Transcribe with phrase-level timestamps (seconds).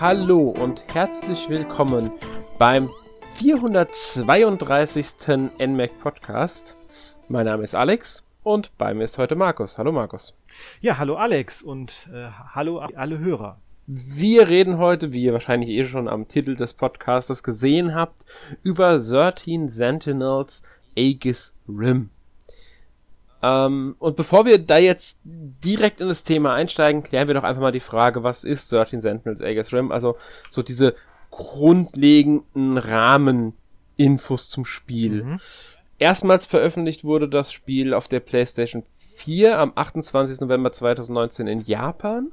[0.00, 2.12] Hallo und herzlich willkommen
[2.56, 2.88] beim
[3.34, 5.50] 432.
[5.58, 6.76] NMAC Podcast.
[7.26, 9.76] Mein Name ist Alex und bei mir ist heute Markus.
[9.76, 10.38] Hallo Markus.
[10.80, 13.58] Ja, hallo Alex und äh, hallo alle Hörer.
[13.88, 18.24] Wir reden heute, wie ihr wahrscheinlich eh schon am Titel des Podcasts gesehen habt,
[18.62, 20.62] über 13 Sentinels
[20.96, 22.10] Aegis Rim.
[23.42, 27.62] Ähm, und bevor wir da jetzt direkt in das Thema einsteigen, klären wir doch einfach
[27.62, 29.92] mal die Frage, was ist 13 Sentinels Aegis Rim?
[29.92, 30.16] Also
[30.50, 30.94] so diese
[31.30, 35.24] grundlegenden Rahmeninfos zum Spiel.
[35.24, 35.40] Mhm.
[35.98, 40.40] Erstmals veröffentlicht wurde das Spiel auf der PlayStation 4 am 28.
[40.40, 42.32] November 2019 in Japan.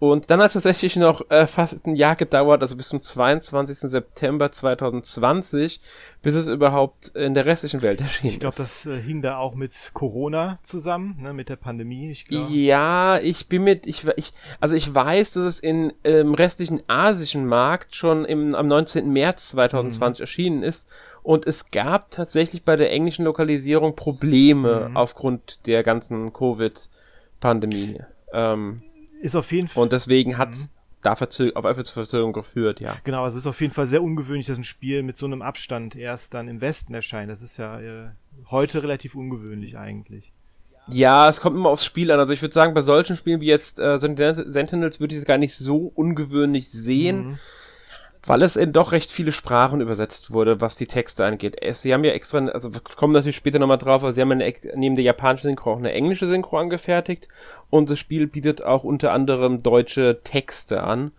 [0.00, 3.78] Und dann hat es tatsächlich noch äh, fast ein Jahr gedauert, also bis zum 22.
[3.78, 5.80] September 2020,
[6.22, 9.56] bis es überhaupt in der restlichen Welt erschienen Ich glaube, das äh, hing da auch
[9.56, 12.10] mit Corona zusammen, ne, mit der Pandemie.
[12.10, 12.48] Ich glaub.
[12.48, 17.46] Ja, ich bin mit, ich, ich, also ich weiß, dass es in, im restlichen asischen
[17.46, 19.12] Markt schon im, am 19.
[19.12, 20.22] März 2020 mhm.
[20.22, 20.88] erschienen ist.
[21.24, 24.96] Und es gab tatsächlich bei der englischen Lokalisierung Probleme mhm.
[24.96, 28.00] aufgrund der ganzen Covid-Pandemie.
[28.32, 28.82] Ähm,
[29.20, 29.82] ist auf jeden Fall.
[29.82, 30.70] Und deswegen hat es mhm.
[31.02, 32.96] da Verzö auf Verzögerung geführt, ja.
[33.04, 35.96] Genau, es ist auf jeden Fall sehr ungewöhnlich, dass ein Spiel mit so einem Abstand
[35.96, 37.30] erst dann im Westen erscheint.
[37.30, 38.10] Das ist ja äh,
[38.50, 40.32] heute relativ ungewöhnlich eigentlich.
[40.90, 42.18] Ja, es kommt immer aufs Spiel an.
[42.18, 45.36] Also ich würde sagen, bei solchen Spielen wie jetzt äh, Sentinels würde ich es gar
[45.36, 47.26] nicht so ungewöhnlich sehen.
[47.26, 47.38] Mhm
[48.28, 51.56] weil es in doch recht viele Sprachen übersetzt wurde, was die Texte angeht.
[51.72, 54.96] Sie haben ja extra, also kommen natürlich später nochmal drauf, aber sie haben eine, neben
[54.96, 57.28] der japanischen Synchro auch eine englische Synchro angefertigt
[57.70, 61.12] und das Spiel bietet auch unter anderem deutsche Texte an.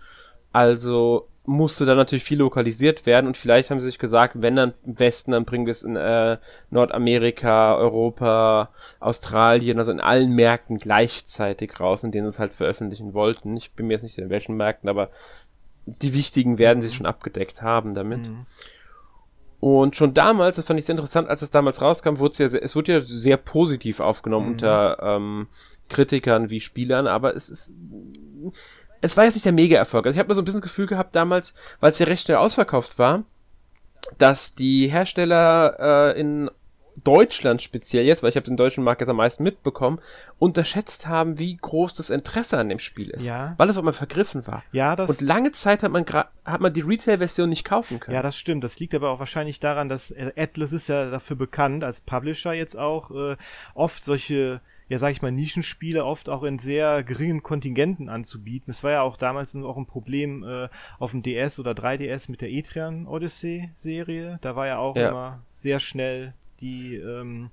[0.51, 4.73] Also musste da natürlich viel lokalisiert werden und vielleicht haben sie sich gesagt, wenn dann
[4.85, 6.37] im Westen, dann bringen wir es in äh,
[6.69, 13.15] Nordamerika, Europa, Australien, also in allen Märkten gleichzeitig raus, in denen sie es halt veröffentlichen
[13.15, 13.57] wollten.
[13.57, 15.09] Ich bin mir jetzt nicht in welchen Märkten, aber
[16.01, 16.93] die wichtigen werden sie mhm.
[16.93, 18.29] schon abgedeckt haben damit.
[18.29, 18.45] Mhm.
[19.59, 22.47] Und schon damals, das fand ich sehr interessant, als es damals rauskam, wurde es ja
[22.47, 24.51] sehr, es wurde ja sehr positiv aufgenommen mhm.
[24.53, 25.47] unter ähm,
[25.89, 27.75] Kritikern wie Spielern, aber es ist
[29.01, 30.05] es war jetzt nicht der Mega-Erfolg.
[30.05, 32.23] Also ich habe mir so ein bisschen das Gefühl gehabt damals, weil es ja recht
[32.23, 33.23] schnell ausverkauft war,
[34.17, 36.49] dass die Hersteller äh, in
[37.03, 39.99] Deutschland speziell jetzt, weil ich habe den deutschen Markt jetzt am meisten mitbekommen,
[40.37, 43.27] unterschätzt haben, wie groß das Interesse an dem Spiel ist.
[43.27, 43.53] Ja.
[43.57, 44.63] Weil es auch mal vergriffen war.
[44.71, 48.15] Ja, das Und lange Zeit hat man hat man die Retail-Version nicht kaufen können.
[48.15, 48.63] Ja, das stimmt.
[48.63, 52.77] Das liegt aber auch wahrscheinlich daran, dass Atlas ist ja dafür bekannt, als Publisher jetzt
[52.77, 53.35] auch, äh,
[53.75, 58.65] oft solche ja, sag ich mal, Nischenspiele oft auch in sehr geringen Kontingenten anzubieten.
[58.67, 60.67] Das war ja auch damals auch ein Problem äh,
[60.97, 64.39] auf dem DS oder 3DS mit der Etrian Odyssey Serie.
[64.41, 65.09] Da war ja auch ja.
[65.09, 67.51] immer sehr schnell die ähm,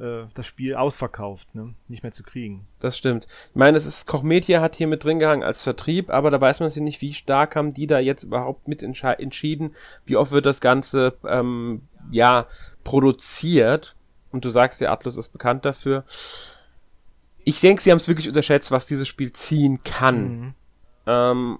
[0.00, 1.74] äh, das Spiel ausverkauft, ne?
[1.88, 2.66] nicht mehr zu kriegen.
[2.80, 3.26] Das stimmt.
[3.50, 6.40] Ich meine, es ist Koch Media hat hier mit drin gehangen als Vertrieb, aber da
[6.40, 9.74] weiß man sich nicht, wie stark haben die da jetzt überhaupt mit entschieden,
[10.06, 12.46] wie oft wird das Ganze ähm, ja
[12.82, 13.94] produziert.
[14.32, 16.04] Und du sagst, der Atlus ist bekannt dafür.
[17.44, 20.22] Ich denke, sie haben es wirklich unterschätzt, was dieses Spiel ziehen kann.
[20.22, 20.54] Mhm.
[21.06, 21.58] Ähm,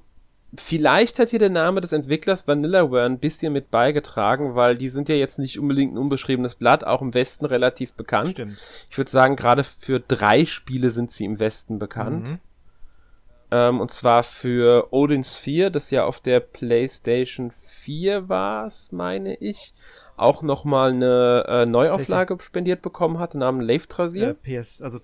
[0.56, 5.08] Vielleicht hat hier der Name des Entwicklers Vanillaware ein bisschen mit beigetragen, weil die sind
[5.08, 8.30] ja jetzt nicht unbedingt ein unbeschriebenes Blatt, auch im Westen relativ bekannt.
[8.30, 8.56] Stimmt.
[8.90, 12.30] Ich würde sagen, gerade für drei Spiele sind sie im Westen bekannt.
[12.30, 12.38] Mhm.
[13.52, 19.72] Ähm, und zwar für Odin's 4, das ja auf der PlayStation 4 war, meine ich,
[20.16, 24.36] auch nochmal eine äh, Neuauflage spendiert bekommen hat, namens Leiftrasier.
[24.44, 25.00] Äh, PS, also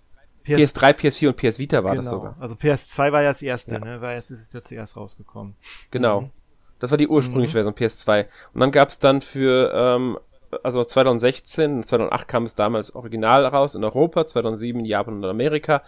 [0.47, 2.03] PS PS3, PS4 und PS Vita war genau.
[2.03, 2.37] das sogar.
[2.39, 3.81] Also PS2 war ja das erste, ja.
[3.81, 4.01] ne?
[4.01, 5.55] War jetzt ist es ja zuerst rausgekommen.
[5.91, 6.23] Genau.
[6.23, 6.31] Mhm.
[6.79, 7.73] Das war die ursprüngliche mhm.
[7.73, 8.27] Version PS2.
[8.55, 10.19] Und dann gab es dann für ähm,
[10.63, 15.83] also 2016, 2008 kam es damals original raus in Europa, 2007 in Japan und Amerika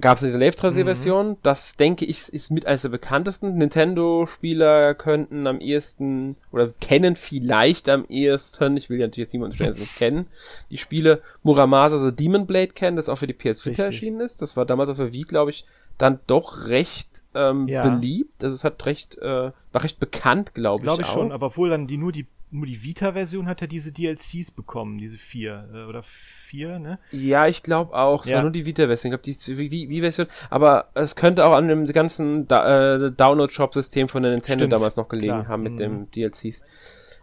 [0.00, 1.30] gab es diese Lev-Version.
[1.30, 1.36] Mhm.
[1.42, 3.54] Das denke ich ist mit eines der bekanntesten.
[3.54, 9.54] Nintendo-Spieler könnten am ehesten oder kennen vielleicht am ehesten, ich will ja natürlich jetzt niemand
[9.54, 10.26] stellen, nicht kennen,
[10.70, 14.42] die Spiele Muramasa The Demon Blade kennen, das auch für die PS4 erschienen ist.
[14.42, 15.64] Das war damals auf der Wii, glaube ich,
[15.98, 17.82] dann doch recht ähm, ja.
[17.82, 18.42] beliebt.
[18.44, 21.06] Also es hat recht, äh, war recht bekannt, glaube glaub ich.
[21.06, 23.92] Glaube ich schon, aber obwohl dann die nur die nur die Vita-Version hat ja diese
[23.92, 26.98] DLCs bekommen, diese vier äh, oder vier, ne?
[27.12, 28.24] Ja, ich glaube auch.
[28.24, 28.36] Es ja.
[28.36, 29.12] war nur die Vita-Version.
[29.12, 30.28] Ich glaube, die Wii-Version.
[30.48, 34.96] Aber es könnte auch an dem ganzen da äh, Download-Shop-System von der Nintendo Stimmt, damals
[34.96, 35.48] noch gelegen klar.
[35.48, 35.78] haben mit mhm.
[35.78, 36.44] dem DLCs.
[36.44, 36.62] Ich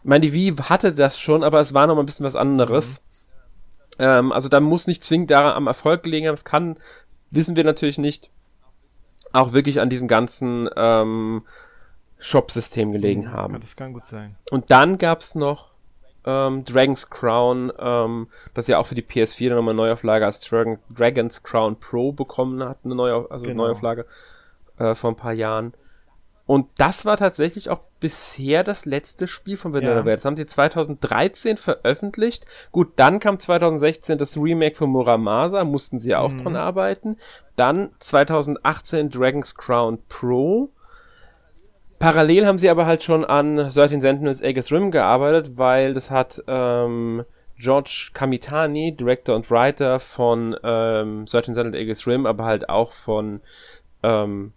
[0.03, 3.01] meine, die Wii hatte das schon, aber es war noch mal ein bisschen was anderes.
[3.97, 4.03] Mhm.
[4.05, 6.35] Ähm, also da muss nicht zwingend daran am Erfolg gelegen haben.
[6.35, 6.77] Es kann,
[7.31, 8.31] wissen wir natürlich nicht,
[9.33, 11.43] auch wirklich an diesem ganzen ähm,
[12.19, 13.53] Shop-System gelegen mhm, das haben.
[13.53, 14.35] Kann, das kann gut sein.
[14.51, 15.71] Und dann gab's noch
[16.25, 20.39] ähm, Dragon's Crown, ähm, das ja auch für die PS4 dann nochmal eine Neuauflage als
[20.39, 23.65] Dragon, Dragon's Crown Pro bekommen hat, eine neue, also genau.
[23.65, 24.05] Neuauflage
[24.79, 25.73] äh, vor ein paar Jahren.
[26.47, 30.09] Und das war tatsächlich auch bisher das letzte Spiel von Vanillaware.
[30.09, 30.15] Ja.
[30.15, 32.45] Das haben sie 2013 veröffentlicht.
[32.71, 36.37] Gut, dann kam 2016 das Remake von Muramasa, mussten sie auch mhm.
[36.37, 37.17] dran arbeiten.
[37.55, 40.69] Dann 2018 Dragon's Crown Pro.
[41.99, 46.43] Parallel haben sie aber halt schon an 13 Sentinels Aegis Rim gearbeitet, weil das hat
[46.47, 47.23] ähm,
[47.57, 53.39] George Kamitani, Director und Writer von ähm, 13 Sentinels Aegis Rim, aber halt auch von
[54.03, 54.51] ähm,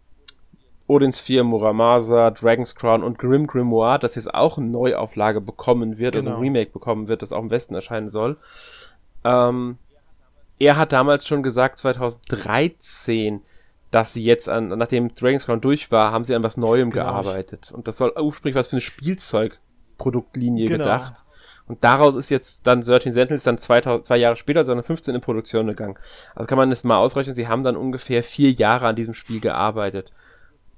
[0.88, 6.14] Odins 4, Muramasa, Dragon's Crown und Grim Grimoire, das jetzt auch eine Neuauflage bekommen wird,
[6.14, 6.18] genau.
[6.18, 6.58] also ein genau.
[6.58, 8.38] Remake bekommen wird, das auch im Westen erscheinen soll.
[9.22, 9.78] Ähm,
[10.58, 13.42] er hat damals schon gesagt, 2013,
[13.90, 17.06] dass sie jetzt an, nachdem Dragon's Crown durch war, haben sie an was Neuem genau.
[17.06, 17.72] gearbeitet.
[17.72, 20.84] Und das soll ursprünglich was für eine Spielzeugproduktlinie genau.
[20.84, 21.24] gedacht.
[21.66, 25.66] Und daraus ist jetzt dann 13 Sentinels dann 2000, zwei Jahre später, 2015 in Produktion
[25.66, 25.98] gegangen.
[26.34, 29.40] Also kann man das mal ausrechnen, sie haben dann ungefähr vier Jahre an diesem Spiel
[29.40, 30.12] gearbeitet.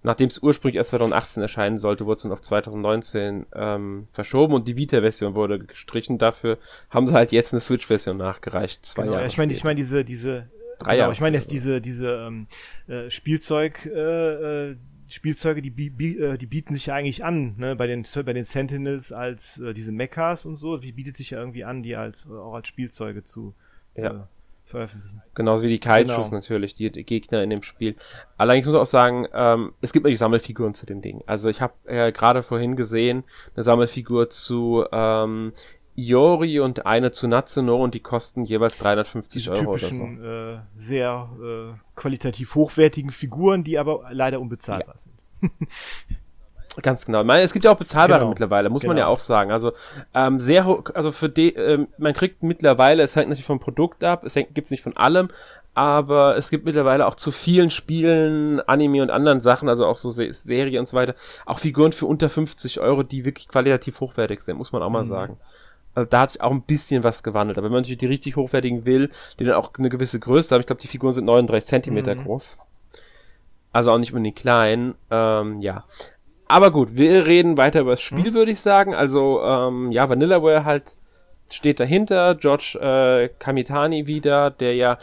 [0.02, 4.66] Nachdem es ursprünglich erst 2018 erscheinen sollte, wurde es dann auf 2019 ähm, verschoben und
[4.66, 6.16] die Vita-Version wurde gestrichen.
[6.16, 6.58] Dafür
[6.88, 8.84] haben sie halt jetzt eine Switch-Version nachgereicht.
[8.84, 9.26] Zwei genau, Jahre.
[9.26, 10.48] Ich meine, ich meine diese, diese
[10.80, 11.12] Drei genau, Jahre.
[11.12, 12.46] Ich meine jetzt diese, diese ähm,
[12.88, 14.76] äh, Spielzeug, äh, äh,
[15.08, 18.44] Spielzeuge, die, bi äh, die bieten sich ja eigentlich an, ne, bei den, bei den
[18.44, 22.26] Sentinels als äh, diese Mechas und so, die bietet sich ja irgendwie an, die als
[22.26, 23.54] äh, auch als Spielzeuge zu
[23.94, 24.10] ja.
[24.10, 24.20] äh,
[24.64, 25.20] veröffentlichen.
[25.34, 26.30] Genauso wie die Kaijus genau.
[26.30, 27.96] natürlich, die, die, Gegner in dem Spiel.
[28.38, 31.22] Allerdings muss ich auch sagen, ähm, es gibt natürlich Sammelfiguren zu dem Ding.
[31.26, 33.24] Also ich habe äh, gerade vorhin gesehen,
[33.54, 35.52] eine Sammelfigur zu ähm,
[36.00, 40.04] Iori und eine zu Natsuno und die kosten jeweils 350 Diese Euro oder so.
[40.04, 44.98] Äh, sehr äh, qualitativ hochwertigen Figuren, die aber leider unbezahlbar ja.
[44.98, 45.14] sind.
[46.82, 47.24] Ganz genau.
[47.24, 48.30] meine, es gibt ja auch bezahlbare genau.
[48.30, 48.92] mittlerweile, muss genau.
[48.92, 49.14] man ja genau.
[49.14, 49.50] auch sagen.
[49.50, 49.72] Also
[50.14, 54.04] ähm, sehr hoch, also für die, ähm, man kriegt mittlerweile, es hängt natürlich vom Produkt
[54.04, 55.30] ab, es hängt, gibt's nicht von allem,
[55.74, 60.10] aber es gibt mittlerweile auch zu vielen Spielen, Anime und anderen Sachen, also auch so
[60.10, 61.14] Se Serie und so weiter,
[61.44, 65.02] auch Figuren für unter 50 Euro, die wirklich qualitativ hochwertig sind, muss man auch mal
[65.02, 65.08] mhm.
[65.08, 65.36] sagen.
[65.94, 67.58] Also da hat sich auch ein bisschen was gewandelt.
[67.58, 70.60] Aber wenn man natürlich die richtig hochwertigen will, die dann auch eine gewisse Größe haben,
[70.60, 72.24] ich glaube, die Figuren sind 39 Zentimeter mhm.
[72.24, 72.58] groß.
[73.72, 74.94] Also auch nicht unbedingt klein.
[75.10, 75.84] Ähm, ja.
[76.48, 78.34] Aber gut, wir reden weiter über das Spiel, mhm.
[78.34, 78.94] würde ich sagen.
[78.94, 80.96] Also, ähm, ja, Vanillaware halt
[81.48, 82.34] steht dahinter.
[82.34, 84.98] George äh, Kamitani wieder, der ja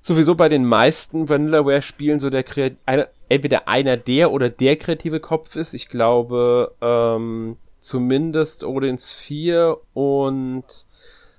[0.00, 5.20] sowieso bei den meisten Vanillaware-Spielen so der Kreat einer, entweder einer der oder der kreative
[5.20, 5.74] Kopf ist.
[5.74, 10.64] Ich glaube, ähm, zumindest Odins 4 und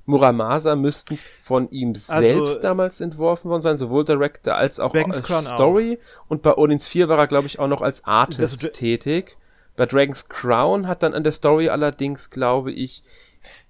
[0.06, 5.18] Muramasa müssten von ihm also, selbst damals entworfen worden sein, sowohl Director als auch als
[5.48, 5.98] Story.
[6.00, 6.30] Auch.
[6.30, 9.38] Und bei Odins 4 war er, glaube ich, auch noch als Artist das, tätig.
[9.78, 13.04] Bei Dragon's Crown hat dann an der Story allerdings, glaube ich,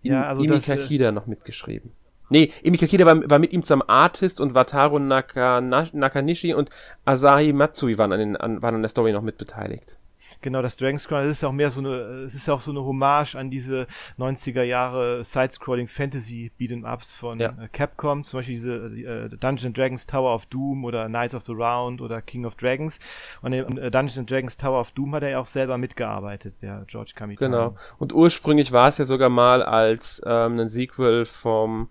[0.01, 1.91] ja, also Imi Kakida äh, noch mitgeschrieben.
[2.29, 6.71] Nee, Imi Kakida war, war, mit ihm zum Artist und Wataru Naka, Nakanishi und
[7.05, 9.99] Asahi Matsui waren an, den, an, waren an der Story noch mitbeteiligt.
[10.43, 11.95] Genau, das Dragon's Crown, das ist ja auch mehr so eine,
[12.25, 13.87] es ist ja auch so eine Hommage an diese
[14.19, 17.55] 90er Jahre Side-Scrolling Fantasy Beat'em Ups von ja.
[17.59, 21.53] äh, Capcom, zum Beispiel diese äh, Dungeons Dragons Tower of Doom oder Knights of the
[21.53, 22.99] Round oder King of Dragons.
[23.41, 26.83] Und in äh, Dungeons Dragons Tower of Doom hat er ja auch selber mitgearbeitet, der
[26.87, 27.51] George Kamitani.
[27.51, 27.75] Genau.
[27.97, 31.89] Und ursprünglich war es ja sogar mal als ähm, ein Sequel vom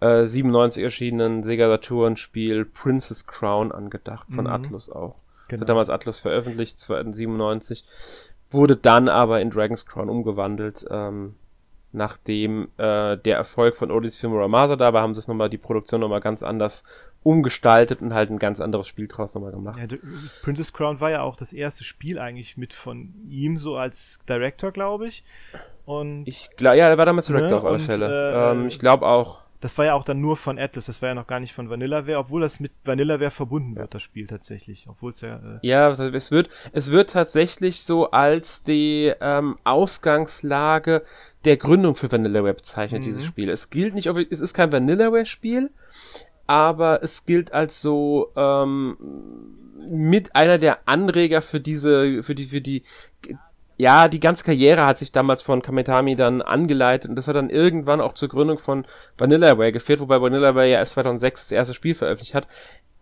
[0.00, 4.50] äh, 97 erschienenen Sega Saturn Spiel Princess Crown angedacht, von mhm.
[4.50, 5.16] Atlus auch.
[5.50, 5.62] Genau.
[5.62, 7.84] Hat damals Atlus veröffentlicht, 1997.
[8.50, 10.86] Wurde dann aber in Dragon's Crown umgewandelt.
[10.90, 11.34] Ähm,
[11.92, 16.00] nachdem äh, der Erfolg von für Muramasa da war, haben sie es nochmal, die Produktion
[16.00, 16.84] nochmal ganz anders
[17.22, 19.78] umgestaltet und halt ein ganz anderes Spiel draus nochmal gemacht.
[19.78, 19.98] Ja,
[20.42, 24.70] Princess Crown war ja auch das erste Spiel eigentlich mit von ihm so als Director,
[24.70, 25.24] glaube ich.
[25.84, 27.56] Und ich glaube, ja, er war damals Director ne?
[27.56, 28.32] auf alle Fälle.
[28.32, 29.40] Äh, ähm, ich glaube auch.
[29.60, 31.68] Das war ja auch dann nur von Atlas, das war ja noch gar nicht von
[31.68, 34.86] Vanillaware, obwohl das mit Vanillaware verbunden wird, das Spiel tatsächlich.
[34.88, 35.36] Obwohl es ja.
[35.36, 41.04] Äh ja, es wird, es wird tatsächlich so als die ähm, Ausgangslage
[41.44, 43.04] der Gründung für Vanillaware bezeichnet, mhm.
[43.04, 43.50] dieses Spiel.
[43.50, 45.70] Es gilt nicht, es ist kein Vanillaware-Spiel,
[46.46, 48.96] aber es gilt als so ähm,
[49.90, 52.82] mit einer der Anreger für diese, für die, für die
[53.80, 57.48] ja, die ganze Karriere hat sich damals von Kametami dann angeleitet und das hat dann
[57.48, 58.84] irgendwann auch zur Gründung von
[59.16, 62.46] Vanillaware geführt, wobei Vanillaware ja erst 2006 das erste Spiel veröffentlicht hat.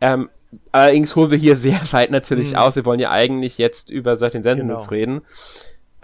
[0.01, 0.31] Ähm,
[0.71, 2.59] allerdings holen wir hier sehr weit natürlich mhm.
[2.59, 2.77] aus.
[2.77, 4.97] Wir wollen ja eigentlich jetzt über solche Sentinels genau.
[4.97, 5.23] reden.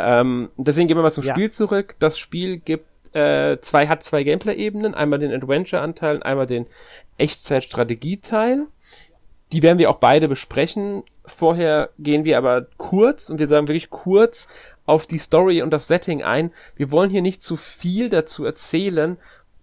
[0.00, 1.34] Ähm, deswegen gehen wir mal zum ja.
[1.34, 1.94] Spiel zurück.
[2.00, 6.66] Das Spiel gibt äh, zwei, hat zwei Gameplay-Ebenen, einmal den Adventure-Anteil und einmal den
[7.18, 8.66] Echtzeit-Strategie-Teil.
[9.52, 11.02] Die werden wir auch beide besprechen.
[11.24, 14.48] Vorher gehen wir aber kurz, und wir sagen wirklich kurz,
[14.86, 16.50] auf die Story und das Setting ein.
[16.76, 19.16] Wir wollen hier nicht zu viel dazu erzählen,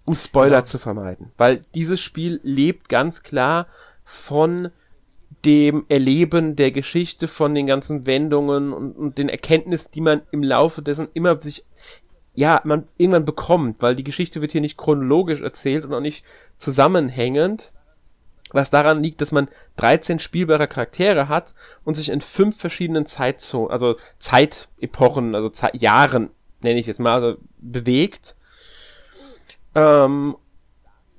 [0.05, 0.63] um Spoiler ja.
[0.63, 1.31] zu vermeiden.
[1.37, 3.67] Weil dieses Spiel lebt ganz klar
[4.03, 4.71] von
[5.45, 10.43] dem Erleben der Geschichte, von den ganzen Wendungen und, und den Erkenntnissen, die man im
[10.43, 11.65] Laufe dessen immer sich,
[12.33, 16.23] ja, man irgendwann bekommt, weil die Geschichte wird hier nicht chronologisch erzählt und auch nicht
[16.57, 17.73] zusammenhängend,
[18.51, 23.71] was daran liegt, dass man 13 spielbare Charaktere hat und sich in fünf verschiedenen Zeitzonen,
[23.71, 26.31] also Zeitepochen, also Ze Jahren,
[26.61, 28.35] nenne ich es mal, also bewegt.
[29.73, 30.35] Ähm,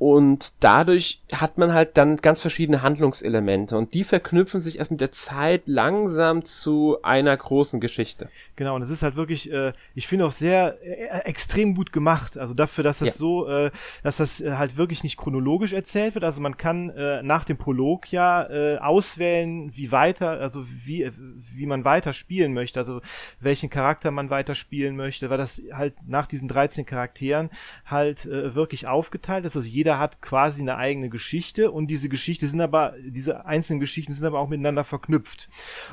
[0.03, 5.01] und dadurch hat man halt dann ganz verschiedene Handlungselemente und die verknüpfen sich erst mit
[5.01, 8.29] der Zeit langsam zu einer großen Geschichte.
[8.57, 12.37] Genau, und es ist halt wirklich, äh, ich finde auch sehr äh, extrem gut gemacht.
[12.37, 13.15] Also dafür, dass das ja.
[13.15, 13.71] so, äh,
[14.03, 16.25] dass das äh, halt wirklich nicht chronologisch erzählt wird.
[16.25, 21.13] Also man kann äh, nach dem Prolog ja äh, auswählen, wie weiter, also wie,
[21.55, 23.03] wie man weiter spielen möchte, also
[23.39, 27.51] welchen Charakter man weiter spielen möchte, weil das halt nach diesen 13 Charakteren
[27.87, 29.57] halt wirklich aufgeteilt ist.
[29.57, 33.81] Also jeder jeder hat quasi eine eigene Geschichte und diese Geschichte sind aber, diese einzelnen
[33.81, 35.49] Geschichten sind aber auch miteinander verknüpft.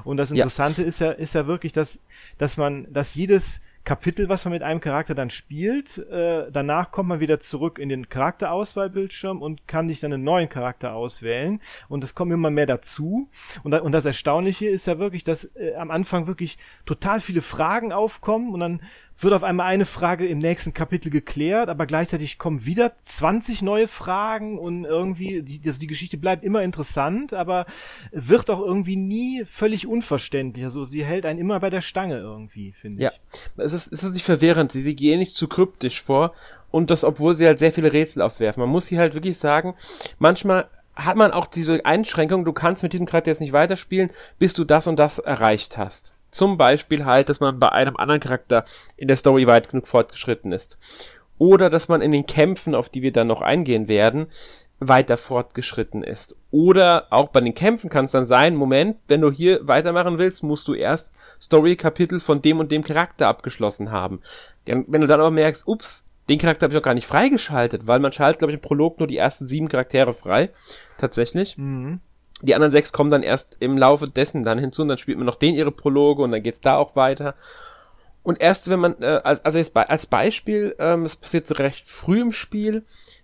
[0.06, 0.88] Und das Interessante ja.
[0.88, 2.00] ist ja, ist ja wirklich, dass,
[2.38, 5.98] dass man, dass jedes Kapitel, was man mit einem Charakter dann spielt.
[5.98, 10.48] Äh, danach kommt man wieder zurück in den Charakterauswahlbildschirm und kann sich dann einen neuen
[10.48, 11.60] Charakter auswählen.
[11.88, 13.30] Und es kommt immer mehr dazu.
[13.64, 17.92] Und, und das Erstaunliche ist ja wirklich, dass äh, am Anfang wirklich total viele Fragen
[17.92, 18.82] aufkommen und dann
[19.20, 23.88] wird auf einmal eine Frage im nächsten Kapitel geklärt, aber gleichzeitig kommen wieder 20 neue
[23.88, 27.66] Fragen und irgendwie, die, also die Geschichte bleibt immer interessant, aber
[28.12, 30.64] wird auch irgendwie nie völlig unverständlich.
[30.66, 33.10] Also sie hält einen immer bei der Stange irgendwie, finde ja.
[33.10, 33.20] ich.
[33.58, 36.34] Ja, es ist, es ist nicht verwirrend, sie, sie gehen nicht zu kryptisch vor
[36.72, 38.62] und das, obwohl sie halt sehr viele Rätsel aufwerfen.
[38.62, 39.76] Man muss sie halt wirklich sagen,
[40.18, 44.54] manchmal hat man auch diese Einschränkung, du kannst mit diesem Charakter jetzt nicht weiterspielen, bis
[44.54, 46.14] du das und das erreicht hast.
[46.32, 48.66] Zum Beispiel halt, dass man bei einem anderen Charakter
[48.98, 50.80] in der Story weit genug fortgeschritten ist.
[51.38, 54.28] Oder dass man in den Kämpfen, auf die wir dann noch eingehen werden,
[54.80, 56.38] weiter fortgeschritten ist.
[56.52, 60.44] Oder auch bei den Kämpfen kann es dann sein, Moment, wenn du hier weitermachen willst,
[60.44, 64.22] musst du erst Story-Kapitel von dem und dem Charakter abgeschlossen haben.
[64.66, 68.00] Wenn du dann aber merkst, ups, den Charakter habe ich auch gar nicht freigeschaltet, weil
[68.00, 70.52] man schaltet, glaube ich, im Prolog nur die ersten sieben Charaktere frei.
[70.98, 71.58] Tatsächlich.
[71.58, 72.00] Mhm.
[72.42, 75.26] Die anderen sechs kommen dann erst im Laufe dessen dann hinzu und dann spielt man
[75.26, 77.36] noch den ihre Prologe und dann geht's da auch weiter.
[78.24, 82.22] Und erst wenn man, äh, also jetzt bei, als Beispiel, ähm, es passiert recht früh
[82.22, 82.84] im Spiel,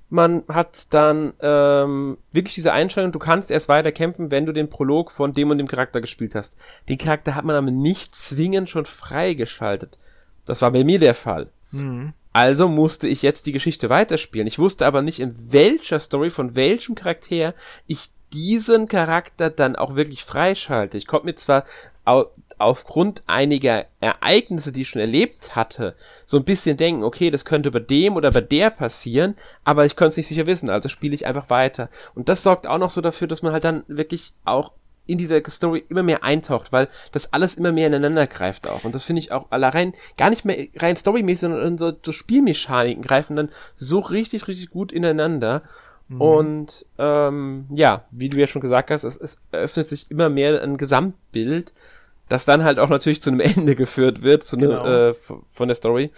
[0.09, 4.69] man hat dann ähm, wirklich diese Einschränkung, du kannst erst weiter kämpfen, wenn du den
[4.69, 6.55] Prolog von dem und dem Charakter gespielt hast.
[6.87, 9.97] Den Charakter hat man aber nicht zwingend schon freigeschaltet.
[10.45, 11.49] Das war bei mir der Fall.
[11.71, 12.13] Mhm.
[12.33, 14.47] Also musste ich jetzt die Geschichte weiterspielen.
[14.47, 17.53] Ich wusste aber nicht, in welcher Story, von welchem Charakter
[17.87, 20.97] ich diesen Charakter dann auch wirklich freischalte.
[20.97, 21.63] Ich konnte mir zwar
[22.03, 22.25] au
[22.57, 25.93] aufgrund einiger Ereignisse, die ich schon erlebt hatte,
[26.25, 29.97] so ein bisschen denken, okay, das könnte bei dem oder bei der passieren, aber ich
[29.97, 31.89] konnte es nicht sicher wissen, also spiele ich einfach weiter.
[32.13, 34.71] Und das sorgt auch noch so dafür, dass man halt dann wirklich auch
[35.05, 38.83] in dieser Story immer mehr eintaucht, weil das alles immer mehr ineinander greift auch.
[38.83, 43.03] Und das finde ich auch allein gar nicht mehr rein storymäßig, sondern so, so Spielmechaniken
[43.03, 45.63] greifen dann so richtig, richtig gut ineinander.
[46.07, 46.21] Mhm.
[46.21, 50.61] Und ähm, ja, wie du ja schon gesagt hast, es, es eröffnet sich immer mehr
[50.61, 51.73] ein Gesamtbild,
[52.29, 54.83] das dann halt auch natürlich zu einem Ende geführt wird, zu genau.
[54.83, 56.11] ne, äh, von der Story.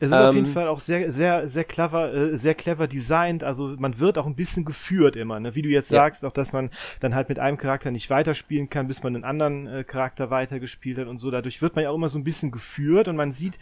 [0.00, 2.88] Es ist ähm, auf jeden ähm, Fall auch sehr, sehr, sehr clever, äh, sehr clever
[2.88, 3.44] designt.
[3.44, 5.54] Also man wird auch ein bisschen geführt immer, ne?
[5.54, 5.98] Wie du jetzt ja.
[5.98, 9.24] sagst, auch dass man dann halt mit einem Charakter nicht weiterspielen kann, bis man einen
[9.24, 11.30] anderen äh, Charakter weitergespielt hat und so.
[11.30, 13.58] Dadurch wird man ja auch immer so ein bisschen geführt und man sieht,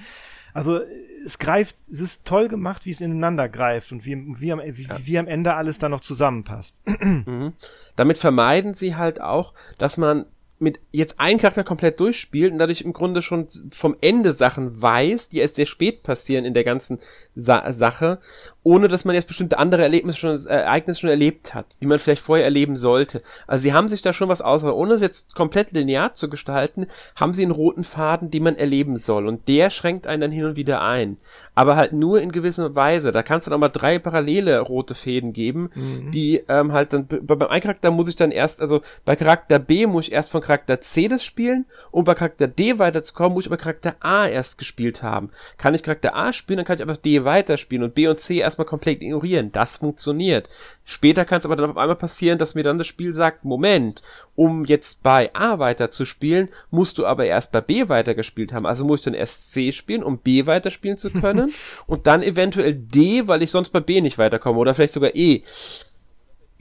[0.53, 0.81] also
[1.25, 4.87] es greift, es ist toll gemacht, wie es ineinander greift und wie, wie, am, wie,
[4.87, 4.97] ja.
[5.05, 6.81] wie am Ende alles da noch zusammenpasst.
[6.85, 7.53] Mhm.
[7.97, 10.27] Damit vermeiden sie halt auch, dass man
[10.63, 15.29] mit jetzt einen Charakter komplett durchspielt und dadurch im Grunde schon vom Ende Sachen weiß,
[15.29, 17.01] die erst sehr spät passieren in der ganzen
[17.35, 18.21] Sa Sache
[18.65, 21.99] ohne dass man jetzt bestimmte andere Erlebnisse schon, äh, Ereignisse schon erlebt hat, die man
[21.99, 23.23] vielleicht vorher erleben sollte.
[23.47, 26.87] Also sie haben sich da schon was aus, ohne es jetzt komplett linear zu gestalten,
[27.17, 29.27] haben sie einen roten Faden, den man erleben soll.
[29.27, 31.17] Und der schränkt einen dann hin und wieder ein.
[31.55, 33.13] Aber halt nur in gewisser Weise.
[33.13, 36.11] Da kannst du dann auch mal drei parallele rote Fäden geben, mhm.
[36.13, 39.59] die ähm, halt dann, bei, beim einen Charakter muss ich dann erst, also bei Charakter
[39.59, 43.45] B muss ich erst von Charakter C das spielen und bei Charakter D weiterzukommen, muss
[43.45, 45.31] ich aber Charakter A erst gespielt haben.
[45.59, 48.39] Kann ich Charakter A spielen, dann kann ich einfach D weiterspielen und B und C
[48.39, 49.51] erst erstmal komplett ignorieren.
[49.51, 50.49] Das funktioniert.
[50.85, 54.03] Später kann es aber dann auf einmal passieren, dass mir dann das Spiel sagt, Moment,
[54.35, 58.67] um jetzt bei A weiterzuspielen, musst du aber erst bei B weitergespielt haben.
[58.67, 61.53] Also muss ich dann erst C spielen, um B weiterspielen zu können
[61.87, 65.43] und dann eventuell D, weil ich sonst bei B nicht weiterkomme oder vielleicht sogar E.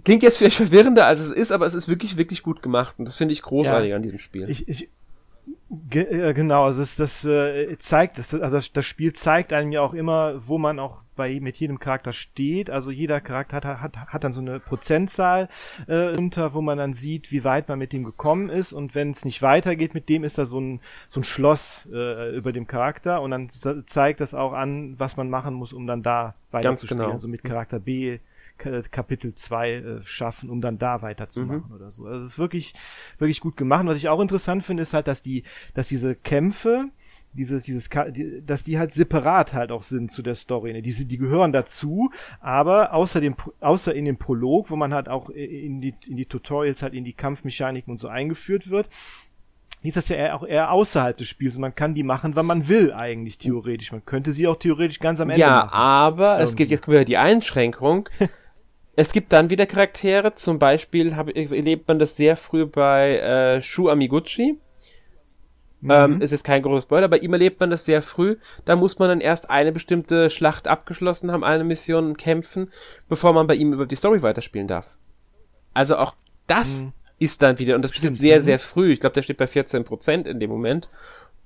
[0.03, 3.05] Klingt jetzt vielleicht verwirrender, als es ist, aber es ist wirklich, wirklich gut gemacht und
[3.05, 4.49] das finde ich großartig ja, an diesem Spiel.
[4.49, 4.89] Ich, ich,
[5.89, 9.81] Ge genau, also das, das äh, zeigt, das, also das, das Spiel zeigt einem ja
[9.81, 12.69] auch immer, wo man auch bei mit jedem Charakter steht.
[12.69, 15.47] Also jeder Charakter hat, hat, hat dann so eine Prozentzahl
[15.87, 18.73] äh, unter, wo man dann sieht, wie weit man mit dem gekommen ist.
[18.73, 22.35] Und wenn es nicht weitergeht mit dem, ist da so ein, so ein Schloss äh,
[22.35, 26.03] über dem Charakter und dann zeigt das auch an, was man machen muss, um dann
[26.03, 27.03] da weiterzuspielen.
[27.03, 27.13] Genau.
[27.13, 28.19] Also mit Charakter B
[28.91, 31.75] Kapitel 2 äh, schaffen, um dann da weiterzumachen mhm.
[31.75, 32.05] oder so.
[32.05, 32.73] Also es ist wirklich,
[33.17, 33.85] wirklich gut gemacht.
[33.85, 36.85] Was ich auch interessant finde, ist halt, dass die, dass diese Kämpfe,
[37.33, 37.89] dieses, dieses,
[38.43, 40.73] dass die halt separat halt auch sind zu der Story.
[40.73, 40.81] Ne?
[40.81, 45.29] Die, die gehören dazu, aber außer dem, außer in dem Prolog, wo man halt auch
[45.29, 48.89] in die, in die Tutorials halt in die Kampfmechaniken und so eingeführt wird,
[49.83, 51.57] ist das ja eher, auch eher außerhalb des Spiels.
[51.57, 53.91] Man kann die machen, wann man will, eigentlich theoretisch.
[53.91, 55.69] Man könnte sie auch theoretisch ganz am Ende ja, machen.
[55.71, 56.43] Ja, aber Irgendwie.
[56.43, 58.09] es gibt jetzt wieder die Einschränkung.
[59.01, 63.61] es gibt dann wieder Charaktere, zum Beispiel hab, erlebt man das sehr früh bei äh,
[63.61, 64.57] Shu Amiguchi
[65.81, 65.91] Mhm.
[65.91, 68.37] Ähm, es ist kein großer Spoiler, bei ihm erlebt man das sehr früh.
[68.65, 72.71] Da muss man dann erst eine bestimmte Schlacht abgeschlossen haben, eine Mission kämpfen,
[73.09, 74.97] bevor man bei ihm über die Story weiterspielen darf.
[75.73, 76.13] Also auch
[76.47, 76.93] das mhm.
[77.17, 78.43] ist dann wieder, und das ist sehr, mhm.
[78.43, 78.93] sehr früh.
[78.93, 80.87] Ich glaube, der steht bei 14% in dem Moment.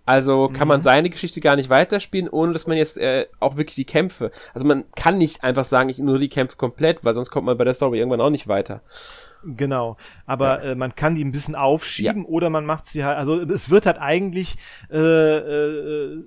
[0.05, 0.83] Also kann man mhm.
[0.83, 4.31] seine Geschichte gar nicht weiterspielen, ohne dass man jetzt äh, auch wirklich die Kämpfe.
[4.53, 7.57] Also man kann nicht einfach sagen, ich nur die Kämpfe komplett, weil sonst kommt man
[7.57, 8.81] bei der Story irgendwann auch nicht weiter.
[9.45, 9.95] Genau,
[10.25, 10.71] aber ja.
[10.71, 12.27] äh, man kann die ein bisschen aufschieben ja.
[12.27, 14.55] oder man macht sie halt, also es wird halt eigentlich,
[14.91, 16.23] äh, äh,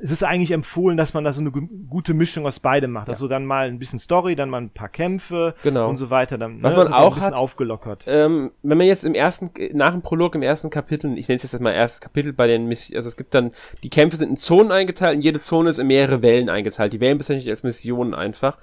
[0.00, 3.08] es ist eigentlich empfohlen, dass man da so eine gute Mischung aus beidem macht.
[3.08, 3.14] Ja.
[3.14, 5.88] Also dann mal ein bisschen Story, dann mal ein paar Kämpfe genau.
[5.88, 6.38] und so weiter.
[6.38, 8.04] Dann, Was ne, man auch ein bisschen hat, aufgelockert.
[8.06, 11.50] Ähm, wenn man jetzt im ersten, nach dem Prolog im ersten Kapitel, ich nenne es
[11.50, 13.52] jetzt mal erstes Kapitel bei den Missionen, also es gibt dann,
[13.82, 16.92] die Kämpfe sind in Zonen eingeteilt und jede Zone ist in mehrere Wellen eingeteilt.
[16.92, 18.58] Die Wellen bezeichne ich als Missionen einfach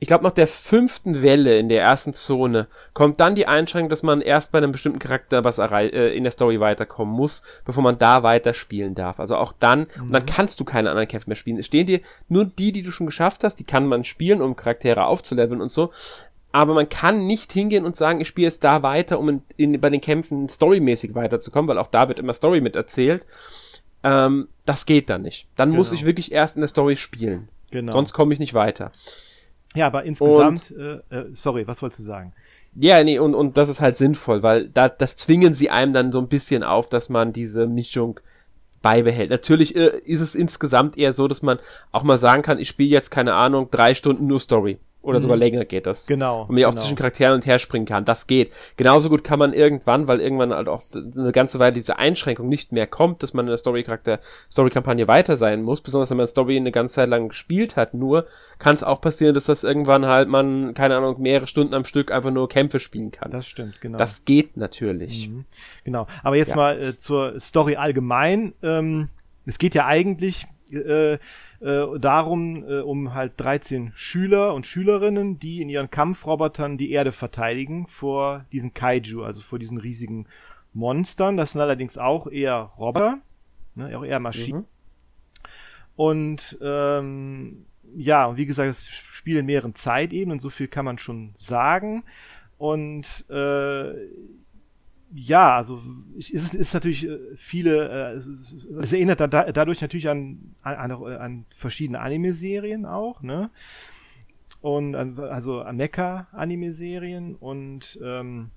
[0.00, 4.04] ich glaube, nach der fünften Welle in der ersten Zone kommt dann die Einschränkung, dass
[4.04, 7.98] man erst bei einem bestimmten Charakter was äh, in der Story weiterkommen muss, bevor man
[7.98, 9.18] da weiterspielen darf.
[9.18, 10.02] Also auch dann, mhm.
[10.04, 10.26] und dann mhm.
[10.26, 11.58] kannst du keine anderen Kämpfe mehr spielen.
[11.58, 14.54] Es stehen dir nur die, die du schon geschafft hast, die kann man spielen, um
[14.54, 15.90] Charaktere aufzuleveln und so.
[16.52, 19.80] Aber man kann nicht hingehen und sagen, ich spiele jetzt da weiter, um in, in,
[19.80, 23.24] bei den Kämpfen storymäßig weiterzukommen, weil auch da wird immer Story mit erzählt.
[24.04, 25.48] Ähm, das geht dann nicht.
[25.56, 25.78] Dann genau.
[25.78, 27.48] muss ich wirklich erst in der Story spielen.
[27.70, 27.92] Genau.
[27.92, 28.92] Sonst komme ich nicht weiter.
[29.74, 32.32] Ja, aber insgesamt, und, äh, äh, sorry, was wolltest du sagen?
[32.74, 36.12] Ja, nee, und, und das ist halt sinnvoll, weil da das zwingen sie einem dann
[36.12, 38.20] so ein bisschen auf, dass man diese Mischung
[38.82, 39.30] beibehält.
[39.30, 41.58] Natürlich äh, ist es insgesamt eher so, dass man
[41.92, 44.78] auch mal sagen kann, ich spiele jetzt, keine Ahnung, drei Stunden nur Story.
[45.00, 45.22] Oder mhm.
[45.22, 46.06] sogar länger geht das.
[46.06, 46.42] Genau.
[46.42, 46.82] Und man ja auch genau.
[46.82, 48.04] zwischen Charakteren und her springen kann.
[48.04, 48.52] Das geht.
[48.76, 52.72] Genauso gut kann man irgendwann, weil irgendwann halt auch eine ganze Weile diese Einschränkung nicht
[52.72, 54.18] mehr kommt, dass man in der Story-Charakter,
[54.50, 58.26] Story-Kampagne weiter sein muss, besonders wenn man Story eine ganze Zeit lang gespielt hat, nur
[58.58, 62.10] kann es auch passieren, dass das irgendwann halt man, keine Ahnung, mehrere Stunden am Stück
[62.10, 63.30] einfach nur Kämpfe spielen kann.
[63.30, 63.98] Das stimmt, genau.
[63.98, 65.28] Das geht natürlich.
[65.28, 65.44] Mhm.
[65.84, 66.08] Genau.
[66.24, 66.56] Aber jetzt ja.
[66.56, 68.52] mal äh, zur Story allgemein.
[68.62, 69.10] Ähm,
[69.46, 71.18] es geht ja eigentlich äh,
[71.60, 77.12] äh, darum, äh, um halt 13 Schüler und Schülerinnen, die in ihren Kampfrobotern die Erde
[77.12, 80.26] verteidigen vor diesen Kaiju, also vor diesen riesigen
[80.72, 81.36] Monstern.
[81.36, 83.18] Das sind allerdings auch eher Roboter,
[83.74, 84.60] ne, auch eher Maschinen.
[84.60, 84.66] Mhm.
[85.96, 87.66] Und ähm,
[87.96, 92.04] ja, wie gesagt, das Spiel in mehreren Zeitebenen, so viel kann man schon sagen.
[92.56, 93.94] Und äh,
[95.14, 95.80] ja, also
[96.18, 101.46] es ist, ist natürlich äh, viele, äh, es erinnert da, dadurch natürlich an, an, an
[101.54, 103.50] verschiedene Anime-Serien auch, ne?
[104.60, 108.50] Und an, also an Mecha-Anime-Serien und ähm,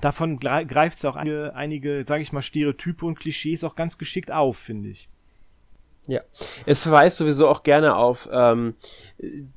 [0.00, 4.30] davon greift es auch einige, einige, sage ich mal, Stereotype und Klischees auch ganz geschickt
[4.30, 5.08] auf, finde ich.
[6.08, 6.20] Ja,
[6.66, 8.74] es verweist sowieso auch gerne auf ähm,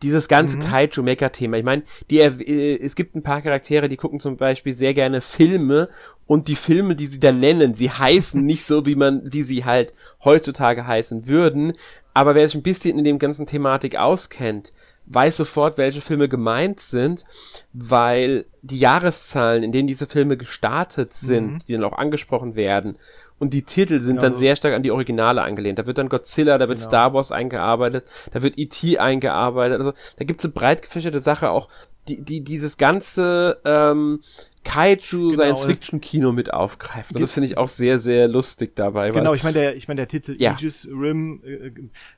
[0.04, 0.62] dieses ganze mhm.
[0.62, 1.58] Kaiju-Mecha-Thema.
[1.58, 1.82] Ich meine,
[2.12, 5.90] die äh, es gibt ein paar Charaktere, die gucken zum Beispiel sehr gerne Filme
[6.28, 9.66] und die Filme, die sie dann nennen, sie heißen nicht so, wie man, wie sie
[9.66, 11.74] halt heutzutage heißen würden.
[12.14, 14.72] Aber wer sich ein bisschen in dem ganzen Thematik auskennt,
[15.08, 17.26] weiß sofort, welche Filme gemeint sind,
[17.74, 21.60] weil die Jahreszahlen, in denen diese Filme gestartet sind, mhm.
[21.68, 22.98] die dann auch angesprochen werden,
[23.38, 25.78] und die Titel sind genau dann sehr stark an die Originale angelehnt.
[25.80, 26.90] Da wird dann Godzilla, da wird genau.
[26.90, 28.98] Star Wars eingearbeitet, da wird E.T.
[28.98, 29.80] eingearbeitet.
[29.80, 31.70] Also da gibt's eine breit gefächerte Sache auch,
[32.08, 34.22] die, die dieses ganze ähm,
[34.64, 37.14] Kaiju genau, Science-Fiction-Kino mit aufgreift.
[37.14, 39.10] Und das finde ich auch sehr, sehr lustig dabei.
[39.10, 40.52] Genau, ich meine, der, ich meine, der Titel ja.
[40.52, 41.42] Aegis Rim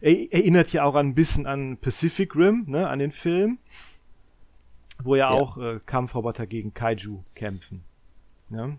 [0.02, 3.60] äh, erinnert ja auch ein bisschen an Pacific Rim, ne, an den Film,
[5.04, 5.40] wo ja, ja.
[5.40, 7.84] auch äh, Kampfroboter gegen Kaiju kämpfen.
[8.50, 8.78] Ja?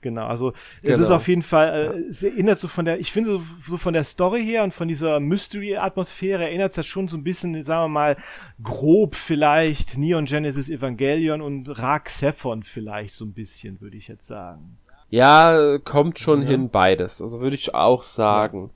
[0.00, 0.98] Genau, also es genau.
[0.98, 3.94] ist auf jeden Fall, äh, es erinnert so von der, ich finde so, so von
[3.94, 7.84] der Story her und von dieser Mystery-Atmosphäre erinnert es das schon so ein bisschen, sagen
[7.84, 8.16] wir mal,
[8.62, 14.26] grob vielleicht Neon Genesis Evangelion und Rag Sephon vielleicht so ein bisschen, würde ich jetzt
[14.26, 14.78] sagen.
[15.10, 16.48] Ja, kommt schon ja.
[16.48, 18.70] hin beides, also würde ich auch sagen.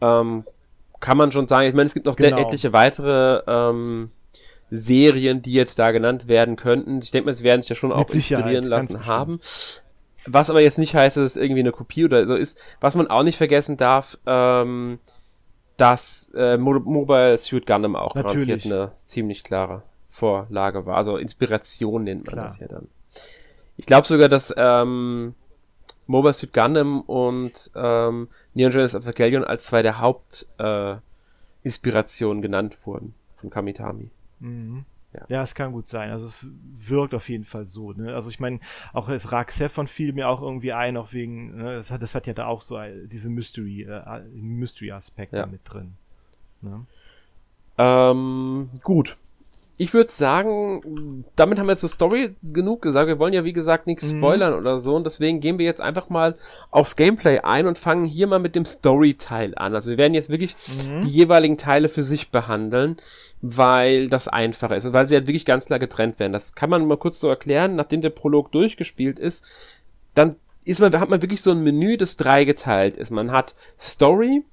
[0.00, 0.20] Ja.
[0.20, 0.44] Ähm,
[1.02, 1.68] kann man schon sagen.
[1.68, 2.38] Ich meine, es gibt noch genau.
[2.38, 4.10] etliche weitere ähm,
[4.70, 7.00] Serien, die jetzt da genannt werden könnten.
[7.02, 9.40] Ich denke mal, sie werden sich ja schon Mit auch inspirieren lassen haben.
[10.26, 12.58] Was aber jetzt nicht heißt, dass es irgendwie eine Kopie oder so ist.
[12.80, 14.98] Was man auch nicht vergessen darf, ähm,
[15.76, 20.96] dass äh, Mobile Suit Gundam auch garantiert eine ziemlich klare Vorlage war.
[20.96, 22.44] Also Inspiration nennt man Klar.
[22.44, 22.88] das ja dann.
[23.76, 25.34] Ich glaube sogar, dass ähm,
[26.06, 33.14] Mobile Suit Gundam und ähm, Neon Genesis Evangelion als zwei der Hauptinspirationen äh, genannt wurden
[33.36, 34.10] von Kamitami.
[34.40, 34.84] Mhm.
[35.12, 35.26] Ja.
[35.28, 36.10] ja, es kann gut sein.
[36.10, 36.46] Also es
[36.78, 37.92] wirkt auf jeden Fall so.
[37.92, 38.14] Ne?
[38.14, 38.60] Also ich meine,
[38.92, 41.74] auch das Raksefon fiel mir auch irgendwie ein, auch wegen, ne?
[41.74, 45.46] das, hat, das hat ja da auch so diese Mystery, äh, Mystery-Aspekte ja.
[45.46, 45.94] mit drin.
[46.62, 46.86] Ne?
[47.78, 49.16] Ähm, gut
[49.82, 53.08] ich würde sagen, damit haben wir zur Story genug gesagt.
[53.08, 54.18] Wir wollen ja, wie gesagt, nichts mhm.
[54.18, 54.60] spoilern mhm.
[54.60, 54.94] oder so.
[54.94, 56.36] Und deswegen gehen wir jetzt einfach mal
[56.70, 59.74] aufs Gameplay ein und fangen hier mal mit dem Story-Teil an.
[59.74, 61.00] Also wir werden jetzt wirklich mhm.
[61.00, 62.96] die jeweiligen Teile für sich behandeln,
[63.40, 66.32] weil das einfacher ist und weil sie halt wirklich ganz klar getrennt werden.
[66.32, 67.74] Das kann man mal kurz so erklären.
[67.74, 69.44] Nachdem der Prolog durchgespielt ist,
[70.14, 73.10] dann ist man, hat man wirklich so ein Menü, das dreigeteilt ist.
[73.10, 74.44] Man hat Story,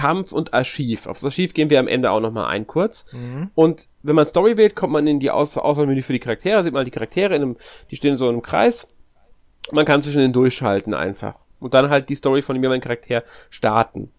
[0.00, 1.06] Kampf und Archiv.
[1.06, 3.04] Auf das Archiv gehen wir am Ende auch nochmal ein kurz.
[3.12, 3.50] Mhm.
[3.54, 6.72] Und wenn man Story wählt, kommt man in die Aus Auswahlmenü für die Charaktere, sieht
[6.72, 7.56] man die Charaktere in einem,
[7.90, 8.88] die stehen so in einem Kreis.
[9.72, 11.34] Man kann zwischen den durchschalten einfach.
[11.58, 14.10] Und dann halt die Story von mir, mein Charakter starten.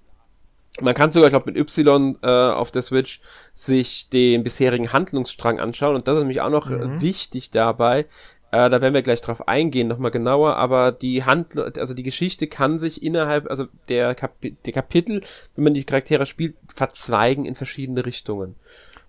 [0.80, 3.20] Man kann sogar, ich glaube, mit Y äh, auf der Switch
[3.56, 5.96] sich den bisherigen Handlungsstrang anschauen.
[5.96, 7.02] Und das ist nämlich auch noch mhm.
[7.02, 8.06] wichtig dabei.
[8.52, 12.48] Äh, da werden wir gleich drauf eingehen, nochmal genauer, aber die Handlung, also die Geschichte
[12.48, 15.22] kann sich innerhalb, also der, Kapi der Kapitel,
[15.56, 18.56] wenn man die Charaktere spielt, verzweigen in verschiedene Richtungen.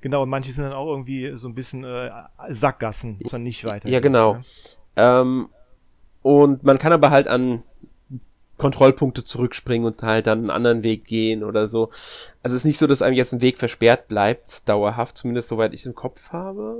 [0.00, 2.10] Genau, und manche sind dann auch irgendwie so ein bisschen äh,
[2.48, 3.88] Sackgassen, muss dann nicht weiter.
[3.88, 4.34] Ja, genau.
[4.34, 4.44] Ne?
[4.96, 5.48] Ähm,
[6.22, 7.62] und man kann aber halt an
[8.58, 11.90] Kontrollpunkte zurückspringen und halt dann einen anderen Weg gehen oder so.
[12.44, 15.74] Also es ist nicht so, dass einem jetzt ein Weg versperrt bleibt, dauerhaft, zumindest soweit
[15.74, 16.76] ich es im Kopf habe.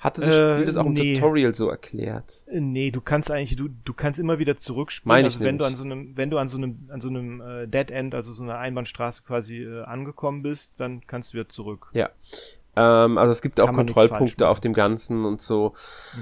[0.00, 1.14] Hatte das Spiel äh, das auch im nee.
[1.14, 2.42] Tutorial so erklärt?
[2.46, 5.08] Äh, nee, du kannst eigentlich, du, du kannst immer wieder zurückspielen.
[5.08, 7.42] Meine also wenn du an so einem, wenn du an so einem, an so einem
[7.42, 11.50] äh, Dead End, also so einer Einbahnstraße quasi äh, angekommen bist, dann kannst du wieder
[11.50, 11.88] zurück.
[11.92, 12.08] Ja.
[12.76, 15.74] Ähm, also es gibt auch Kontrollpunkte auf dem Ganzen und so.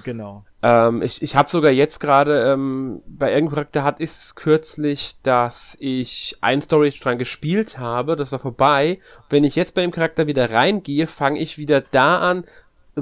[0.03, 0.45] Genau.
[0.62, 5.77] Ähm, ich ich habe sogar jetzt gerade ähm, bei irgendeinem Charakter hat ist kürzlich, dass
[5.79, 8.99] ich ein Storystrang gespielt habe, das war vorbei.
[9.31, 12.45] Wenn ich jetzt bei dem Charakter wieder reingehe, fange ich wieder da an,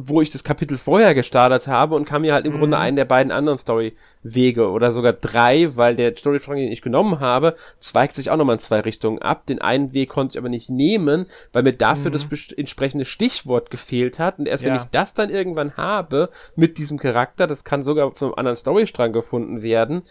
[0.05, 2.59] wo ich das Kapitel vorher gestartet habe und kann mir halt im mhm.
[2.59, 7.21] Grunde einen der beiden anderen Story-Wege oder sogar drei, weil der Story-Strang, den ich genommen
[7.21, 9.47] habe, zweigt sich auch nochmal in zwei Richtungen ab.
[9.47, 12.15] Den einen Weg konnte ich aber nicht nehmen, weil mir dafür mhm.
[12.15, 14.39] das entsprechende Stichwort gefehlt hat.
[14.39, 14.71] Und erst ja.
[14.71, 18.57] wenn ich das dann irgendwann habe mit diesem Charakter, das kann sogar von einem anderen
[18.57, 20.03] Story-Strang gefunden werden,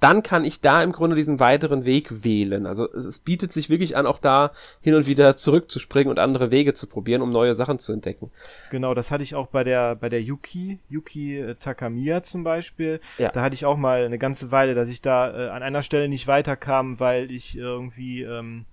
[0.00, 2.66] dann kann ich da im Grunde diesen weiteren Weg wählen.
[2.66, 6.50] Also es, es, bietet sich wirklich an, auch da hin und wieder zurückzuspringen und andere
[6.50, 8.30] Wege zu probieren, um neue Sachen zu entdecken.
[8.70, 13.00] Genau, das hatte ich auch bei der bei der Yuki, Yuki äh, Takamiya zum Beispiel.
[13.18, 13.28] Ja.
[13.28, 16.08] Da hatte ich auch mal eine ganze Weile, dass ich da äh, an einer Stelle
[16.08, 18.64] nicht weiterkam, weil ich irgendwie ähm,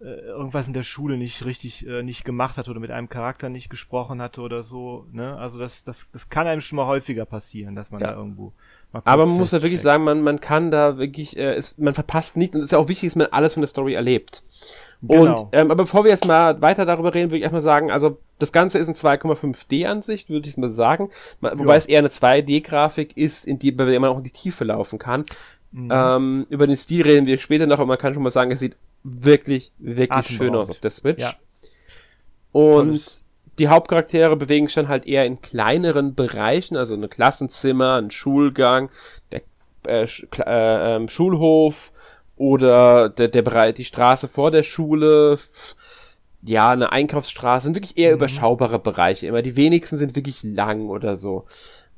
[0.00, 3.50] äh, irgendwas in der Schule nicht richtig äh, nicht gemacht hatte oder mit einem Charakter
[3.50, 5.06] nicht gesprochen hatte oder so.
[5.12, 5.36] Ne?
[5.36, 8.08] Also das, das, das kann einem schon mal häufiger passieren, dass man ja.
[8.08, 8.54] da irgendwo
[8.92, 12.36] aber man muss ja wirklich sagen, man, man kann da wirklich, äh, ist, man verpasst
[12.36, 14.42] nicht, und es ist ja auch wichtig, dass man alles von der Story erlebt.
[15.02, 15.42] Genau.
[15.42, 18.18] Und, ähm, aber bevor wir jetzt mal weiter darüber reden, würde ich erstmal sagen, also
[18.38, 21.10] das Ganze ist in 2,5D-Ansicht, würde ich mal sagen.
[21.40, 21.78] Wobei ja.
[21.78, 24.98] es eher eine 2D-Grafik ist, in die, bei der man auch in die Tiefe laufen
[24.98, 25.24] kann.
[25.72, 25.88] Mhm.
[25.90, 28.60] Ähm, über den Stil reden wir später noch, aber man kann schon mal sagen, es
[28.60, 31.22] sieht wirklich, wirklich schön aus auf der Switch.
[31.22, 31.34] Ja.
[32.52, 33.24] Und Tolles
[33.60, 38.90] die Hauptcharaktere bewegen sich dann halt eher in kleineren Bereichen, also ein Klassenzimmer, ein Schulgang,
[39.30, 39.42] der
[39.86, 41.92] äh, äh, ähm, Schulhof
[42.36, 45.38] oder der, der Bereich, die Straße vor der Schule,
[46.42, 48.16] ja, eine Einkaufsstraße, sind wirklich eher mhm.
[48.16, 49.26] überschaubare Bereiche.
[49.26, 51.44] Immer die wenigsten sind wirklich lang oder so.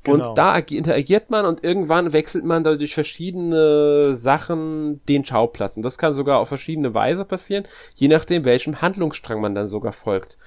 [0.03, 0.27] Genau.
[0.27, 5.77] Und da interagiert man und irgendwann wechselt man da durch verschiedene Sachen den Schauplatz.
[5.77, 7.63] Und das kann sogar auf verschiedene Weise passieren,
[7.95, 10.37] je nachdem, welchem Handlungsstrang man dann sogar folgt.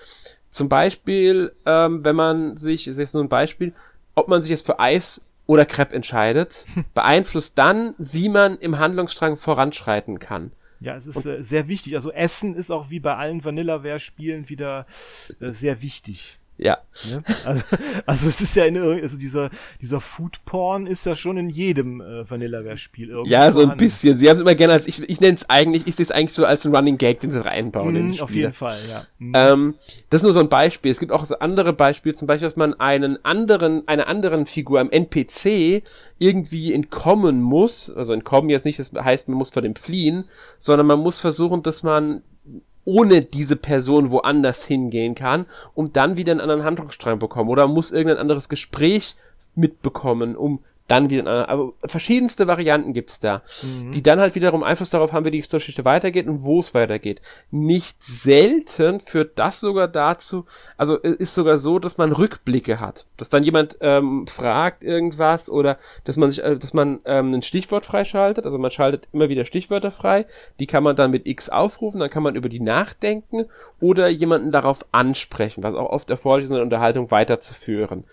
[0.57, 3.75] Zum Beispiel, ähm, wenn man sich, ist jetzt nur ein Beispiel,
[4.14, 6.64] ob man sich jetzt für Eis oder Crepe entscheidet,
[6.95, 10.53] beeinflusst dann, wie man im Handlungsstrang voranschreiten kann.
[10.81, 11.95] Ja, es ist äh, sehr wichtig.
[11.95, 14.87] Also Essen ist auch wie bei allen Vanillaware-Spielen wieder
[15.40, 16.38] äh, sehr wichtig.
[16.59, 16.79] Ja.
[17.11, 17.23] Ne?
[17.45, 17.62] Also,
[18.07, 22.01] also es ist ja in also dieser, dieser Food Porn ist ja schon in jedem
[22.01, 23.31] äh, Vanillaware-Spiel irgendwie.
[23.31, 24.16] Ja, so ein bisschen.
[24.16, 26.33] Sie haben es immer gerne als, ich, ich nenne es eigentlich, ich sehe es eigentlich
[26.33, 27.92] so als ein Running Gag, den sie reinbauen.
[27.92, 29.05] Mm, in die auf jeden Fall, ja.
[29.19, 29.33] Mm.
[29.35, 29.75] Ähm,
[30.11, 30.90] das ist nur so ein Beispiel.
[30.90, 34.90] Es gibt auch andere Beispiele, zum Beispiel, dass man einen anderen, einer anderen Figur, einem
[34.90, 35.83] NPC,
[36.19, 37.90] irgendwie entkommen muss.
[37.95, 40.25] Also entkommen jetzt nicht, das heißt, man muss vor dem fliehen,
[40.59, 42.23] sondern man muss versuchen, dass man
[42.87, 45.44] ohne diese Person woanders hingehen kann,
[45.75, 49.16] um dann wieder einen anderen Handlungsstrang bekommen oder muss irgendein anderes Gespräch
[49.55, 53.92] mitbekommen, um dann wieder, also verschiedenste Varianten gibt's da, mhm.
[53.92, 57.20] die dann halt wiederum Einfluss darauf haben, wie die Geschichte weitergeht und wo es weitergeht.
[57.51, 60.44] Nicht selten führt das sogar dazu,
[60.77, 65.79] also ist sogar so, dass man Rückblicke hat, dass dann jemand ähm, fragt irgendwas oder
[66.05, 69.44] dass man sich, äh, dass man ähm, ein Stichwort freischaltet, also man schaltet immer wieder
[69.44, 70.27] Stichwörter frei,
[70.61, 73.46] die kann man dann mit X aufrufen, dann kann man über die nachdenken
[73.81, 78.05] oder jemanden darauf ansprechen, was auch oft erforderlich ist, eine Unterhaltung weiterzuführen.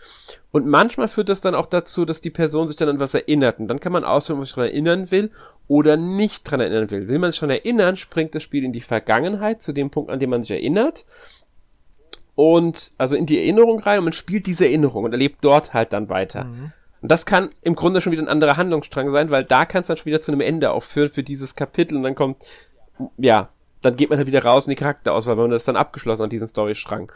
[0.54, 3.60] Und manchmal führt das dann auch dazu, dass die Person sich dann an was erinnert.
[3.60, 5.32] Und dann kann man auswählen, ob man sich daran erinnern will
[5.68, 7.08] oder nicht daran erinnern will.
[7.08, 10.20] Will man sich schon erinnern, springt das Spiel in die Vergangenheit, zu dem Punkt, an
[10.20, 11.06] dem man sich erinnert.
[12.36, 15.94] Und also in die Erinnerung rein und man spielt diese Erinnerung und erlebt dort halt
[15.94, 16.46] dann weiter.
[16.46, 16.74] Mhm.
[17.02, 19.88] Und das kann im Grunde schon wieder ein anderer Handlungsstrang sein, weil da kann es
[19.88, 22.44] dann schon wieder zu einem Ende aufführen für dieses Kapitel und dann kommt,
[23.18, 23.50] ja,
[23.82, 26.32] dann geht man halt wieder raus in die Charakterauswahl, weil man das dann abgeschlossen hat,
[26.32, 27.12] diesen Storystrang.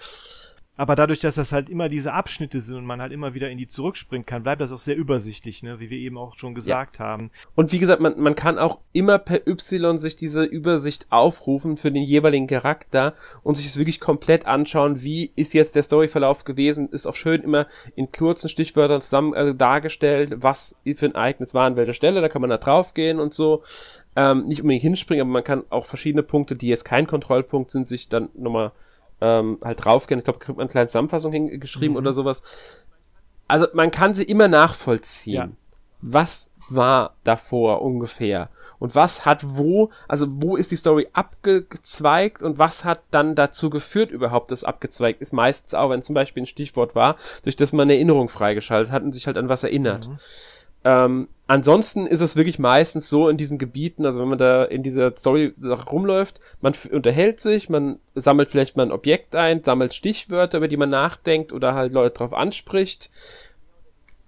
[0.78, 3.58] Aber dadurch, dass das halt immer diese Abschnitte sind und man halt immer wieder in
[3.58, 5.80] die zurückspringen kann, bleibt das auch sehr übersichtlich, ne?
[5.80, 7.06] wie wir eben auch schon gesagt ja.
[7.06, 7.32] haben.
[7.56, 11.92] Und wie gesagt, man, man kann auch immer per Y sich diese Übersicht aufrufen für
[11.92, 16.90] den jeweiligen Charakter und sich es wirklich komplett anschauen, wie ist jetzt der Storyverlauf gewesen,
[16.90, 21.66] ist auch schön immer in kurzen Stichwörtern zusammen also dargestellt, was für ein Ereignis war
[21.66, 23.64] an welcher Stelle, da kann man da drauf gehen und so.
[24.16, 27.88] Ähm, nicht unbedingt hinspringen, aber man kann auch verschiedene Punkte, die jetzt kein Kontrollpunkt sind,
[27.88, 28.72] sich dann nochmal
[29.22, 30.20] ähm, halt draufgehen.
[30.20, 31.98] Ich glaube, kriegt man eine kleine Zusammenfassung hingeschrieben mhm.
[31.98, 32.42] oder sowas.
[33.48, 35.34] Also man kann sie immer nachvollziehen.
[35.34, 35.50] Ja.
[36.02, 38.50] Was war davor ungefähr?
[38.80, 43.70] Und was hat wo, also wo ist die Story abgezweigt und was hat dann dazu
[43.70, 45.34] geführt überhaupt, dass abgezweigt ist?
[45.34, 49.02] Meistens auch, wenn zum Beispiel ein Stichwort war, durch das man eine Erinnerung freigeschaltet hat
[49.02, 50.08] und sich halt an was erinnert.
[50.08, 50.20] Mhm.
[50.84, 54.84] Ähm, ansonsten ist es wirklich meistens so in diesen Gebieten, also wenn man da in
[54.84, 55.54] dieser Story
[55.92, 60.78] rumläuft, man unterhält sich, man sammelt vielleicht mal ein Objekt ein, sammelt Stichwörter, über die
[60.78, 63.10] man nachdenkt oder halt Leute drauf anspricht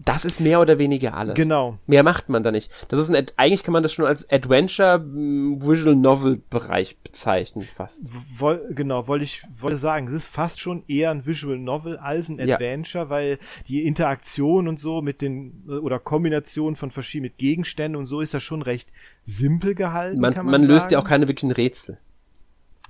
[0.06, 1.36] das ist mehr oder weniger alles.
[1.36, 1.78] Genau.
[1.86, 2.72] Mehr macht man da nicht.
[2.88, 7.64] Das ist ein, eigentlich kann man das schon als Adventure mm, Visual Novel Bereich bezeichnen,
[7.64, 8.10] fast.
[8.40, 12.30] Woll, genau, wollte ich wollte sagen, es ist fast schon eher ein Visual Novel als
[12.30, 13.10] ein Adventure, ja.
[13.10, 18.34] weil die Interaktion und so mit den oder Kombination von verschiedenen Gegenständen und so ist
[18.34, 18.90] ja schon recht
[19.24, 20.22] simpel gehalten.
[20.22, 22.00] Man, man, man löst ja auch keine wirklichen Rätsel.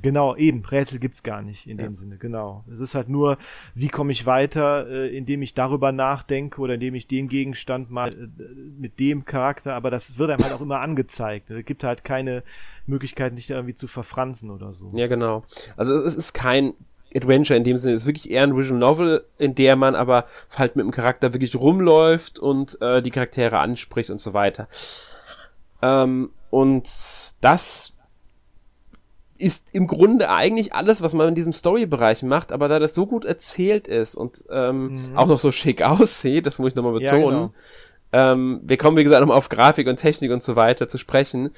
[0.01, 0.63] Genau, eben.
[0.63, 1.85] Rätsel gibt's gar nicht in ja.
[1.85, 2.63] dem Sinne, genau.
[2.71, 3.37] Es ist halt nur,
[3.75, 8.09] wie komme ich weiter, äh, indem ich darüber nachdenke oder indem ich den Gegenstand mal
[8.09, 8.27] äh,
[8.79, 11.49] mit dem Charakter, aber das wird einem halt auch immer angezeigt.
[11.51, 12.43] Es gibt halt keine
[12.85, 14.89] Möglichkeit, nicht irgendwie zu verfranzen oder so.
[14.93, 15.43] Ja, genau.
[15.75, 16.73] Also es ist kein
[17.13, 20.25] Adventure in dem Sinne, es ist wirklich eher ein Visual Novel, in der man aber
[20.55, 24.67] halt mit dem Charakter wirklich rumläuft und äh, die Charaktere anspricht und so weiter.
[25.81, 26.89] Ähm, und
[27.41, 27.95] das
[29.39, 33.05] ist im Grunde eigentlich alles, was man in diesem Story-Bereich macht, aber da das so
[33.05, 35.17] gut erzählt ist und ähm, mhm.
[35.17, 37.21] auch noch so schick aussieht, das muss ich nochmal betonen.
[37.21, 37.53] Ja, genau.
[38.11, 41.51] ähm, wir kommen, wie gesagt, nochmal auf Grafik und Technik und so weiter zu sprechen.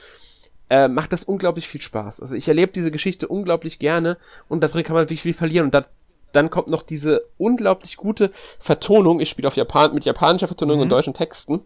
[0.69, 2.21] Äh, macht das unglaublich viel Spaß.
[2.21, 4.17] Also ich erlebe diese Geschichte unglaublich gerne
[4.47, 5.85] und da drin kann man wirklich viel verlieren und da,
[6.33, 9.19] dann kommt noch diese unglaublich gute Vertonung.
[9.19, 10.83] Ich spiele auf Japan mit japanischer Vertonung mhm.
[10.83, 11.61] und deutschen Texten.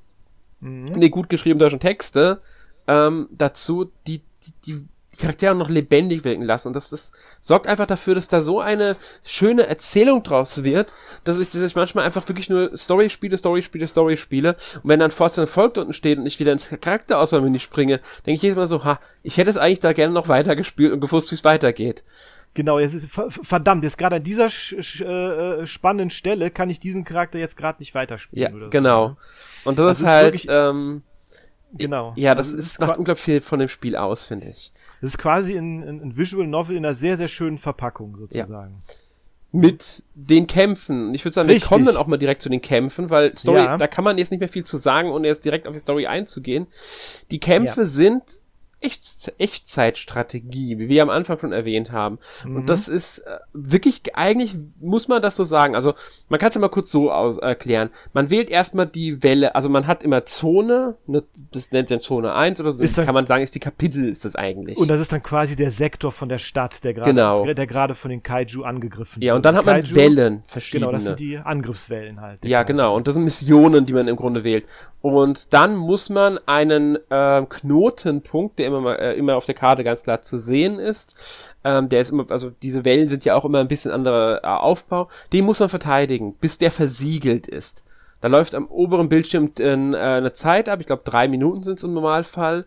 [0.62, 0.86] Mhm.
[0.96, 2.42] Nee, gut geschrieben deutschen Texte.
[2.88, 6.70] Ähm, dazu, die, die, die die Charaktere noch lebendig wirken lassen.
[6.70, 10.92] Und das, das sorgt einfach dafür, dass da so eine schöne Erzählung draus wird,
[11.24, 14.56] dass ich, dass ich manchmal einfach wirklich nur Story spiele, Story spiele, Story spiele.
[14.76, 18.42] Und wenn dann Forza Volk unten steht und ich wieder ins Charakterauswahlmenü springe, denke ich
[18.42, 21.36] jedes Mal so, ha, ich hätte es eigentlich da gerne noch weitergespielt und gewusst, wie
[21.36, 22.04] es weitergeht.
[22.56, 27.38] Genau, es ist verdammt, jetzt gerade an dieser äh, spannenden Stelle kann ich diesen Charakter
[27.38, 28.50] jetzt gerade nicht weiterspielen.
[28.50, 29.02] Ja, oder genau.
[29.02, 29.18] So, ne?
[29.66, 31.04] Und das, das ist halt, wirklich, ähm,
[31.74, 32.14] genau.
[32.16, 34.72] Ja, das, das ist, macht unglaublich viel von dem Spiel aus, finde ich.
[35.02, 38.82] Das ist quasi ein, ein, Visual Novel in einer sehr, sehr schönen Verpackung sozusagen.
[38.88, 38.94] Ja.
[39.52, 41.14] Mit den Kämpfen.
[41.14, 41.70] Ich würde sagen, Richtig.
[41.70, 43.78] wir kommen dann auch mal direkt zu den Kämpfen, weil Story, ja.
[43.78, 46.08] da kann man jetzt nicht mehr viel zu sagen, ohne jetzt direkt auf die Story
[46.08, 46.68] einzugehen.
[47.32, 47.88] Die Kämpfe ja.
[47.88, 48.24] sind
[48.82, 52.20] Echt Echtzeitstrategie, wie wir am Anfang schon erwähnt haben.
[52.44, 52.58] Mhm.
[52.58, 55.76] Und das ist äh, wirklich, eigentlich muss man das so sagen.
[55.76, 55.94] Also
[56.30, 57.90] man kann es ja mal kurz so aus, erklären.
[58.14, 62.34] Man wählt erstmal die Welle, also man hat immer Zone, ne, das nennt sich Zone
[62.34, 64.78] 1 oder so, kann man sagen, ist die Kapitel ist das eigentlich.
[64.78, 67.46] Und das ist dann quasi der Sektor von der Stadt, der gerade genau.
[67.46, 69.28] der gerade von den Kaiju angegriffen wird.
[69.28, 70.88] Ja, und dann hat man Kaiju, Wellen, verschiedene.
[70.88, 72.44] Genau, das sind die Angriffswellen halt.
[72.46, 72.68] Ja, Kaiju.
[72.68, 72.96] genau.
[72.96, 74.66] Und das sind Missionen, die man im Grunde wählt.
[75.02, 79.84] Und dann muss man einen äh, Knotenpunkt, der immer mal, äh, immer auf der Karte
[79.84, 81.16] ganz klar zu sehen ist,
[81.64, 84.48] ähm, der ist immer, also diese Wellen sind ja auch immer ein bisschen anderer äh,
[84.48, 87.84] Aufbau, den muss man verteidigen, bis der versiegelt ist.
[88.22, 91.84] Da läuft am oberen Bildschirm äh, eine Zeit ab, ich glaube drei Minuten sind es
[91.84, 92.66] im Normalfall.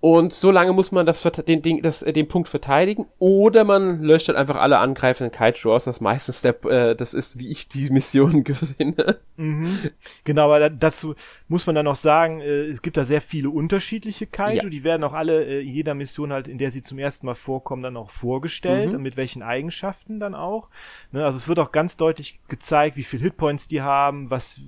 [0.00, 4.02] Und so lange muss man das, den, den, das, äh, den Punkt verteidigen oder man
[4.02, 7.68] löscht halt einfach alle angreifenden Kaiju aus, was meistens der, äh, das ist, wie ich
[7.68, 9.18] die Mission gewinne.
[9.36, 9.90] Mhm.
[10.24, 11.14] Genau, aber dazu
[11.48, 14.68] muss man dann noch sagen, äh, es gibt da sehr viele unterschiedliche Kaiju, ja.
[14.70, 17.34] die werden auch alle äh, in jeder Mission halt, in der sie zum ersten Mal
[17.34, 18.96] vorkommen, dann auch vorgestellt mhm.
[18.96, 20.70] und mit welchen Eigenschaften dann auch.
[21.12, 24.62] Ne, also es wird auch ganz deutlich gezeigt, wie viel Hitpoints die haben, was,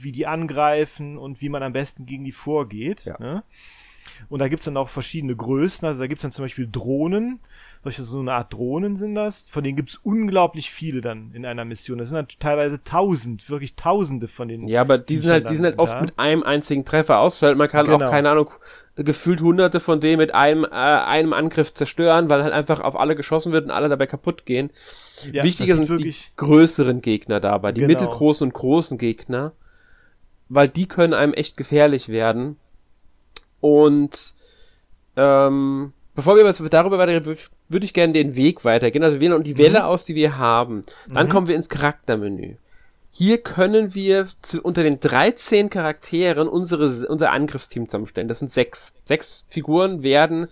[0.00, 3.04] wie die angreifen und wie man am besten gegen die vorgeht.
[3.04, 3.18] Ja.
[3.18, 3.42] Ne?
[4.30, 5.86] Und da gibt's dann auch verschiedene Größen.
[5.86, 7.40] Also da gibt's dann zum Beispiel Drohnen.
[7.82, 9.42] Solche, so eine Art Drohnen sind das.
[9.42, 11.98] Von denen gibt's unglaublich viele dann in einer Mission.
[11.98, 14.68] Das sind dann teilweise tausend, wirklich tausende von denen.
[14.68, 17.58] Ja, aber die sind halt, die sind halt oft mit einem einzigen Treffer ausfällt.
[17.58, 18.06] Man kann genau.
[18.06, 18.50] auch, keine Ahnung,
[18.94, 23.16] gefühlt hunderte von denen mit einem, äh, einem Angriff zerstören, weil halt einfach auf alle
[23.16, 24.70] geschossen wird und alle dabei kaputt gehen.
[25.32, 27.92] Ja, Wichtiger sind, sind die größeren Gegner dabei, die genau.
[27.92, 29.52] mittelgroßen und großen Gegner,
[30.48, 32.56] weil die können einem echt gefährlich werden.
[33.60, 34.34] Und
[35.16, 37.36] ähm, bevor wir darüber weiterreden,
[37.68, 39.04] würde ich gerne den Weg weitergehen.
[39.04, 39.84] Also wir wählen die Welle mhm.
[39.84, 40.82] aus, die wir haben.
[41.08, 41.30] Dann mhm.
[41.30, 42.56] kommen wir ins Charaktermenü.
[43.12, 48.28] Hier können wir zu, unter den 13 Charakteren unsere, unser Angriffsteam zusammenstellen.
[48.28, 48.94] Das sind sechs.
[49.04, 50.46] Sechs Figuren werden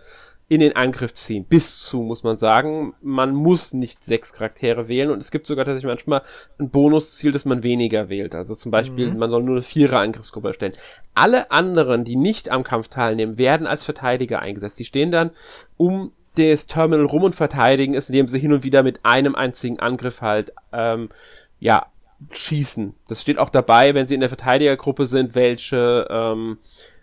[0.48, 1.44] in den Angriff ziehen.
[1.44, 2.94] Bis zu, muss man sagen.
[3.02, 6.22] Man muss nicht sechs Charaktere wählen und es gibt sogar tatsächlich manchmal
[6.58, 8.34] ein Bonusziel, dass man weniger wählt.
[8.34, 9.18] Also zum Beispiel, mhm.
[9.18, 10.72] man soll nur eine Vierer-Angriffsgruppe erstellen.
[11.14, 14.78] Alle anderen, die nicht am Kampf teilnehmen, werden als Verteidiger eingesetzt.
[14.78, 15.30] Die stehen dann
[15.76, 19.80] um das Terminal rum und verteidigen es, indem sie hin und wieder mit einem einzigen
[19.80, 21.10] Angriff halt, ähm,
[21.58, 21.86] ja,
[22.30, 22.94] schießen.
[23.08, 26.58] Das steht auch dabei, wenn sie in der Verteidigergruppe sind, welche ähm,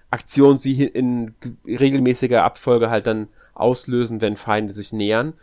[0.09, 1.33] Aktion sie in
[1.65, 5.33] regelmäßiger Abfolge halt dann auslösen, wenn Feinde sich nähern.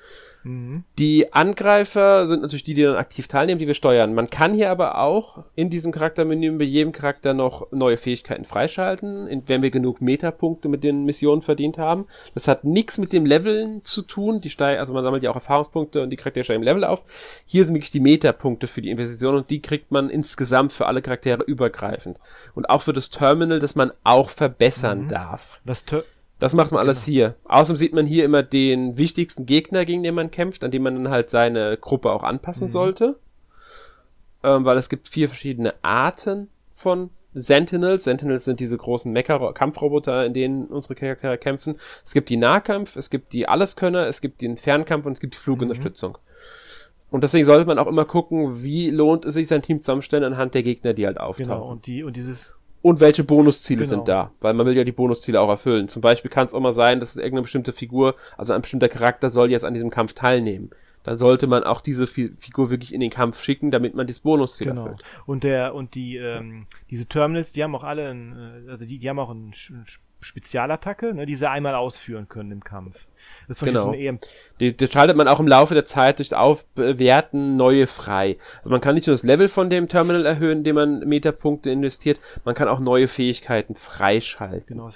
[0.45, 0.85] Mhm.
[0.99, 4.15] Die Angreifer sind natürlich die, die dann aktiv teilnehmen, die wir steuern.
[4.15, 9.43] Man kann hier aber auch in diesem Charaktermenü bei jedem Charakter noch neue Fähigkeiten freischalten,
[9.47, 12.07] wenn wir genug Metapunkte mit den Missionen verdient haben.
[12.35, 14.41] Das hat nichts mit dem Leveln zu tun.
[14.41, 17.05] Die steig also man sammelt ja auch Erfahrungspunkte und die Charaktere steigen im Level auf.
[17.45, 21.03] Hier sind wirklich die Metapunkte für die Investition und die kriegt man insgesamt für alle
[21.03, 22.19] Charaktere übergreifend.
[22.55, 25.09] Und auch für das Terminal, das man auch verbessern mhm.
[25.09, 25.61] darf.
[25.65, 26.05] Das Ter
[26.43, 27.15] das macht man alles genau.
[27.15, 27.35] hier.
[27.45, 30.97] Außerdem sieht man hier immer den wichtigsten Gegner, gegen den man kämpft, an dem man
[30.97, 32.73] dann halt seine Gruppe auch anpassen mhm.
[32.73, 33.17] sollte.
[34.43, 38.03] Ähm, weil es gibt vier verschiedene Arten von Sentinels.
[38.03, 41.77] Sentinels sind diese großen Mecha-Kampfroboter, in denen unsere Charaktere kämpfen.
[42.05, 45.35] Es gibt die Nahkampf, es gibt die Alleskönner, es gibt den Fernkampf und es gibt
[45.35, 46.15] die Flugunterstützung.
[46.15, 47.13] Mhm.
[47.13, 50.55] Und deswegen sollte man auch immer gucken, wie lohnt es sich, sein Team zusammenstellen anhand
[50.55, 51.53] der Gegner, die halt auftauchen.
[51.53, 53.91] Genau, und die, und dieses und welche Bonusziele genau.
[53.91, 54.33] sind da?
[54.41, 55.89] Weil man will ja die Bonusziele auch erfüllen.
[55.89, 59.31] Zum Beispiel kann es auch mal sein, dass irgendeine bestimmte Figur, also ein bestimmter Charakter
[59.31, 60.71] soll jetzt an diesem Kampf teilnehmen.
[61.05, 64.69] Dann sollte man auch diese Figur wirklich in den Kampf schicken, damit man das Bonusziel
[64.69, 64.83] genau.
[64.83, 65.03] erfüllt.
[65.27, 68.99] Und der und die ähm, diese Terminals, die haben auch alle, ein, äh, also die,
[68.99, 69.85] die haben auch ein, ein
[70.23, 73.07] Spezialattacke, ne, die sie einmal ausführen können im Kampf.
[73.49, 73.85] Das ist genau.
[73.85, 74.19] so eine
[74.61, 78.37] die, die schaltet man auch im Laufe der Zeit durch Aufwerten neue frei.
[78.59, 82.21] Also man kann nicht nur das Level von dem Terminal erhöhen, indem man Metapunkte investiert,
[82.45, 84.67] man kann auch neue Fähigkeiten freischalten.
[84.67, 84.89] Genau,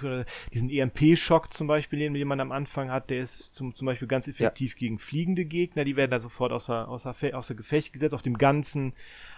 [0.53, 4.29] diesen EMP-Schock zum Beispiel, den man am Anfang hat, der ist zum, zum Beispiel ganz
[4.29, 4.79] effektiv ja.
[4.79, 8.93] gegen fliegende Gegner, die werden dann sofort außer, außer, außer Gefecht gesetzt, auf dem ganzen,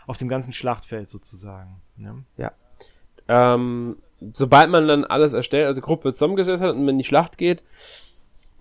[0.06, 1.80] auf dem ganzen Schlachtfeld sozusagen.
[1.96, 2.24] Ne?
[2.36, 2.52] Ja.
[3.28, 3.96] Ähm,
[4.32, 7.62] sobald man dann alles erstellt, also Gruppe zusammengesetzt hat und man in die Schlacht geht,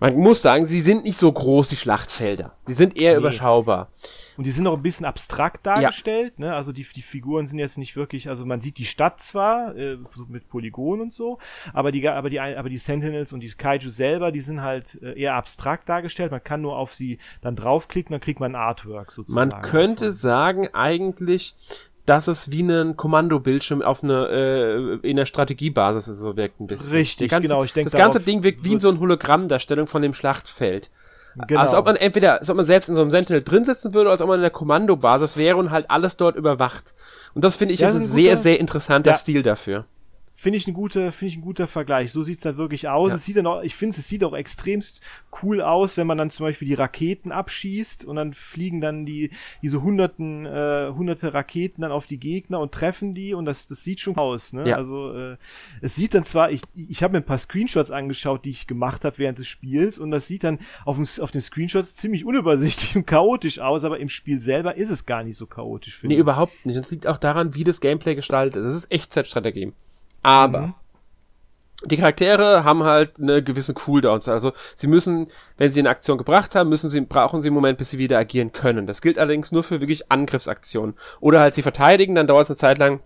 [0.00, 2.52] man muss sagen, sie sind nicht so groß, die Schlachtfelder.
[2.68, 3.18] Die sind eher nee.
[3.18, 3.90] überschaubar.
[4.36, 6.46] Und die sind auch ein bisschen abstrakt dargestellt, ja.
[6.46, 6.54] ne?
[6.54, 9.98] Also die, die Figuren sind jetzt nicht wirklich, also man sieht die Stadt zwar, äh,
[10.28, 11.38] mit Polygonen und so,
[11.74, 15.18] aber die, aber die, aber die Sentinels und die Kaiju selber, die sind halt äh,
[15.20, 16.30] eher abstrakt dargestellt.
[16.30, 19.50] Man kann nur auf sie dann draufklicken, dann kriegt man ein Artwork sozusagen.
[19.50, 20.16] Man könnte davon.
[20.16, 21.56] sagen, eigentlich,
[22.08, 26.90] dass es wie ein Kommandobildschirm auf eine äh, in der Strategiebasis so wirkt ein bisschen.
[26.90, 27.64] Richtig, ganze, genau.
[27.64, 30.90] Ich denke, das ganze Ding wirkt wie in so ein Hologrammdarstellung von dem Schlachtfeld.
[31.46, 31.60] Genau.
[31.60, 34.10] Als ob man entweder, als ob man selbst in so einem Sentinel drin sitzen würde,
[34.10, 36.94] als ob man in der Kommandobasis wäre und halt alles dort überwacht.
[37.34, 39.16] Und das finde ich ja, ist ein, sehr, sehr interessanter ja.
[39.16, 39.84] Stil dafür.
[40.40, 42.12] Finde ich ein guter, finde ich ein guter Vergleich.
[42.12, 43.08] So sieht's dann wirklich aus.
[43.08, 43.16] Ja.
[43.16, 45.00] Es sieht dann auch, ich finde, es sieht auch extremst
[45.42, 49.32] cool aus, wenn man dann zum Beispiel die Raketen abschießt und dann fliegen dann die,
[49.62, 53.82] diese hunderten, äh, hunderte Raketen dann auf die Gegner und treffen die und das, das
[53.82, 54.68] sieht schon aus, ne?
[54.68, 54.76] Ja.
[54.76, 55.38] Also, äh,
[55.80, 59.04] es sieht dann zwar, ich, ich habe mir ein paar Screenshots angeschaut, die ich gemacht
[59.04, 62.94] habe während des Spiels und das sieht dann auf, dem, auf den Screenshots ziemlich unübersichtlich
[62.94, 66.14] und chaotisch aus, aber im Spiel selber ist es gar nicht so chaotisch, finde nee,
[66.14, 66.18] ich.
[66.18, 66.76] Nee, überhaupt nicht.
[66.76, 68.68] Und es liegt auch daran, wie das Gameplay gestaltet ist.
[68.68, 69.72] Es ist Echtzeitstrategie.
[70.22, 70.74] Aber mhm.
[71.84, 74.28] die Charaktere haben halt eine gewisse Cooldowns.
[74.28, 77.78] Also sie müssen, wenn sie eine Aktion gebracht haben, müssen sie, brauchen sie einen Moment,
[77.78, 78.86] bis sie wieder agieren können.
[78.86, 80.94] Das gilt allerdings nur für wirklich Angriffsaktionen.
[81.20, 83.00] Oder halt sie verteidigen, dann dauert es eine Zeit lang,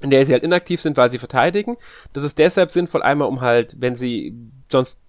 [0.00, 1.76] in der sie halt inaktiv sind, weil sie verteidigen.
[2.12, 4.34] Das ist deshalb sinnvoll, einmal um halt, wenn sie
[4.70, 5.00] sonst,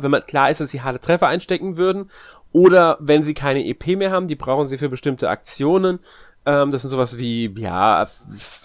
[0.00, 2.10] wenn man klar ist, dass sie harte Treffer einstecken würden,
[2.52, 6.00] oder wenn sie keine EP mehr haben, die brauchen sie für bestimmte Aktionen.
[6.46, 8.06] Ähm, das sind sowas wie, ja,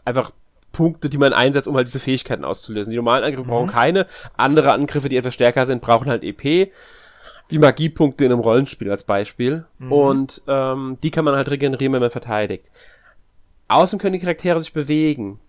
[0.06, 0.32] einfach
[0.74, 2.92] Punkte, die man einsetzt, um halt diese Fähigkeiten auszulösen.
[2.92, 3.52] Die normalen Angriffe mhm.
[3.52, 4.08] brauchen keine.
[4.36, 6.72] Andere Angriffe, die etwas stärker sind, brauchen halt EP.
[7.48, 9.66] Wie Magiepunkte in einem Rollenspiel als Beispiel.
[9.80, 9.92] Mhm.
[9.92, 12.72] Und ähm, die kann man halt regenerieren, wenn man verteidigt.
[13.70, 15.40] Außen können die Charaktere sich bewegen.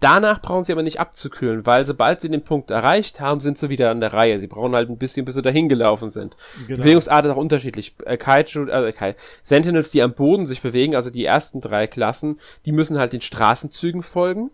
[0.00, 3.68] Danach brauchen sie aber nicht abzukühlen, weil sobald sie den Punkt erreicht haben, sind sie
[3.68, 4.38] wieder an der Reihe.
[4.38, 6.36] Sie brauchen halt ein bisschen, bis sie dahin gelaufen sind.
[6.68, 6.82] Genau.
[6.82, 7.96] Bewegungsart ist auch unterschiedlich.
[8.04, 12.38] Äh, Kaiju, äh, Kai, Sentinels, die am Boden sich bewegen, also die ersten drei Klassen,
[12.64, 14.50] die müssen halt den Straßenzügen folgen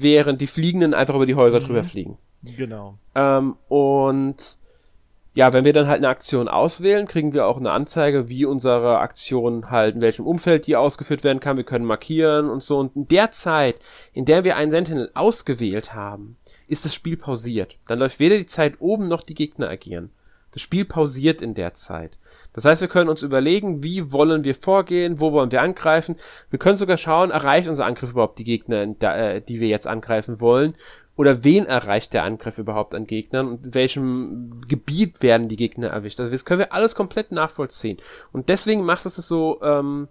[0.00, 1.64] während die Fliegenden einfach über die Häuser mhm.
[1.64, 2.18] drüber fliegen.
[2.42, 2.98] Genau.
[3.14, 4.58] Ähm, und
[5.34, 8.98] ja, wenn wir dann halt eine Aktion auswählen, kriegen wir auch eine Anzeige, wie unsere
[8.98, 11.56] Aktion halt, in welchem Umfeld die ausgeführt werden kann.
[11.56, 12.78] Wir können markieren und so.
[12.78, 13.76] Und in der Zeit,
[14.12, 16.36] in der wir einen Sentinel ausgewählt haben,
[16.68, 17.78] ist das Spiel pausiert.
[17.86, 20.10] Dann läuft weder die Zeit oben noch die Gegner agieren.
[20.52, 22.18] Das Spiel pausiert in der Zeit.
[22.54, 26.16] Das heißt, wir können uns überlegen, wie wollen wir vorgehen, wo wollen wir angreifen.
[26.50, 30.40] Wir können sogar schauen, erreicht unser Angriff überhaupt die Gegner, äh, die wir jetzt angreifen
[30.40, 30.74] wollen.
[31.14, 35.88] Oder wen erreicht der Angriff überhaupt an Gegnern und in welchem Gebiet werden die Gegner
[35.88, 36.18] erwischt.
[36.20, 37.98] Also das können wir alles komplett nachvollziehen.
[38.32, 40.08] Und deswegen macht es das so ähm,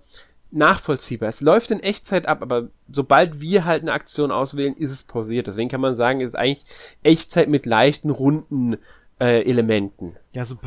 [0.51, 1.29] nachvollziehbar.
[1.29, 5.47] Es läuft in Echtzeit ab, aber sobald wir halt eine Aktion auswählen, ist es pausiert.
[5.47, 6.65] Deswegen kann man sagen, es ist eigentlich
[7.01, 8.77] Echtzeit mit leichten Runden
[9.22, 10.15] äh, Elementen.
[10.34, 10.57] Ja, so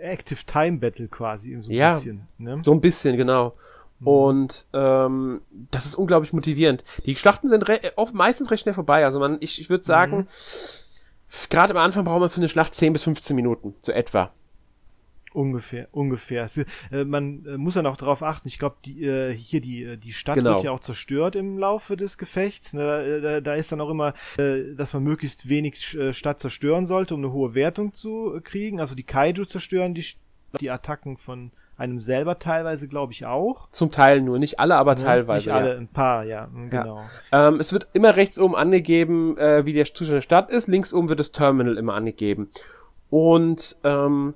[0.00, 2.26] Active Time Battle quasi, so ein ja, bisschen.
[2.38, 2.62] Ne?
[2.64, 3.52] So ein bisschen, genau.
[4.00, 4.06] Mhm.
[4.08, 6.84] Und ähm, das ist unglaublich motivierend.
[7.04, 7.64] Die Schlachten sind
[7.96, 9.04] oft meistens recht schnell vorbei.
[9.04, 10.26] Also man, ich, ich würde sagen, mhm.
[11.50, 14.32] gerade am Anfang braucht man für eine Schlacht 10 bis 15 Minuten, so etwa.
[15.32, 16.42] Ungefähr, ungefähr.
[16.42, 16.66] Es, äh,
[17.04, 18.48] man äh, muss dann auch darauf achten.
[18.48, 20.54] Ich glaube, die, äh, hier die, äh, die Stadt genau.
[20.54, 22.74] wird ja auch zerstört im Laufe des Gefechts.
[22.74, 22.82] Ne?
[22.82, 26.86] Da, da, da ist dann auch immer, äh, dass man möglichst wenig äh, Stadt zerstören
[26.86, 28.80] sollte, um eine hohe Wertung zu äh, kriegen.
[28.80, 30.04] Also die Kaiju zerstören die,
[30.60, 33.68] die Attacken von einem selber teilweise, glaube ich, auch.
[33.70, 35.48] Zum Teil nur, nicht alle, aber ja, teilweise.
[35.48, 35.78] Nicht alle, ja.
[35.78, 37.04] ein paar, ja, genau.
[37.32, 37.48] Ja.
[37.48, 40.68] Ähm, es wird immer rechts oben angegeben, äh, wie der Zustand der Stadt ist.
[40.68, 42.50] Links oben wird das Terminal immer angegeben.
[43.10, 44.34] Und ähm,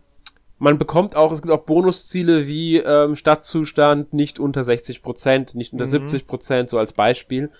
[0.59, 5.73] man bekommt auch, es gibt auch Bonusziele wie ähm, Stadtzustand nicht unter 60 Prozent, nicht
[5.73, 5.91] unter mhm.
[5.91, 7.51] 70 Prozent, so als Beispiel.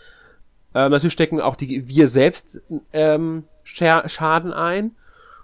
[0.75, 4.93] Ähm, natürlich stecken auch die wir selbst ähm, Schaden ein.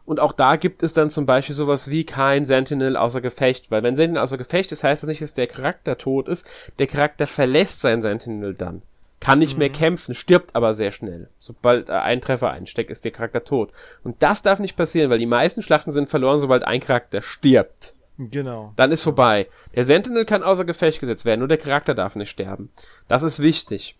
[0.04, 3.82] Und auch da gibt es dann zum Beispiel sowas wie kein Sentinel außer Gefecht, weil
[3.82, 6.46] wenn Sentinel außer Gefecht ist, heißt das nicht, dass der Charakter tot ist.
[6.78, 8.82] Der Charakter verlässt sein Sentinel dann
[9.22, 9.60] kann nicht mhm.
[9.60, 11.28] mehr kämpfen, stirbt aber sehr schnell.
[11.38, 13.70] Sobald äh, ein Treffer einsteckt, ist der Charakter tot.
[14.02, 17.94] Und das darf nicht passieren, weil die meisten Schlachten sind verloren, sobald ein Charakter stirbt.
[18.18, 18.72] Genau.
[18.74, 19.46] Dann ist vorbei.
[19.76, 22.70] Der Sentinel kann außer Gefecht gesetzt werden, nur der Charakter darf nicht sterben.
[23.06, 23.96] Das ist wichtig.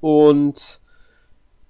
[0.00, 0.80] Und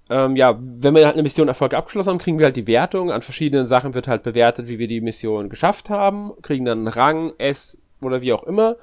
[0.08, 3.12] ähm, ja, wenn wir halt eine Mission Erfolg abgeschlossen haben, kriegen wir halt die Wertung.
[3.12, 6.88] An verschiedenen Sachen wird halt bewertet, wie wir die Mission geschafft haben, kriegen dann einen
[6.88, 8.76] Rang, S oder wie auch immer.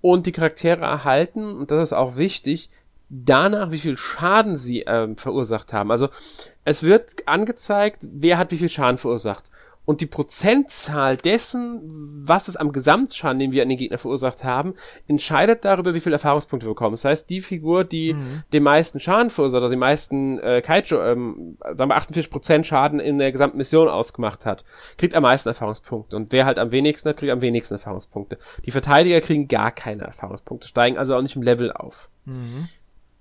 [0.00, 2.70] Und die Charaktere erhalten, und das ist auch wichtig,
[3.10, 5.90] danach, wie viel Schaden sie ähm, verursacht haben.
[5.90, 6.08] Also
[6.64, 9.50] es wird angezeigt, wer hat wie viel Schaden verursacht.
[9.86, 11.80] Und die Prozentzahl dessen,
[12.24, 14.74] was es am Gesamtschaden, den wir an den Gegner verursacht haben,
[15.08, 16.92] entscheidet darüber, wie viele Erfahrungspunkte wir bekommen.
[16.92, 18.44] Das heißt, die Figur, die mhm.
[18.52, 23.18] den meisten Schaden verursacht, also die meisten äh, Kaiju, ähm, sagen wir 48% Schaden in
[23.18, 24.64] der gesamten Mission ausgemacht hat,
[24.96, 26.14] kriegt am meisten Erfahrungspunkte.
[26.14, 28.38] Und wer halt am wenigsten hat, kriegt am wenigsten Erfahrungspunkte.
[28.66, 32.10] Die Verteidiger kriegen gar keine Erfahrungspunkte, steigen also auch nicht im Level auf.
[32.26, 32.68] Mhm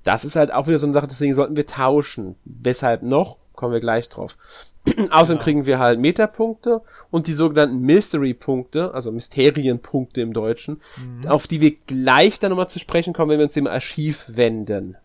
[0.10, 2.36] das ist halt auch wieder so eine Sache, deswegen sollten wir tauschen.
[2.44, 3.38] Weshalb noch?
[3.54, 4.38] Kommen wir gleich drauf.
[4.88, 5.44] Außerdem genau.
[5.44, 6.82] kriegen wir halt Metapunkte
[7.12, 11.28] und die sogenannten Mystery-Punkte, also Mysterienpunkte im Deutschen, mhm.
[11.28, 14.98] auf die wir gleich dann nochmal zu sprechen kommen, wenn wir uns dem Archiv wenden.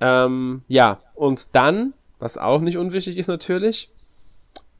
[0.00, 3.90] Ähm, ja, und dann, was auch nicht unwichtig ist natürlich,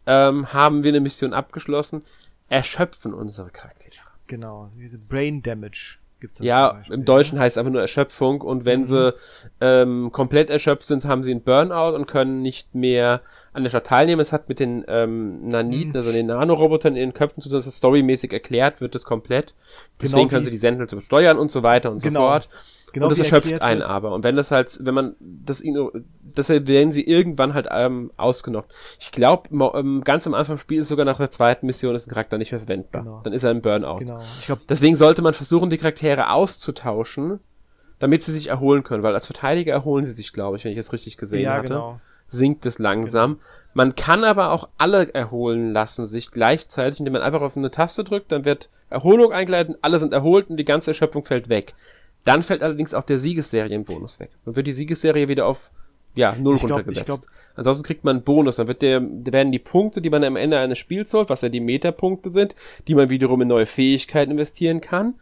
[0.06, 2.02] ähm, haben wir eine Mission abgeschlossen,
[2.48, 4.06] erschöpfen unsere Charaktere.
[4.26, 8.80] Genau, diese Brain Damage gibt's Ja, im Deutschen heißt es einfach nur Erschöpfung und wenn
[8.80, 8.84] mhm.
[8.86, 9.14] sie
[9.60, 13.20] ähm, komplett erschöpft sind, haben sie einen Burnout und können nicht mehr
[13.52, 14.20] an der Stadt teilnehmen.
[14.20, 15.96] Es hat mit den ähm, Naniten, mhm.
[15.96, 19.54] also den Nanorobotern in den Köpfen zu tun, dass das storymäßig erklärt wird, das komplett.
[20.00, 22.20] Deswegen genau können sie die Sentinels steuern und so weiter und genau.
[22.20, 22.48] so fort.
[22.92, 23.90] Genau, und das erschöpft einen wird.
[23.90, 24.12] aber.
[24.12, 25.62] Und wenn das halt, wenn man das
[26.36, 28.72] deshalb werden sie irgendwann halt ähm, ausgenockt.
[28.98, 32.10] Ich glaube, ähm, ganz am Anfang des Spiels sogar nach der zweiten Mission ist ein
[32.10, 33.02] Charakter nicht mehr verwendbar.
[33.02, 33.20] Genau.
[33.22, 33.98] Dann ist er ein Burnout.
[33.98, 34.20] Genau.
[34.40, 37.40] Ich glaub, Deswegen sollte man versuchen, die Charaktere auszutauschen,
[37.98, 40.78] damit sie sich erholen können, weil als Verteidiger erholen sie sich, glaube ich, wenn ich
[40.78, 41.68] es richtig gesehen ja, hatte.
[41.68, 42.00] Genau.
[42.28, 43.34] Sinkt es langsam.
[43.34, 43.42] Genau.
[43.74, 48.04] Man kann aber auch alle erholen lassen sich gleichzeitig, indem man einfach auf eine Taste
[48.04, 51.74] drückt, dann wird Erholung eingeleitet, alle sind erholt und die ganze Erschöpfung fällt weg.
[52.24, 54.30] Dann fällt allerdings auch der Siegesserienbonus weg.
[54.44, 55.70] Dann wird die Siegesserie wieder auf
[56.14, 57.06] ja, null ich runtergesetzt.
[57.06, 58.56] Glaub, glaub, Ansonsten kriegt man einen Bonus.
[58.56, 61.48] Dann wird der, werden die Punkte, die man am Ende eines Spiels holt, was ja
[61.48, 62.54] die Metapunkte sind,
[62.86, 65.14] die man wiederum in neue Fähigkeiten investieren kann,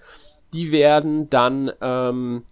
[0.52, 2.44] die werden dann ähm,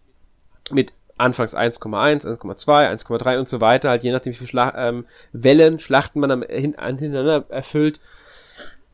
[0.70, 5.04] mit anfangs 1,1, 1,2, 1,3 und so weiter, halt je nachdem wie viele Schla ähm,
[5.32, 7.98] Wellen, Schlachten man am, hin, hintereinander erfüllt,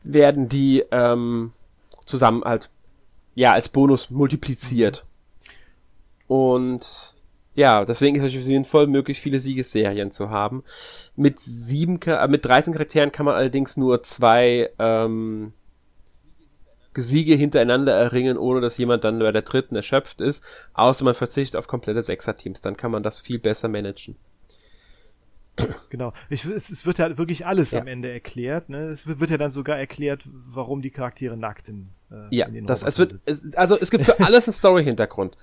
[0.03, 1.53] werden die ähm,
[2.05, 2.69] zusammen halt
[3.35, 5.05] ja als Bonus multipliziert.
[6.27, 7.15] Und
[7.55, 10.63] ja, deswegen ist es natürlich sinnvoll, möglichst viele Siegesserien zu haben.
[11.15, 15.53] Mit sieben, äh, mit 13 Charakteren kann man allerdings nur zwei ähm,
[16.93, 20.43] Siege hintereinander erringen, ohne dass jemand dann bei der dritten erschöpft ist.
[20.73, 22.61] Außer man verzichtet auf komplette Sechser-Teams.
[22.61, 24.17] Dann kann man das viel besser managen.
[25.89, 26.11] Genau.
[26.29, 27.79] Ich, es, es, wird ja wirklich alles ja.
[27.79, 28.67] am Ende erklärt.
[28.67, 28.89] Ne?
[28.89, 32.99] Es wird, ja dann sogar erklärt, warum die Charaktere nackt im, äh, ja, das, es
[32.99, 35.37] wird, es, also es gibt für alles einen Story-Hintergrund.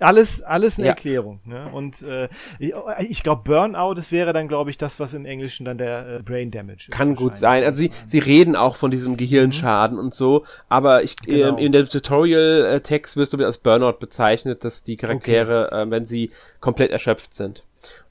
[0.00, 0.92] Alles, alles eine ja.
[0.92, 1.40] Erklärung.
[1.44, 1.68] Ne?
[1.72, 2.28] Und äh,
[2.58, 6.22] ich, glaube, Burnout, das wäre dann, glaube ich, das, was im Englischen dann der äh,
[6.22, 6.90] Brain Damage ist.
[6.90, 7.64] Kann gut sein.
[7.64, 10.04] Also sie, sie reden auch von diesem Gehirnschaden mhm.
[10.04, 11.56] und so, aber ich genau.
[11.56, 15.82] äh, in dem Tutorial-Text wirst du als Burnout bezeichnet, dass die Charaktere, okay.
[15.82, 16.30] äh, wenn sie
[16.60, 17.64] komplett erschöpft sind.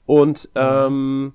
[0.04, 0.60] Und mhm.
[0.60, 1.34] ähm,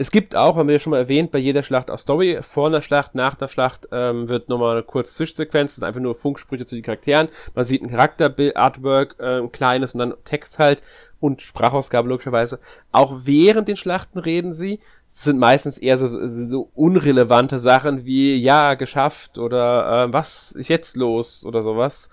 [0.00, 2.38] es gibt auch, haben wir ja schon mal erwähnt, bei jeder Schlacht auch Story.
[2.40, 6.00] Vor einer Schlacht, nach der Schlacht ähm, wird nochmal eine kurze Zwischensequenz, das sind einfach
[6.00, 7.28] nur Funksprüche zu den Charakteren.
[7.54, 10.82] Man sieht ein Charakterbild, Artwork, äh, ein kleines und dann Text halt
[11.18, 12.60] und Sprachausgabe logischerweise.
[12.92, 14.78] Auch während den Schlachten reden sie.
[15.08, 16.06] Das sind meistens eher so,
[16.46, 22.08] so unrelevante Sachen wie, ja, geschafft oder äh, was ist jetzt los oder sowas.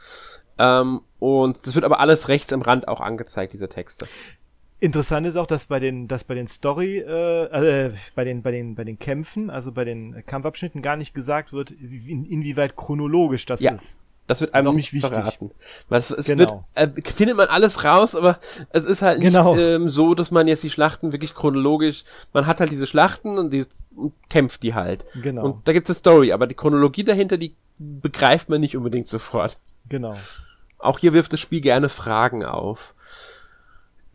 [0.57, 4.07] Ähm, und das wird aber alles rechts am Rand auch angezeigt, diese Texte.
[4.79, 8.51] Interessant ist auch, dass bei den, dass bei den Story, äh, äh, bei den, bei
[8.51, 13.45] den, bei den Kämpfen, also bei den Kampfabschnitten gar nicht gesagt wird, in, inwieweit chronologisch
[13.45, 13.71] das ja.
[13.71, 13.97] ist.
[14.27, 15.13] Das wird einem nicht wichtig.
[15.13, 15.51] verraten.
[15.89, 16.65] Es, es genau.
[16.75, 18.39] wird, äh, findet man alles raus, aber
[18.71, 19.55] es ist halt nicht genau.
[19.55, 22.03] ähm, so, dass man jetzt die Schlachten wirklich chronologisch,
[22.33, 23.65] man hat halt diese Schlachten und, die,
[23.95, 25.05] und kämpft die halt.
[25.21, 25.45] Genau.
[25.45, 29.59] Und da gibt's eine Story, aber die Chronologie dahinter, die begreift man nicht unbedingt sofort.
[29.89, 30.15] Genau.
[30.79, 32.95] Auch hier wirft das Spiel gerne Fragen auf.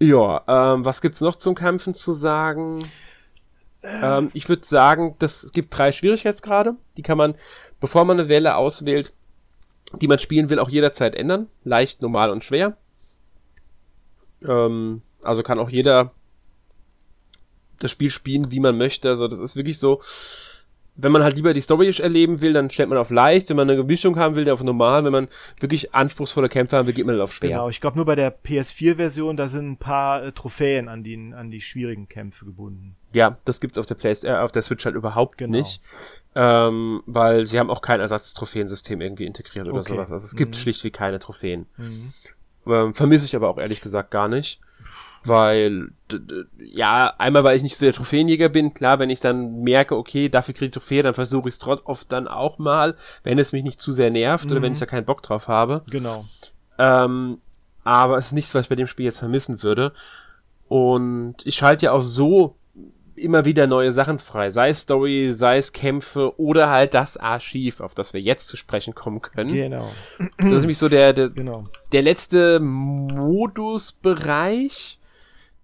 [0.01, 2.83] Ja, ähm, was gibt's noch zum Kämpfen zu sagen?
[3.83, 6.75] Ähm, ich würde sagen, dass es gibt drei Schwierigkeitsgrade.
[6.97, 7.35] Die kann man,
[7.81, 9.13] bevor man eine Welle auswählt,
[10.01, 11.49] die man spielen will, auch jederzeit ändern.
[11.65, 12.79] Leicht, normal und schwer.
[14.43, 16.13] Ähm, also kann auch jeder
[17.79, 19.09] das Spiel spielen, wie man möchte.
[19.11, 20.01] Also das ist wirklich so,
[21.03, 23.49] wenn man halt lieber die Story erleben will, dann stellt man auf leicht.
[23.49, 25.05] Wenn man eine Mischung haben will, dann auf normal.
[25.05, 25.29] Wenn man
[25.59, 27.51] wirklich anspruchsvolle Kämpfe haben will, geht man dann auf schwer.
[27.51, 31.33] Genau, ich glaube nur bei der PS4-Version, da sind ein paar äh, Trophäen an die,
[31.35, 32.97] an die schwierigen Kämpfe gebunden.
[33.13, 35.59] Ja, das gibt's auf der Play äh, auf der Switch halt überhaupt genau.
[35.59, 35.81] nicht.
[36.35, 39.95] Ähm, weil sie haben auch kein Ersatztrophäensystem irgendwie integriert oder okay.
[39.95, 40.13] sowas.
[40.13, 40.59] Also es gibt mhm.
[40.59, 41.67] schlichtweg keine Trophäen.
[41.77, 42.13] Mhm.
[42.67, 44.61] Ähm, vermisse ich aber auch ehrlich gesagt gar nicht
[45.25, 45.89] weil
[46.59, 50.29] ja, einmal weil ich nicht so der Trophäenjäger bin, klar, wenn ich dann merke, okay,
[50.29, 53.53] dafür kriege ich Trophäe, dann versuche ich es trotz oft dann auch mal, wenn es
[53.53, 54.53] mich nicht zu sehr nervt mhm.
[54.53, 54.75] oder wenn mhm.
[54.75, 55.83] ich da keinen Bock drauf habe.
[55.91, 56.25] Genau.
[56.79, 57.39] Ähm,
[57.85, 59.93] aber es ist nichts, was ich bei dem Spiel jetzt vermissen würde.
[60.69, 62.57] Und ich schalte ja auch so
[63.21, 67.81] immer wieder neue Sachen frei, sei es Story, sei es Kämpfe oder halt das Archiv,
[67.81, 69.53] auf das wir jetzt zu sprechen kommen können.
[69.53, 69.89] Genau.
[70.19, 71.67] Das ist nämlich so der, der, genau.
[71.93, 74.99] der letzte Modusbereich,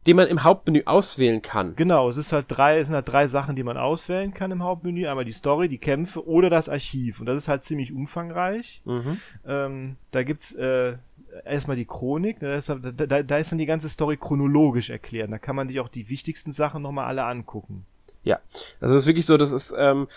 [0.07, 1.75] den man im Hauptmenü auswählen kann.
[1.77, 4.63] Genau, es ist halt drei, es sind halt drei Sachen, die man auswählen kann im
[4.63, 5.07] Hauptmenü.
[5.07, 7.21] Einmal die Story, die Kämpfe oder das Archiv.
[7.21, 8.83] Und das ist halt ziemlich umfangreich.
[8.85, 9.21] Mhm.
[9.47, 10.97] Ähm, da gibt's äh,
[11.45, 15.31] erstmal die Chronik, da ist, da, da ist dann die ganze Story chronologisch erklärt.
[15.33, 17.85] Da kann man sich auch die wichtigsten Sachen nochmal alle angucken.
[18.23, 18.41] Ja,
[18.81, 20.09] also es ist wirklich so, das ist ähm,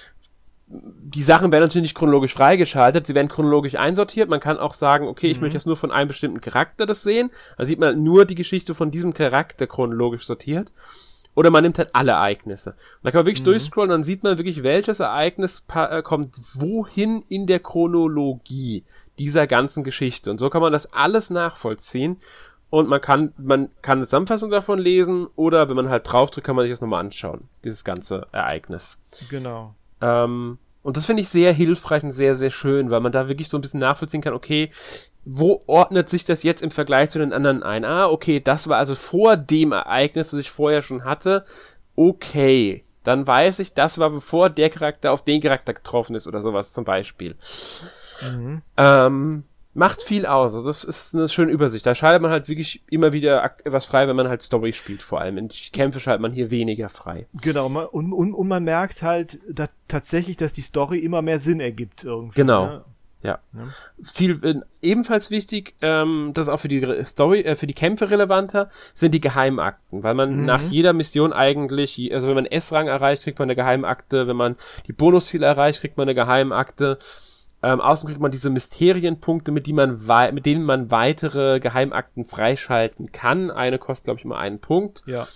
[0.70, 4.30] die Sachen werden natürlich nicht chronologisch freigeschaltet, sie werden chronologisch einsortiert.
[4.30, 5.43] Man kann auch sagen, okay, ich mhm.
[5.43, 7.32] möchte jetzt nur von einem bestimmten Charakter das sehen.
[7.57, 10.72] Da sieht man nur die Geschichte von diesem Charakter chronologisch sortiert.
[11.34, 12.72] Oder man nimmt halt alle Ereignisse.
[12.72, 13.45] Und da kann man wirklich mhm.
[13.45, 18.84] durchscrollen und dann sieht man wirklich, welches Ereignis äh, kommt wohin in der Chronologie
[19.17, 20.30] dieser ganzen Geschichte.
[20.30, 22.17] Und so kann man das alles nachvollziehen.
[22.70, 26.55] Und man kann, man kann eine Zusammenfassung davon lesen oder wenn man halt draufdrückt, kann
[26.55, 27.49] man sich das nochmal anschauen.
[27.63, 28.99] Dieses ganze Ereignis.
[29.30, 29.74] Genau.
[30.01, 33.49] Ähm, und das finde ich sehr hilfreich und sehr, sehr schön, weil man da wirklich
[33.49, 34.71] so ein bisschen nachvollziehen kann, okay,
[35.25, 37.85] wo ordnet sich das jetzt im Vergleich zu den anderen ein?
[37.85, 41.45] Ah, okay, das war also vor dem Ereignis, das ich vorher schon hatte.
[41.95, 46.41] Okay, dann weiß ich, das war bevor der Charakter auf den Charakter getroffen ist oder
[46.41, 47.35] sowas zum Beispiel.
[48.21, 48.61] Mhm.
[48.77, 49.43] Ähm,
[49.74, 50.53] macht viel aus.
[50.55, 51.86] Also das ist eine schöne Übersicht.
[51.86, 55.22] Da schaltet man halt wirklich immer wieder was frei, wenn man halt Story spielt, vor
[55.22, 55.38] allem.
[55.38, 57.28] In Kämpfe schaltet man hier weniger frei.
[57.41, 61.59] Genau, und, und, und man merkt halt da tatsächlich, dass die Story immer mehr Sinn
[61.59, 62.36] ergibt irgendwie.
[62.36, 62.65] Genau.
[62.65, 62.86] Ne?
[63.22, 63.39] Ja.
[63.53, 63.67] ja.
[64.01, 68.09] Viel äh, ebenfalls wichtig, ähm, das ist auch für die Story, äh, für die Kämpfe
[68.09, 70.45] relevanter, sind die Geheimakten, weil man mhm.
[70.45, 74.55] nach jeder Mission eigentlich, also wenn man S-Rang erreicht, kriegt man eine Geheimakte, wenn man
[74.88, 76.97] die Bonusziele erreicht, kriegt man eine Geheimakte.
[77.62, 79.99] Ähm, außerdem kriegt man diese Mysterienpunkte, mit, die man
[80.34, 83.51] mit denen man weitere Geheimakten freischalten kann.
[83.51, 85.03] Eine kostet, glaube ich, immer einen Punkt.
[85.05, 85.28] Ja.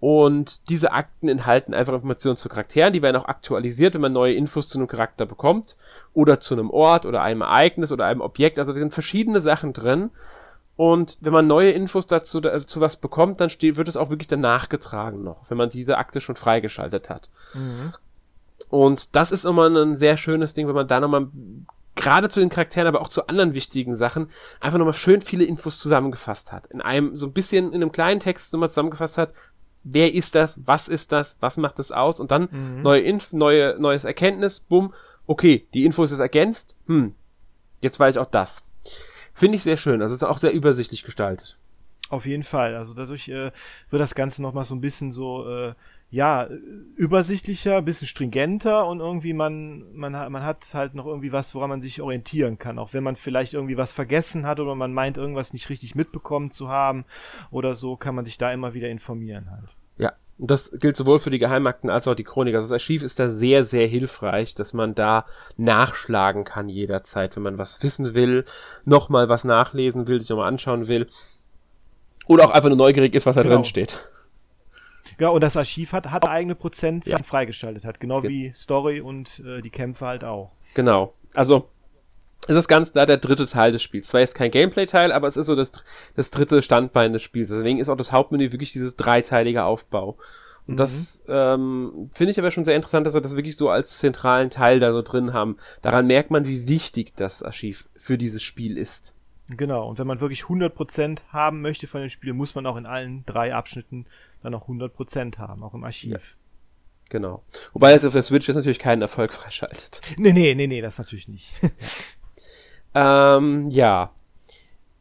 [0.00, 4.32] Und diese Akten enthalten einfach Informationen zu Charakteren, die werden auch aktualisiert, wenn man neue
[4.32, 5.76] Infos zu einem Charakter bekommt
[6.14, 8.58] oder zu einem Ort oder einem Ereignis oder einem Objekt.
[8.58, 10.10] Also da sind verschiedene Sachen drin.
[10.76, 14.28] Und wenn man neue Infos dazu, dazu was bekommt, dann steht, wird es auch wirklich
[14.28, 17.28] danach getragen noch, wenn man diese Akte schon freigeschaltet hat.
[17.52, 17.92] Mhm.
[18.68, 21.28] Und das ist immer ein sehr schönes Ding, wenn man da nochmal
[21.96, 24.30] gerade zu den Charakteren, aber auch zu anderen wichtigen Sachen
[24.60, 26.66] einfach nochmal schön viele Infos zusammengefasst hat.
[26.66, 29.32] In einem, so ein bisschen in einem kleinen Text nochmal zusammengefasst hat,
[29.82, 32.82] wer ist das, was ist das, was macht das aus und dann mhm.
[32.82, 34.94] neue Inf, neue, neues Erkenntnis, bumm,
[35.26, 37.14] okay, die Info ist ergänzt, hm,
[37.80, 38.64] jetzt weiß ich auch das.
[39.32, 41.56] Finde ich sehr schön, also ist auch sehr übersichtlich gestaltet.
[42.10, 43.52] Auf jeden Fall, also dadurch äh,
[43.88, 45.74] wird das Ganze nochmal so ein bisschen so, äh,
[46.10, 46.48] ja,
[46.96, 51.70] übersichtlicher, ein bisschen stringenter und irgendwie man, man, man hat halt noch irgendwie was, woran
[51.70, 52.80] man sich orientieren kann.
[52.80, 56.50] Auch wenn man vielleicht irgendwie was vergessen hat oder man meint, irgendwas nicht richtig mitbekommen
[56.50, 57.04] zu haben
[57.52, 59.76] oder so, kann man sich da immer wieder informieren halt.
[59.96, 62.56] Ja, und das gilt sowohl für die Geheimakten als auch die Chronik.
[62.56, 65.26] Also das Archiv ist da sehr, sehr hilfreich, dass man da
[65.58, 68.44] nachschlagen kann jederzeit, wenn man was wissen will,
[68.84, 71.06] nochmal was nachlesen will, sich nochmal anschauen will.
[72.30, 73.56] Oder auch einfach nur neugierig ist, was da genau.
[73.56, 74.08] drin steht.
[75.18, 77.24] Ja, und das Archiv hat, hat eigene Prozentzahlen ja.
[77.24, 80.52] freigeschaltet hat, genau Ge wie Story und äh, die Kämpfe halt auch.
[80.74, 81.12] Genau.
[81.34, 81.68] Also
[82.46, 84.06] es ist ganz da der dritte Teil des Spiels.
[84.06, 85.72] Zwar ist kein Gameplay-Teil, aber es ist so das,
[86.14, 87.48] das dritte Standbein des Spiels.
[87.48, 90.16] Deswegen ist auch das Hauptmenü wirklich dieses dreiteilige Aufbau.
[90.68, 90.76] Und mhm.
[90.76, 94.50] das ähm, finde ich aber schon sehr interessant, dass wir das wirklich so als zentralen
[94.50, 95.56] Teil da so drin haben.
[95.82, 99.16] Daran merkt man, wie wichtig das Archiv für dieses Spiel ist.
[99.56, 102.86] Genau, und wenn man wirklich 100% haben möchte von dem Spiel, muss man auch in
[102.86, 104.06] allen drei Abschnitten
[104.42, 106.12] dann auch 100% haben, auch im Archiv.
[106.12, 106.18] Ja.
[107.08, 107.42] Genau.
[107.72, 110.00] Wobei es auf der Switch jetzt natürlich keinen Erfolg freischaltet.
[110.16, 111.52] Nee, nee, nee, nee, das natürlich nicht.
[112.94, 114.12] ähm, ja.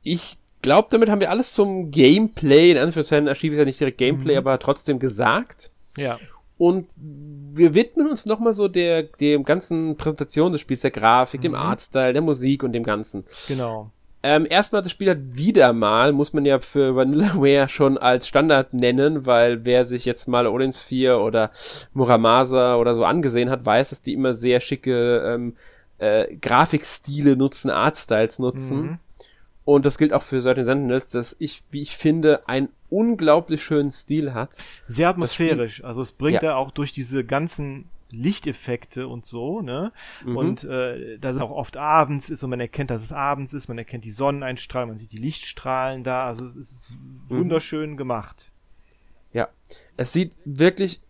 [0.02, 4.00] Ich glaube, damit haben wir alles zum Gameplay, in Anführungszeichen, Archiv ist ja nicht direkt
[4.00, 4.40] Gameplay, mhm.
[4.40, 5.72] aber trotzdem gesagt.
[5.96, 6.18] Ja.
[6.58, 11.44] Und wir widmen uns nochmal so der, dem ganzen Präsentation des Spiels, der Grafik, mhm.
[11.44, 13.26] dem Artstyle, der Musik und dem Ganzen.
[13.48, 13.92] Genau.
[14.22, 18.74] Ähm, erstmal, das Spiel hat wieder mal, muss man ja für Vanillaware schon als Standard
[18.74, 21.52] nennen, weil wer sich jetzt mal Odins 4 oder
[21.94, 25.56] Muramasa oder so angesehen hat, weiß, dass die immer sehr schicke ähm,
[26.00, 28.82] äh, Grafikstile nutzen, Artstyles nutzen.
[28.82, 29.00] Mhm.
[29.64, 33.92] Und das gilt auch für Certain Sentinels, dass ich, wie ich finde, einen unglaublich schönen
[33.92, 34.58] Stil hat.
[34.88, 35.84] Sehr atmosphärisch.
[35.84, 36.50] Also es bringt ja.
[36.50, 39.92] er auch durch diese ganzen Lichteffekte und so, ne?
[40.26, 40.38] Mhm.
[40.38, 43.68] Und äh, da es auch oft abends ist und man erkennt, dass es abends ist,
[43.68, 47.38] man erkennt die Sonneneinstrahlung, man sieht die Lichtstrahlen da, also es ist mhm.
[47.38, 47.98] wunderschön mhm.
[47.98, 48.52] gemacht.
[49.32, 49.50] Ja,
[49.96, 51.02] es sieht wirklich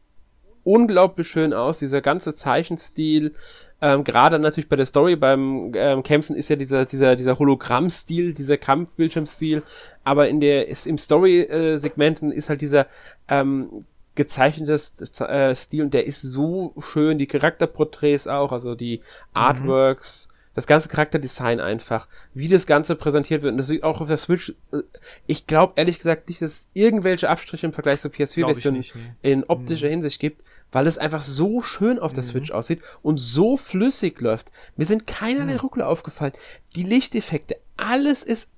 [0.64, 3.34] unglaublich schön aus, dieser ganze Zeichenstil.
[3.82, 8.34] Ähm, Gerade natürlich bei der Story, beim ähm, Kämpfen ist ja dieser, dieser, dieser Hologrammstil,
[8.34, 9.64] dieser Kampfbildschirmstil,
[10.04, 12.88] aber in der, ist, im Story-Segmenten ist halt dieser
[13.30, 13.86] ähm,
[14.20, 19.02] gezeichnetes äh, Stil und der ist so schön, die Charakterporträts auch, also die
[19.32, 20.34] Artworks, mhm.
[20.56, 24.18] das ganze Charakterdesign einfach, wie das Ganze präsentiert wird und das sieht auch auf der
[24.18, 24.80] Switch, äh,
[25.26, 28.86] ich glaube ehrlich gesagt nicht, dass es irgendwelche Abstriche im Vergleich zur PS4-Version nee.
[29.22, 29.92] in optischer mhm.
[29.92, 30.44] Hinsicht gibt,
[30.74, 32.28] weil es einfach so schön auf der mhm.
[32.28, 34.52] Switch aussieht und so flüssig läuft.
[34.76, 35.60] Mir sind keinerlei mhm.
[35.60, 36.34] Ruckler aufgefallen.
[36.76, 38.50] Die Lichteffekte, alles ist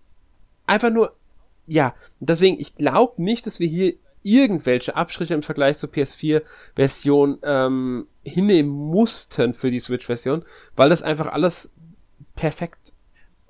[0.66, 1.16] einfach nur,
[1.68, 3.93] ja, deswegen, ich glaube nicht, dass wir hier
[4.24, 10.43] irgendwelche Abstriche im Vergleich zur PS4-Version ähm, hinnehmen mussten für die Switch-Version,
[10.76, 11.72] weil das einfach alles
[12.36, 12.93] perfekt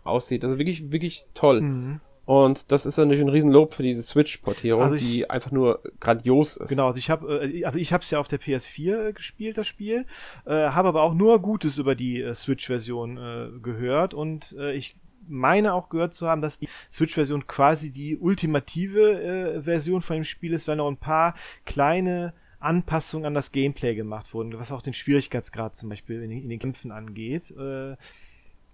[0.03, 0.43] aussieht.
[0.43, 1.61] Also wirklich, wirklich toll.
[1.61, 1.99] Mhm.
[2.25, 6.69] Und das ist natürlich ein Riesenlob für diese Switch-Portierung, Also die einfach nur grandios ist.
[6.69, 9.57] Genau, also ich habe äh, also ich habe es ja auf der PS4 äh, gespielt,
[9.57, 10.05] das Spiel,
[10.45, 14.95] äh, habe aber auch nur Gutes über die äh, Switch-Version äh, gehört und äh, ich
[15.27, 19.21] meine auch gehört zu haben, dass die Switch-Version quasi die ultimative
[19.57, 23.95] äh, Version von dem Spiel ist, weil noch ein paar kleine Anpassungen an das Gameplay
[23.95, 27.51] gemacht wurden, was auch den Schwierigkeitsgrad zum Beispiel in, den- in den Kämpfen angeht.
[27.57, 27.95] Äh,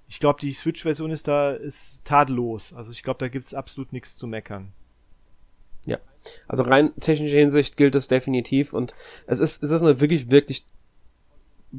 [0.10, 2.74] ich glaube, die Switch-Version ist da ist tadellos.
[2.74, 4.72] Also ich glaube, da gibt's absolut nichts zu meckern.
[5.86, 6.00] Ja.
[6.48, 8.94] Also rein technischer Hinsicht gilt das definitiv und
[9.26, 10.66] es ist, es ist eine wirklich, wirklich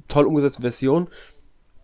[0.08, 1.08] toll umgesetzte Version.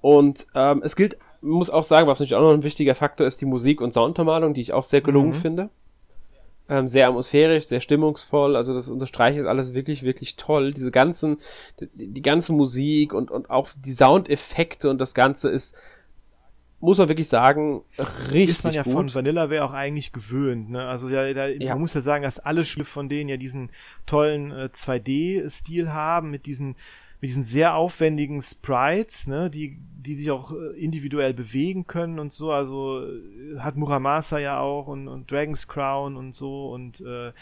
[0.01, 3.41] Und ähm, es gilt, muss auch sagen, was natürlich auch noch ein wichtiger Faktor ist,
[3.41, 5.35] die Musik und Sounduntermalung, die ich auch sehr gelungen Mhm.
[5.35, 5.69] finde.
[6.67, 10.73] Ähm, sehr atmosphärisch, sehr stimmungsvoll, also das unterstreicht ist alles wirklich, wirklich toll.
[10.73, 11.37] Diese ganzen,
[11.79, 15.77] die, die ganze Musik und, und auch die Soundeffekte und das Ganze ist,
[16.81, 17.83] muss man wirklich sagen,
[18.33, 18.93] richtig ist man ja gut.
[18.95, 20.71] von Vanillaware auch eigentlich gewöhnt.
[20.71, 20.87] Ne?
[20.87, 21.73] Also ja, da, Ja.
[21.75, 23.71] man muss ja sagen, dass alle Spiele von denen ja diesen
[24.07, 26.77] tollen äh, 2D-Stil haben mit diesen
[27.21, 32.33] mit diesen sehr aufwendigen Sprites, ne, die die sich auch äh, individuell bewegen können und
[32.33, 32.53] so.
[32.53, 37.33] Also äh, hat Muramasa ja auch und, und Dragon's Crown und so und äh,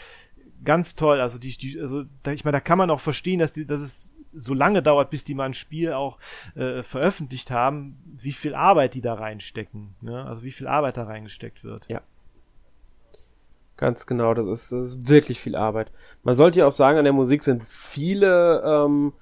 [0.63, 1.19] ganz toll.
[1.19, 3.81] Also die, die also da, ich meine, da kann man auch verstehen, dass die, dass
[3.81, 6.17] es so lange dauert, bis die mal ein Spiel auch
[6.55, 9.95] äh, veröffentlicht haben, wie viel Arbeit die da reinstecken.
[10.01, 10.25] Ne?
[10.25, 11.87] Also wie viel Arbeit da reingesteckt wird.
[11.89, 12.01] Ja.
[13.75, 15.91] Ganz genau, das ist, das ist wirklich viel Arbeit.
[16.23, 19.13] Man sollte ja auch sagen, an der Musik sind viele ähm,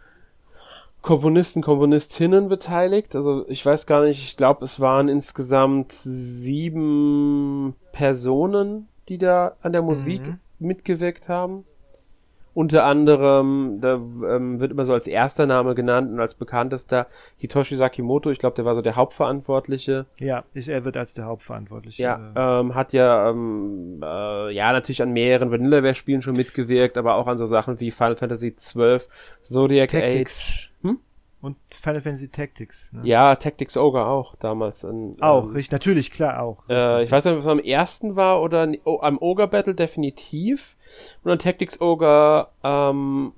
[1.02, 3.16] Komponisten, Komponistinnen beteiligt.
[3.16, 9.72] Also ich weiß gar nicht, ich glaube, es waren insgesamt sieben Personen, die da an
[9.72, 10.40] der Musik Mhm.
[10.60, 11.66] mitgewirkt haben.
[12.54, 17.78] Unter anderem, da ähm, wird immer so als erster Name genannt und als bekanntester Hitoshi
[17.78, 18.30] Sakimoto.
[18.30, 20.06] Ich glaube, der war so der Hauptverantwortliche.
[20.20, 22.04] Ja, ist, er wird als der Hauptverantwortliche.
[22.04, 27.28] Ja, ähm, hat ja, ähm, äh, ja, natürlich an mehreren Vanillaware-Spielen schon mitgewirkt, aber auch
[27.28, 28.98] an so Sachen wie Final Fantasy XII,
[29.42, 30.50] Zodiac Tactics.
[30.50, 30.71] Age.
[31.42, 32.94] Und Final Fantasy Tactics.
[32.94, 33.02] Ne?
[33.04, 34.84] Ja, Tactics Ogre auch damals.
[34.84, 36.64] In, Auch, ähm, richtig, natürlich, klar, auch.
[36.70, 40.78] äh, ich weiß nicht, ob es am ersten war oder oh, am Ogre Battle definitiv.
[41.24, 43.34] Und an Tactics Ogre ähm,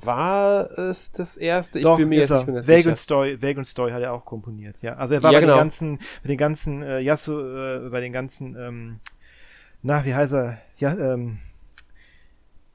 [0.00, 1.80] war es das erste.
[1.80, 2.36] Ich Doch, bin mir ist jetzt er.
[2.38, 2.96] nicht mehr ganz sicher.
[2.96, 4.94] Story, Vagrant Story hat er auch komponiert, ja.
[4.94, 5.54] Also er war Ja, bei genau.
[5.56, 9.00] den ganzen, bei den ganzen, äh, Yasu, äh, bei den ganzen, ähm,
[9.82, 10.58] na, wie heißt er?
[10.78, 11.38] Ja, ähm,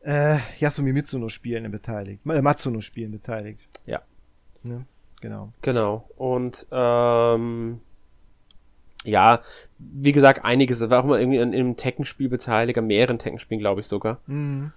[0.01, 3.67] äh, Yasumi Mitsuno Spielen beteiligt, äh, Matsuno Spielen beteiligt.
[3.85, 4.01] Ja.
[4.67, 4.85] Ne?
[5.21, 5.51] Genau.
[5.61, 6.09] Genau.
[6.17, 7.81] Und ähm,
[9.03, 9.41] ja,
[9.77, 10.81] wie gesagt, einiges.
[10.81, 13.87] Er war auch mal irgendwie in, in einem Tekken-Spiel beteiligt, an mehreren Tekken-Spielen, glaube ich
[13.87, 14.19] sogar.
[14.27, 14.71] Mhm.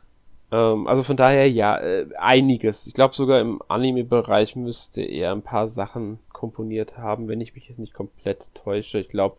[0.53, 2.87] Ähm, also von daher, ja, äh, einiges.
[2.87, 7.69] Ich glaube sogar im Anime-Bereich müsste er ein paar Sachen komponiert haben, wenn ich mich
[7.69, 8.99] jetzt nicht komplett täusche.
[8.99, 9.37] Ich glaube,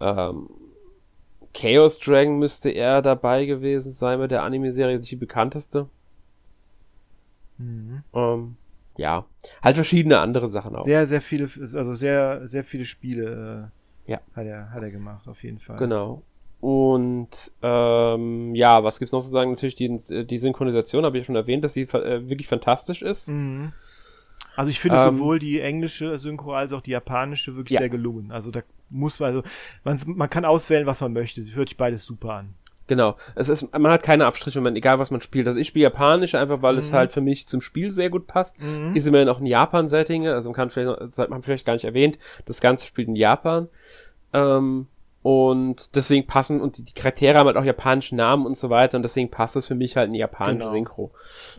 [0.00, 0.48] ähm,
[1.52, 5.88] Chaos Dragon müsste er dabei gewesen sein bei der Anime-Serie, die bekannteste.
[7.58, 8.02] Mhm.
[8.14, 8.56] Ähm,
[8.96, 9.24] ja,
[9.62, 10.84] halt verschiedene andere Sachen auch.
[10.84, 13.70] Sehr, sehr viele, also sehr, sehr viele Spiele
[14.06, 14.20] äh, Ja.
[14.34, 15.78] hat er, hat er gemacht, auf jeden Fall.
[15.78, 16.22] Genau.
[16.60, 19.50] Und ähm, ja, was gibt's noch zu sagen?
[19.50, 23.28] Natürlich die, die Synchronisation, habe ich schon erwähnt, dass sie äh, wirklich fantastisch ist.
[23.28, 23.72] Mhm.
[24.56, 27.80] Also ich finde Ähm, sowohl die englische Synchro als auch die japanische wirklich Ja.
[27.80, 28.30] sehr gelungen.
[28.30, 28.60] Also da
[28.90, 29.42] muss man, also
[29.84, 31.42] man, man kann auswählen, was man möchte.
[31.42, 32.54] Sie hört sich beides super an.
[32.90, 33.14] Genau.
[33.36, 35.46] Es ist, man hat keine Abstriche, wenn man, egal was man spielt.
[35.46, 36.96] Also ich spiele Japanisch, einfach weil es Mhm.
[36.96, 38.60] halt für mich zum Spiel sehr gut passt.
[38.60, 38.96] Mhm.
[38.96, 41.84] Ist immerhin auch ein Japan-Setting, also man kann vielleicht, das hat man vielleicht gar nicht
[41.84, 43.68] erwähnt, das Ganze spielt in Japan.
[44.32, 44.88] Ähm,
[45.22, 48.96] und deswegen passen, und die, die Charaktere haben halt auch japanische Namen und so weiter,
[48.96, 50.70] und deswegen passt es für mich halt in die japanische Genau.
[50.72, 51.12] Synchro.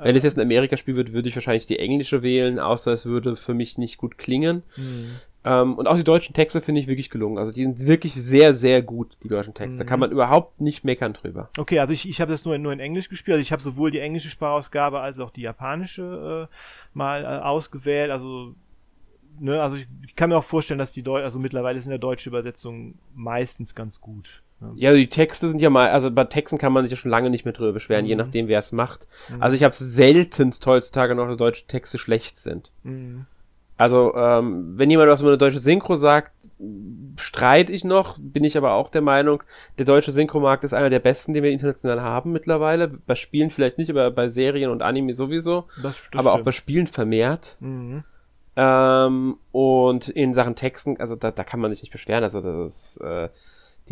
[0.03, 3.05] Wenn es jetzt in Amerika spielen würde, würde ich wahrscheinlich die englische wählen, außer es
[3.05, 4.63] würde für mich nicht gut klingen.
[4.75, 5.11] Mhm.
[5.43, 7.37] Ähm, und auch die deutschen Texte finde ich wirklich gelungen.
[7.39, 9.79] Also die sind wirklich sehr, sehr gut, die deutschen Texte.
[9.79, 9.89] Da Mhm.
[9.89, 11.49] kann man überhaupt nicht meckern drüber.
[11.57, 13.33] Okay, also ich, ich habe das nur, in- nur in Englisch gespielt.
[13.33, 16.55] Also ich habe sowohl die englische Sprachausgabe als auch die japanische äh,
[16.93, 18.11] mal äh, ausgewählt.
[18.11, 18.53] Also
[19.39, 21.89] ne, also ich, ich kann mir auch vorstellen, dass die Deu also mittlerweile ist in
[21.91, 24.43] der deutschen Übersetzung meistens ganz gut.
[24.59, 24.73] Ne?
[24.75, 27.31] Ja, die Texte sind ja mal, also bei Texten kann man sich ja schon lange
[27.31, 28.19] nicht mehr drüber beschweren, je Mhm.
[28.21, 29.07] nachdem, wer es macht.
[29.29, 29.41] Mhm.
[29.41, 32.71] Also ich habe seltenst heutzutage noch, dass deutsche Texte schlecht sind.
[32.83, 33.25] Mhm.
[33.81, 36.33] Also, ähm, wenn jemand was über eine deutsche Synchro sagt,
[37.17, 39.41] streite ich noch, bin ich aber auch der Meinung,
[39.79, 42.89] der deutsche Synchromarkt ist einer der besten, den wir international haben mittlerweile.
[42.89, 45.63] Bei Spielen vielleicht nicht, aber bei Serien und Anime sowieso.
[45.81, 46.55] Das, das aber auch bei stimmt.
[46.55, 47.57] Spielen vermehrt.
[47.59, 48.03] Mhm.
[48.55, 52.21] Ähm, und in Sachen Texten, also da, da kann man sich nicht beschweren.
[52.23, 53.29] Also das ist, äh,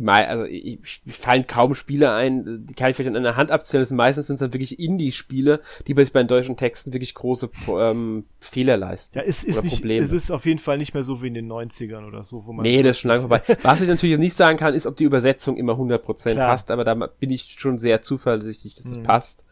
[0.02, 3.52] die also ich, ich fallen kaum Spiele ein, die kann ich vielleicht an einer Hand
[3.52, 3.82] abzählen.
[3.82, 7.50] Das meistens sind es dann wirklich Indie-Spiele, die bei, bei den deutschen Texten wirklich große
[7.68, 9.18] ähm, Fehler leisten.
[9.18, 11.52] Ja, es ist, nicht, es ist auf jeden Fall nicht mehr so wie in den
[11.52, 12.64] 90ern oder so, wo man.
[12.64, 13.41] Nee, das ist schon lange vorbei.
[13.64, 16.47] Was ich natürlich nicht sagen kann, ist, ob die Übersetzung immer 100% Klar.
[16.47, 19.04] passt, aber da bin ich schon sehr zuversichtlich, dass es mhm.
[19.04, 19.45] passt.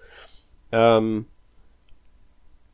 [0.72, 1.26] Ähm,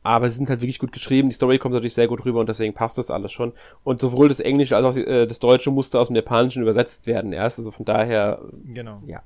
[0.04, 1.30] aber sie sind halt wirklich gut geschrieben.
[1.30, 3.54] Die Story kommt natürlich sehr gut rüber und deswegen passt das alles schon.
[3.84, 7.32] Und sowohl das Englische als auch äh, das Deutsche musste aus dem Japanischen übersetzt werden
[7.32, 7.58] erst.
[7.58, 9.00] Also von daher, genau.
[9.06, 9.22] ja.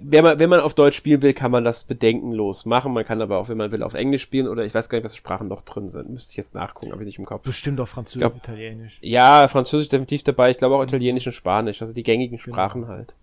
[0.00, 2.92] Wenn man, wenn man auf Deutsch spielen will, kann man das bedenkenlos machen.
[2.92, 5.04] Man kann aber auch, wenn man will, auf Englisch spielen oder ich weiß gar nicht,
[5.04, 6.08] was für Sprachen noch drin sind.
[6.08, 7.42] Müsste ich jetzt nachgucken, habe ich nicht im Kopf.
[7.42, 9.00] Bestimmt auch Französisch, glaub, Italienisch.
[9.02, 10.52] Ja, Französisch definitiv dabei.
[10.52, 11.82] Ich glaube auch Italienisch und Spanisch.
[11.82, 12.54] Also die gängigen genau.
[12.54, 12.92] Sprachen genau.
[12.92, 13.14] halt.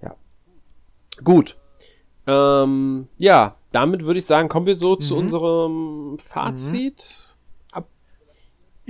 [0.00, 0.14] Ja.
[1.24, 1.56] Gut.
[2.28, 5.00] Ähm, ja, damit würde ich sagen, kommen wir so mhm.
[5.00, 7.14] zu unserem Fazit.
[7.16, 7.28] Mhm.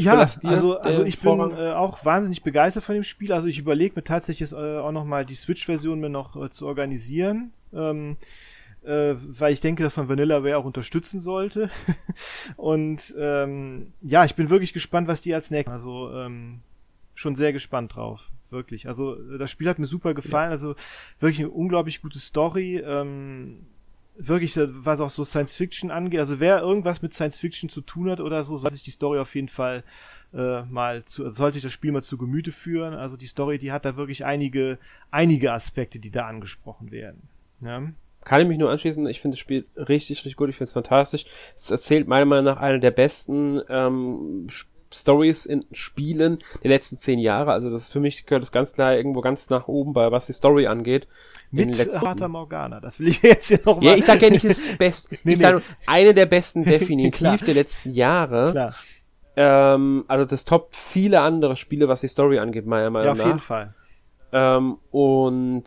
[0.01, 0.14] Ja,
[0.45, 3.33] also, also ich bin äh, auch wahnsinnig begeistert von dem Spiel.
[3.33, 6.68] Also ich überlege mir tatsächlich jetzt, äh, auch nochmal die Switch-Version mir noch äh, zu
[6.68, 7.53] organisieren.
[7.72, 8.16] Ähm,
[8.85, 11.68] äh, weil ich denke, dass man Vanillaware auch unterstützen sollte.
[12.57, 15.72] Und ähm, ja, ich bin wirklich gespannt, was die als nächstes.
[15.72, 16.61] Also ähm,
[17.16, 18.20] schon sehr gespannt drauf.
[18.51, 18.87] Wirklich.
[18.87, 20.51] Also das Spiel hat mir super gefallen.
[20.51, 20.53] Ja.
[20.53, 20.76] Also
[21.18, 22.79] wirklich eine unglaublich gute Story.
[22.79, 23.66] Ähm,
[24.18, 26.20] wirklich, was auch so Science Fiction angeht.
[26.20, 29.18] Also wer irgendwas mit Science Fiction zu tun hat oder so, sollte sich die Story
[29.18, 29.84] auf jeden Fall
[30.34, 32.94] äh, mal zu, sollte ich das Spiel mal zu Gemüte führen.
[32.94, 34.78] Also die Story, die hat da wirklich einige,
[35.10, 37.22] einige Aspekte, die da angesprochen werden.
[37.60, 37.82] Ja.
[38.24, 39.06] Kann ich mich nur anschließen.
[39.06, 40.50] Ich finde das Spiel richtig, richtig gut.
[40.50, 41.24] Ich finde es fantastisch.
[41.56, 44.48] Es erzählt meiner Meinung nach eine der besten ähm,
[44.93, 47.53] Stories in Spielen der letzten zehn Jahre.
[47.53, 50.32] Also das für mich gehört das ganz klar irgendwo ganz nach oben bei was die
[50.32, 51.07] Story angeht.
[51.51, 53.84] Mit Fata Morgana, das will ich jetzt hier nochmal.
[53.84, 55.14] Ja, ich sag ja nicht das Beste.
[55.24, 55.45] nee, ich nee.
[55.45, 58.53] sage eine der besten definitiv der letzten Jahre.
[58.53, 58.74] Klar.
[59.36, 63.16] Ähm, also das toppt viele andere Spiele, was die Story angeht, meiner Meinung nach.
[63.16, 63.74] Ja, auf jeden Fall.
[64.32, 65.64] Ähm, und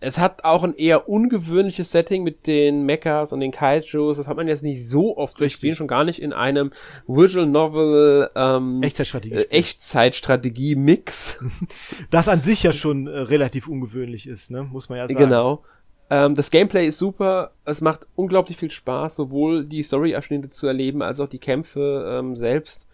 [0.00, 4.16] es hat auch ein eher ungewöhnliches Setting mit den Mechas und den Kaijus.
[4.16, 6.72] Das hat man jetzt nicht so oft durchspielen, schon gar nicht in einem
[7.06, 11.42] Visual Novel ähm, Echtzeitstrategie, äh, Echtzeitstrategie Mix.
[12.10, 14.62] Das an sich ja schon äh, relativ ungewöhnlich ist, ne?
[14.62, 15.18] muss man ja sagen.
[15.18, 15.62] Genau.
[16.08, 17.52] Ähm, das Gameplay ist super.
[17.64, 22.36] Es macht unglaublich viel Spaß, sowohl die Story-Abschnitte zu erleben als auch die Kämpfe ähm,
[22.36, 22.88] selbst.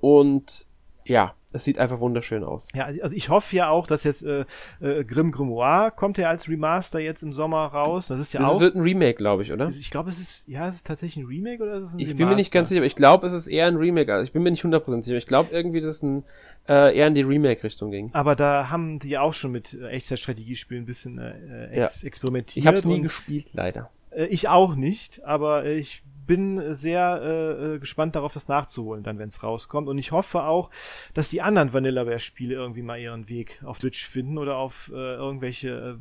[0.00, 0.66] Und
[1.04, 2.68] ja, es sieht einfach wunderschön aus.
[2.74, 4.44] Ja, also, also ich hoffe ja auch, dass jetzt äh,
[4.80, 8.08] äh, Grimm Grimoire kommt ja als Remaster jetzt im Sommer raus.
[8.08, 8.54] Das ist ja das auch.
[8.54, 9.68] Es wird ein Remake, glaube ich, oder?
[9.68, 12.08] Ich glaube, es ist, ja, es ist tatsächlich ein Remake oder ist es ein Ich
[12.08, 12.18] Remaster?
[12.18, 14.12] bin mir nicht ganz sicher, aber ich glaube, es ist eher ein Remake.
[14.12, 15.16] Also ich bin mir nicht 100% sicher.
[15.16, 16.24] Ich glaube irgendwie, dass es ein,
[16.68, 18.10] äh, eher in die Remake-Richtung ging.
[18.12, 22.06] Aber da haben die ja auch schon mit äh, Echtzeitstrategiespielen ein bisschen äh, ex ja.
[22.06, 22.62] experimentiert.
[22.62, 23.90] Ich habe es nie gespielt, leider.
[24.10, 29.18] Äh, ich auch nicht, aber ich bin sehr äh, äh, gespannt darauf, das nachzuholen, dann,
[29.18, 29.88] wenn es rauskommt.
[29.88, 30.70] Und ich hoffe auch,
[31.14, 35.98] dass die anderen Vanillaware-Spiele irgendwie mal ihren Weg auf Twitch finden oder auf äh, irgendwelche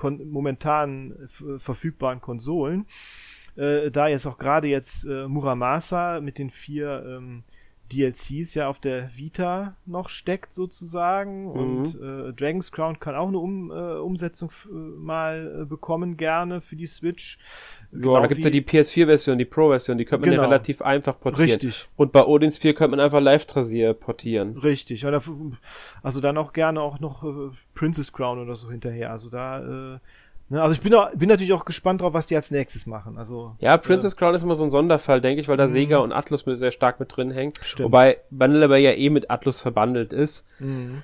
[0.00, 1.28] äh, momentan
[1.58, 2.86] verfügbaren Konsolen.
[3.56, 7.42] Äh, da jetzt auch gerade jetzt äh, Muramasa mit den vier ähm,
[7.92, 11.50] DLCs ja auf der Vita noch steckt sozusagen mhm.
[11.50, 16.60] und äh, Dragon's Crown kann auch eine um, äh, Umsetzung äh, mal äh, bekommen gerne
[16.60, 17.38] für die Switch.
[17.92, 20.42] Ja, genau da gibt's ja die PS4-Version, die Pro-Version, die könnte man genau.
[20.42, 21.50] ja relativ einfach portieren.
[21.50, 21.88] Richtig.
[21.96, 24.56] Und bei Odins 4 könnte man einfach Live-Trasier portieren.
[24.56, 25.04] Richtig.
[26.02, 29.10] Also dann auch gerne auch noch äh, Princess Crown oder so hinterher.
[29.10, 29.98] Also da äh,
[30.60, 33.16] also ich bin, auch, bin natürlich auch gespannt drauf, was die als nächstes machen.
[33.16, 35.70] Also, ja, Princess äh, Crown ist immer so ein Sonderfall, denke ich, weil da mhm.
[35.70, 37.52] Sega und Atlus sehr stark mit drin hängen.
[37.62, 37.86] Stimmt.
[37.86, 40.46] Wobei Vanilla ja eh mit Atlus verbandelt ist.
[40.58, 41.02] Mhm.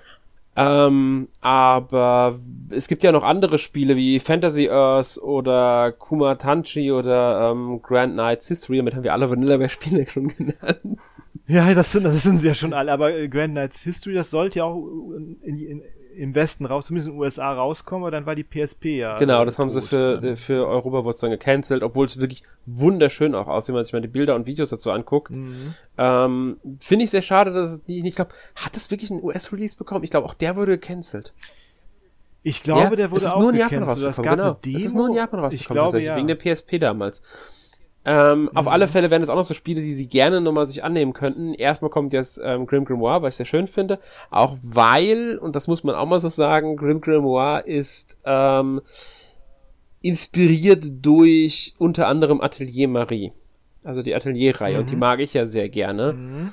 [0.57, 2.35] Ähm, aber
[2.71, 8.15] es gibt ja noch andere Spiele wie Fantasy Earth oder Kuma Tanchi oder ähm, Grand
[8.15, 8.79] Knights History.
[8.79, 10.99] Damit haben wir alle Vanillaware-Spiele schon genannt.
[11.47, 12.91] Ja, das sind, das sind sie ja schon alle.
[12.91, 15.83] Aber äh, Grand Knights History, das sollte ja auch in, in,
[16.19, 19.19] im Westen raus, zumindest in den USA rauskommen, aber dann war die PSP ja.
[19.19, 23.47] Genau, das haben sie für, für Europa wurde dann gecancelt, obwohl es wirklich wunderschön auch
[23.47, 25.37] aussieht, wenn man sich mal die Bilder und Videos dazu anguckt.
[25.37, 25.75] Mhm.
[25.97, 29.77] Ähm, Finde ich sehr schade, dass es nicht, ich glaube, hat das wirklich einen US-Release
[29.77, 30.05] bekommen?
[30.05, 31.33] Ich glaube, auch der wurde gecancelt.
[32.43, 34.11] Ich glaube, ja, der wurde auch nur in Japan rausgekommen.
[34.11, 34.45] Es gab genau.
[34.45, 34.79] eine Demo.
[34.79, 36.17] Es ist nur in Japan rausgekommen, ich glaube, ja.
[36.17, 37.23] wegen der PSP damals.
[38.11, 38.57] Ähm, mhm.
[38.57, 41.13] Auf alle Fälle wären es auch noch so Spiele, die sie gerne nochmal sich annehmen
[41.13, 41.53] könnten.
[41.53, 43.99] Erstmal kommt jetzt ähm, Grim Grimoire, was ich sehr schön finde.
[44.31, 48.81] Auch weil, und das muss man auch mal so sagen, Grim Grimoire ist ähm,
[50.01, 53.33] inspiriert durch unter anderem Atelier Marie.
[53.85, 54.75] Also die Atelierreihe.
[54.75, 54.81] Mhm.
[54.81, 55.01] Und die mhm.
[55.01, 56.15] mag ich ja sehr gerne.
[56.15, 56.53] Mhm.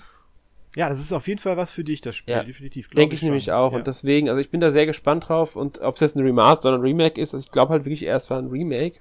[0.75, 2.89] Ja, das ist auf jeden Fall was für dich, das Spiel, ja, definitiv.
[2.89, 3.71] Denke ich, ich nämlich auch.
[3.71, 3.77] Ja.
[3.77, 5.55] Und deswegen, also ich bin da sehr gespannt drauf.
[5.55, 8.03] Und ob es jetzt ein Remaster oder ein Remake ist, also ich glaube halt wirklich
[8.03, 8.99] erst war ein Remake.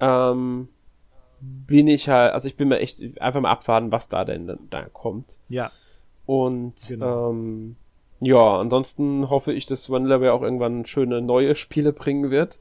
[0.00, 0.68] Ähm,
[1.66, 4.82] bin ich halt, also ich bin mir echt einfach mal abwarten, was da denn da
[4.92, 5.38] kommt.
[5.48, 5.70] Ja.
[6.26, 7.30] Und genau.
[7.30, 7.76] ähm,
[8.20, 12.60] Ja, ansonsten hoffe ich, dass Vanillaware auch irgendwann schöne neue Spiele bringen wird.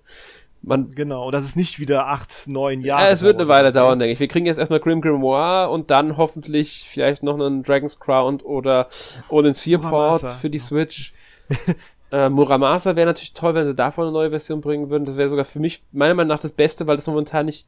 [0.65, 3.03] Man, genau, dass es nicht wieder acht, neun Jahre.
[3.03, 4.19] Ja, es wird eine Weile dauern, denke ich.
[4.21, 8.88] Wir kriegen jetzt erstmal Grim Grimoire und dann hoffentlich vielleicht noch einen Dragon's Crown oder
[9.27, 11.13] Odin's 4 Port für die Switch.
[12.13, 15.03] äh, Muramasa wäre natürlich toll, wenn sie davon eine neue Version bringen würden.
[15.03, 17.67] Das wäre sogar für mich meiner Meinung nach das Beste, weil das momentan nicht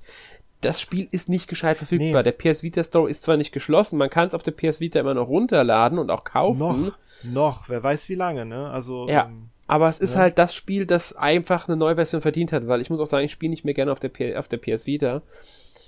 [0.62, 2.24] das Spiel ist nicht gescheit verfügbar.
[2.24, 2.32] Nee.
[2.32, 5.00] Der PS Vita Store ist zwar nicht geschlossen, man kann es auf der PS Vita
[5.00, 6.60] immer noch runterladen und auch kaufen.
[6.60, 8.70] Noch, noch, wer weiß wie lange, ne?
[8.70, 9.26] Also ja.
[9.26, 10.22] Ähm, aber es ist ja.
[10.22, 13.26] halt das Spiel, das einfach eine neue Version verdient hat, weil ich muss auch sagen,
[13.26, 15.24] ich spiele nicht mehr gerne auf der, P auf der PS Vita.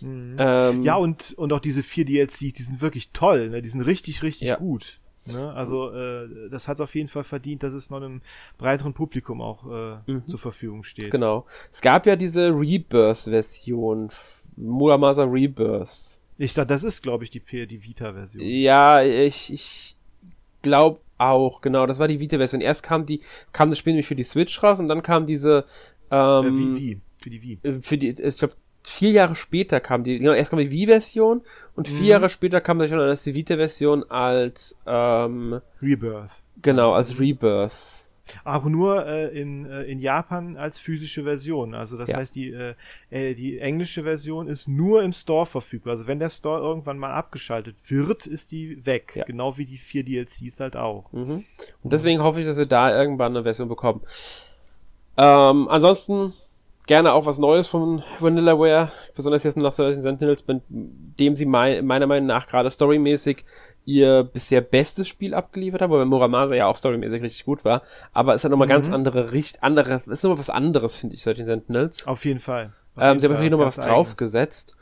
[0.01, 0.35] Mhm.
[0.39, 3.61] Ähm, ja, und, und auch diese vier DLCs, die sind wirklich toll, ne?
[3.61, 4.55] Die sind richtig, richtig ja.
[4.55, 4.99] gut.
[5.27, 5.53] Ne?
[5.53, 8.21] Also äh, das hat es auf jeden Fall verdient, dass es noch einem
[8.57, 10.27] breiteren Publikum auch äh, mhm.
[10.27, 11.11] zur Verfügung steht.
[11.11, 11.45] Genau.
[11.71, 14.09] Es gab ja diese Rebirth-Version
[14.57, 16.19] Muramasa Rebirth.
[16.37, 18.43] Ich dachte, das ist, glaube ich, die, die Vita-Version.
[18.45, 19.95] Ja, ich, ich
[20.61, 22.61] glaube auch, genau, das war die Vita-Version.
[22.61, 23.21] Erst kam die,
[23.53, 25.65] kam das Spiel nämlich für die Switch raus und dann kam diese,
[26.11, 27.01] ähm, äh, wie, wie?
[27.21, 27.59] Für die Wii.
[27.63, 28.53] Äh, für die, ich glaube,
[28.83, 31.41] vier Jahre später kam die, genau, erst kam die Wii-Version
[31.75, 32.07] und vier mhm.
[32.07, 36.31] Jahre später kam dann als die Vita-Version als, ähm, Rebirth.
[36.61, 38.06] Genau, als Rebirth.
[38.43, 41.73] Aber nur äh, in, äh, in Japan als physische Version.
[41.73, 42.17] Also das ja.
[42.17, 42.73] heißt, die, äh,
[43.09, 45.93] äh, die englische Version ist nur im Store verfügbar.
[45.93, 49.13] Also wenn der Store irgendwann mal abgeschaltet wird, ist die weg.
[49.15, 49.25] Ja.
[49.25, 51.11] Genau wie die vier DLCs halt auch.
[51.11, 51.43] Mhm.
[51.83, 54.01] Und deswegen hoffe ich, dass wir da irgendwann eine Version bekommen.
[55.17, 56.33] Ähm, ansonsten
[56.87, 61.85] gerne auch was Neues von Vanillaware, besonders jetzt nach Certain Sentinels, mit dem sie mein,
[61.85, 63.43] meiner Meinung nach gerade storymäßig
[63.87, 67.81] ihr bisher bestes Spiel abgeliefert haben, weil Muramasa ja auch storymäßig richtig gut war.
[68.11, 68.71] Aber es hat nochmal mhm.
[68.73, 72.05] ganz andere Richt, andere, ist nochmal was anderes, finde ich, Certain Sentinels.
[72.05, 72.73] Auf jeden Fall.
[72.95, 74.75] Auf ähm, jeden sie haben hier nochmal was draufgesetzt.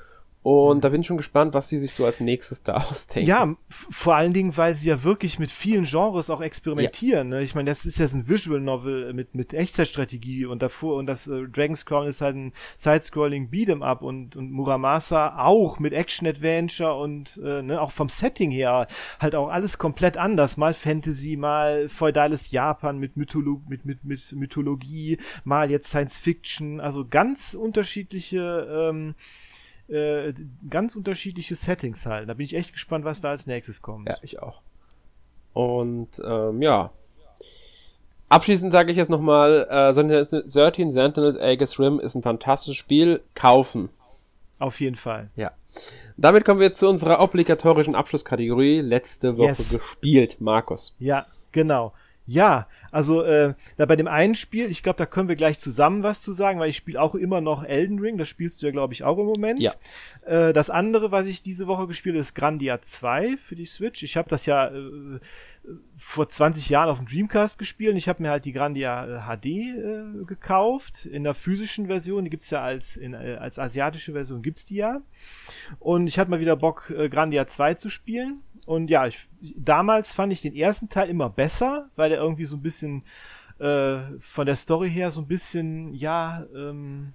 [0.45, 0.81] Und mhm.
[0.81, 3.27] da bin ich schon gespannt, was sie sich so als nächstes da ausdenken.
[3.27, 7.31] Ja, vor allen Dingen, weil sie ja wirklich mit vielen Genres auch experimentieren.
[7.31, 7.39] Ja.
[7.39, 7.43] Ne?
[7.43, 11.25] Ich meine, das ist ja ein Visual Novel mit, mit Echtzeitstrategie und davor und das
[11.25, 16.93] äh, Dragon's Crown ist halt ein Side-Scrolling Beat'em Up und, und Muramasa auch mit Action-Adventure
[16.93, 18.85] und äh, ne, auch vom Setting her
[19.19, 20.57] halt auch alles komplett anders.
[20.57, 26.79] Mal Fantasy, mal feudales Japan mit, Mytholo mit, mit, mit Mythologie, mal jetzt Science Fiction,
[26.79, 29.15] also ganz unterschiedliche ähm,
[29.87, 30.33] äh,
[30.69, 32.29] ganz unterschiedliche Settings halt.
[32.29, 34.09] Da bin ich echt gespannt, was da als nächstes kommt.
[34.09, 34.61] Ja, ich auch.
[35.53, 36.91] Und ähm, ja.
[38.27, 43.21] Abschließend sage ich jetzt nochmal, äh, 13 Sentinels Aegis Rim ist ein fantastisches Spiel.
[43.35, 43.89] Kaufen.
[44.59, 45.29] Auf jeden Fall.
[45.35, 45.51] Ja.
[46.17, 48.81] Damit kommen wir zu unserer obligatorischen Abschlusskategorie.
[48.81, 49.69] Letzte Woche yes.
[49.69, 50.95] gespielt, Markus.
[50.97, 51.93] Ja, genau.
[52.27, 56.01] Ja, also äh, da bei dem einen Spiel, ich glaube, da können wir gleich zusammen
[56.03, 58.71] was zu sagen, weil ich spiele auch immer noch Elden Ring, das spielst du ja,
[58.71, 59.61] glaube ich, auch im Moment.
[59.61, 59.73] Ja.
[60.25, 64.01] Äh, das andere, was ich diese Woche gespielt habe, ist Grandia 2 für die Switch.
[64.01, 65.19] Ich habe das ja äh,
[65.97, 69.45] vor 20 Jahren auf dem Dreamcast gespielt und ich habe mir halt die Grandia HD
[69.45, 74.13] äh, äh, gekauft in der physischen Version, die gibt's ja als, in, äh, als asiatische
[74.13, 75.01] Version gibt's die ja.
[75.79, 80.13] Und ich hatte mal wieder Bock, äh, Grandia 2 zu spielen und ja, ich, damals
[80.13, 83.03] fand ich den ersten Teil immer besser, weil er irgendwie so ein bisschen
[83.59, 87.13] äh, von der Story her so ein bisschen, ja, ähm,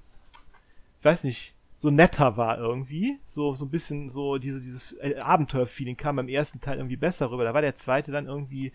[0.98, 3.18] ich weiß nicht, so netter war irgendwie.
[3.24, 7.30] So, so ein bisschen so diese, dieses äh, Abenteuer-Feeling kam beim ersten Teil irgendwie besser
[7.30, 7.44] rüber.
[7.44, 8.72] Da war der zweite dann irgendwie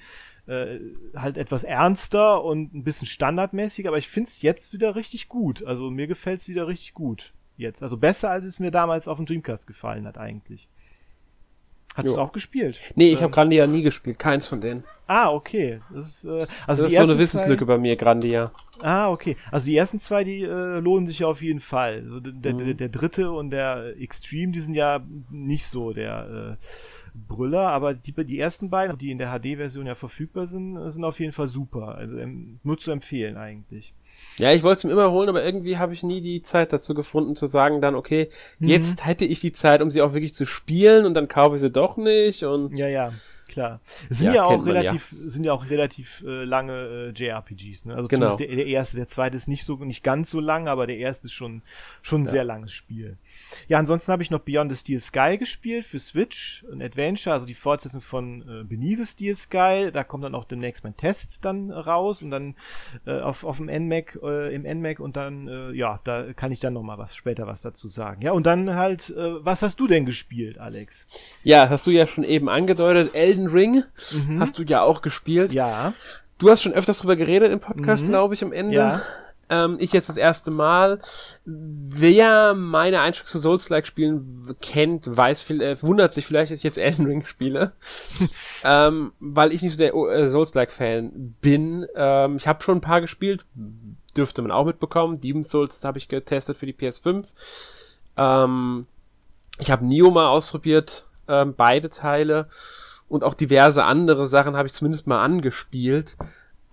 [0.47, 0.80] äh,
[1.15, 5.63] halt etwas ernster und ein bisschen standardmäßiger, aber ich find's jetzt wieder richtig gut.
[5.63, 7.84] Also mir gefällt's wieder richtig gut jetzt.
[7.84, 10.67] Also besser, als es mir damals auf dem Dreamcast gefallen hat eigentlich.
[11.96, 12.80] Hast du es auch gespielt?
[12.96, 13.24] Nee, ich ähm.
[13.24, 14.84] habe Grandia nie gespielt, keins von denen.
[15.08, 15.80] Ah, okay.
[15.93, 18.52] Das ist, äh, also das ist so eine Wissenslücke bei mir, Grandia.
[18.82, 19.38] Ah, okay.
[19.52, 22.02] Also die ersten zwei, die äh, lohnen sich ja auf jeden Fall.
[22.22, 22.66] Der, mhm.
[22.66, 26.66] der, der, dritte und der Extreme, die sind ja nicht so der äh,
[27.28, 31.20] Brüller, aber die, die ersten beiden, die in der HD-Version ja verfügbar sind, sind auf
[31.20, 31.95] jeden Fall super.
[31.95, 33.93] Also ähm, nur zu empfehlen eigentlich.
[34.38, 36.93] Ja, ich wollte es mir immer holen, aber irgendwie habe ich nie die Zeit dazu
[36.93, 38.68] gefunden, zu sagen dann, okay, mhm.
[38.68, 41.61] jetzt hätte ich die Zeit, um sie auch wirklich zu spielen und dann kaufe ich
[41.61, 42.78] sie doch nicht und.
[42.78, 43.11] Ja, ja
[43.56, 43.80] klar.
[44.10, 45.30] Sind ja, ja auch relativ, ja.
[45.30, 47.95] sind ja auch relativ äh, lange äh, JRPGs, ne?
[47.95, 48.36] Also genau.
[48.36, 51.28] der, der erste, der zweite ist nicht so, nicht ganz so lang, aber der erste
[51.28, 51.62] ist schon,
[52.01, 52.32] schon ein ja.
[52.32, 53.18] sehr langes Spiel.
[53.68, 57.45] Ja, ansonsten habe ich noch Beyond the Steel Sky gespielt für Switch, ein Adventure, also
[57.45, 59.89] die Fortsetzung von äh, Beneath the Steel Sky.
[59.91, 62.56] Da kommt dann auch demnächst mein Test dann raus und dann
[63.08, 66.60] äh, auf, auf dem NMAC, äh, im NMAC und dann, äh, ja, da kann ich
[66.60, 68.22] dann noch mal was, später was dazu sagen.
[68.22, 71.08] Ja, und dann halt, äh, was hast du denn gespielt, Alex?
[71.43, 74.39] Ja, hast du ja schon eben angedeutet, Elden Ring mhm.
[74.39, 75.54] hast du ja auch gespielt.
[75.54, 75.93] Ja.
[76.38, 78.10] Du hast schon öfters drüber geredet im Podcast, mhm.
[78.10, 78.76] glaube ich, am Ende.
[78.76, 79.02] Ja.
[79.50, 81.00] ähm, ich jetzt das erste Mal.
[81.46, 87.06] Wer meine Einstellung zu Souls-like-Spielen kennt, weiß, äh, wundert sich vielleicht, dass ich jetzt Elden
[87.06, 87.72] Ring spiele,
[88.64, 91.86] ähm, weil ich nicht so der äh, Souls-like-Fan bin.
[91.96, 93.46] Ähm, ich habe schon ein paar gespielt,
[94.18, 95.22] dürfte man auch mitbekommen.
[95.22, 97.28] Demon's Souls habe ich getestet für die PS5.
[98.18, 98.88] Ähm,
[99.60, 102.50] ich habe Nio mal ausprobiert, ähm, beide Teile.
[103.08, 106.18] Und auch diverse andere Sachen habe ich zumindest mal angespielt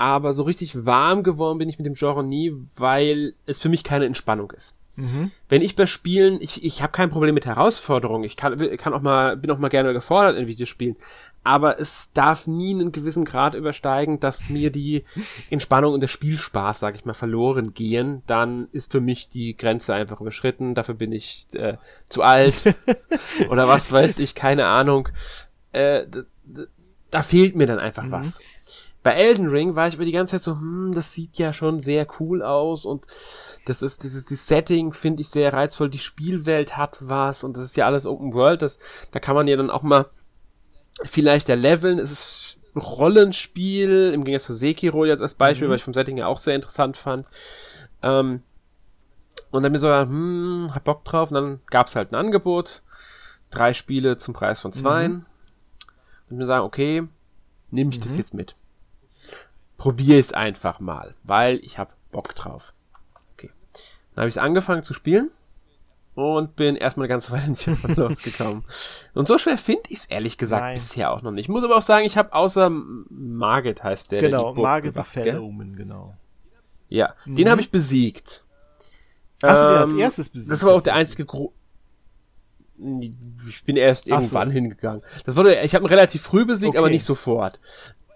[0.03, 3.85] aber so richtig warm geworden bin ich mit dem Genre nie, weil es für mich
[3.85, 4.75] keine Entspannung ist.
[4.97, 5.31] Mhm.
[5.49, 9.01] Wenn ich bei Spielen, ich, ich habe kein Problem mit Herausforderungen, ich kann, kann auch
[9.01, 10.97] mal, bin auch mal gerne gefordert in Videospielen,
[11.45, 15.05] aber es darf nie einen gewissen Grad übersteigen, dass mir die
[15.51, 19.95] Entspannung und der Spielspaß, sag ich mal, verloren gehen, dann ist für mich die Grenze
[19.95, 21.77] einfach überschritten, dafür bin ich äh,
[22.09, 22.75] zu alt
[23.51, 25.09] oder was weiß ich, keine Ahnung.
[25.73, 26.07] Äh,
[27.11, 28.13] da fehlt mir dann einfach mhm.
[28.13, 28.41] was
[29.03, 31.81] bei Elden Ring war ich über die ganze Zeit so, hm, das sieht ja schon
[31.81, 33.07] sehr cool aus und
[33.67, 37.65] das ist dieses die Setting finde ich sehr reizvoll, die Spielwelt hat was und das
[37.65, 38.79] ist ja alles Open World, das
[39.11, 40.07] da kann man ja dann auch mal
[41.03, 45.71] vielleicht der leveln, es ist Rollenspiel im Gegensatz zu Sekiro jetzt als Beispiel, mhm.
[45.71, 47.27] weil ich vom Setting ja auch sehr interessant fand.
[48.03, 48.43] Ähm,
[49.51, 52.83] und dann mir so, hm, hab Bock drauf und dann gab's halt ein Angebot,
[53.51, 55.27] drei Spiele zum Preis von zwei mhm.
[56.33, 57.03] Und mir sagen, okay,
[57.71, 58.05] nehme ich mhm.
[58.05, 58.57] das jetzt mit
[59.83, 62.73] probiere es einfach mal, weil ich habe Bock drauf.
[63.33, 63.51] Okay.
[64.15, 65.33] Dann habe ich angefangen zu spielen
[66.15, 67.67] und bin erstmal eine ganze Weile nicht
[67.97, 68.63] losgekommen.
[69.13, 70.75] Und so schwer finde ich es ehrlich gesagt Nein.
[70.75, 71.47] bisher auch noch nicht.
[71.47, 74.21] Ich muss aber auch sagen, ich habe außer Margit heißt der.
[74.21, 76.15] Genau, der Margit the Fellowman, genau.
[76.89, 77.35] Ja, mhm.
[77.35, 78.45] den habe ich besiegt.
[79.43, 80.53] Hast ähm, du den als ähm, erstes besiegt?
[80.53, 81.55] Das war auch der einzige Gro
[83.49, 84.53] ich bin erst irgendwann so.
[84.53, 85.03] hingegangen.
[85.25, 86.79] Das wurde, ich habe ihn relativ früh besiegt, okay.
[86.79, 87.61] aber nicht sofort.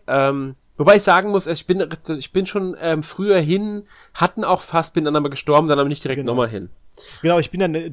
[0.06, 1.88] Ähm, Wobei ich sagen muss, ich bin,
[2.18, 5.88] ich bin schon ähm, früher hin, hatten auch fast, bin dann aber gestorben, dann aber
[5.88, 6.32] nicht direkt genau.
[6.32, 6.68] nochmal hin.
[7.22, 7.90] Genau, ich bin dann, äh,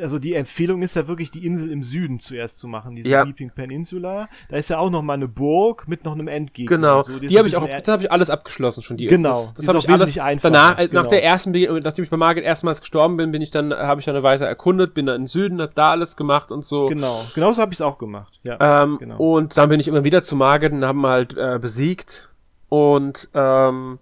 [0.00, 3.26] also die Empfehlung ist ja wirklich, die Insel im Süden zuerst zu machen, diese ja.
[3.26, 4.28] Weeping Peninsula.
[4.48, 6.76] Da ist ja auch noch mal eine Burg mit noch einem Endgegner.
[6.76, 7.18] Genau, so.
[7.18, 8.96] die, die habe ich auch, da habe ich alles abgeschlossen schon.
[8.96, 10.50] Die, genau, das, das habe ich alles einfach.
[10.50, 11.02] Danach, äh, genau.
[11.02, 14.06] nach der ersten, nachdem ich bei Margit erstmals gestorben bin, bin ich dann, habe ich
[14.06, 16.86] dann weiter erkundet, bin dann im Süden, hab da alles gemacht und so.
[16.86, 18.40] Genau, genauso habe ich es auch gemacht.
[18.44, 19.16] Ja, ähm, genau.
[19.16, 22.28] Und dann bin ich immer wieder zu Margit und haben halt äh, besiegt
[22.68, 23.98] und ähm,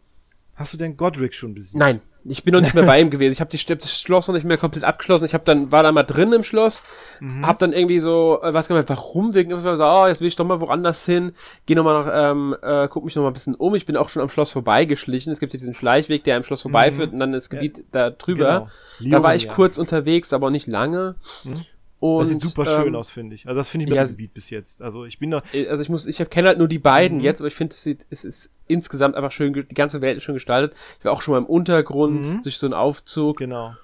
[0.62, 1.76] Hast du denn Godric schon besiegt?
[1.76, 3.32] Nein, ich bin noch nicht mehr bei ihm gewesen.
[3.32, 5.24] Ich habe das Schloss noch nicht mehr komplett abgeschlossen.
[5.24, 6.82] Ich habe dann war da mal drin im Schloss,
[7.20, 7.46] mhm.
[7.46, 10.36] habe dann irgendwie so, äh, weiß gar nicht, warum wegen so, oh, jetzt will ich
[10.36, 11.32] doch mal woanders hin.
[11.66, 13.74] Geh noch mal nach, ähm, äh, guck mich noch mal ein bisschen um.
[13.74, 15.32] Ich bin auch schon am Schloss vorbeigeschlichen.
[15.32, 17.14] Es gibt ja diesen Schleichweg, der am Schloss vorbeiführt mhm.
[17.14, 17.84] und dann das Gebiet ja.
[17.90, 18.68] da drüber.
[18.98, 19.16] Genau.
[19.18, 19.52] da war ich ja.
[19.52, 21.16] kurz unterwegs, aber nicht lange.
[21.44, 21.64] Mhm.
[22.02, 23.46] Und, das sieht super schön ähm, aus, finde ich.
[23.46, 24.82] Also das finde ich ja, Gebiet bis jetzt.
[24.82, 25.40] Also ich bin da.
[25.52, 27.24] Äh, also ich muss, ich kenne halt nur die beiden mhm.
[27.24, 30.24] jetzt, aber ich finde, es sieht, es ist insgesamt einfach schön, die ganze Welt ist
[30.24, 30.76] schön gestaltet.
[30.98, 32.42] Ich war auch schon mal im Untergrund mhm.
[32.42, 33.36] durch so einen Aufzug.
[33.36, 33.74] Genau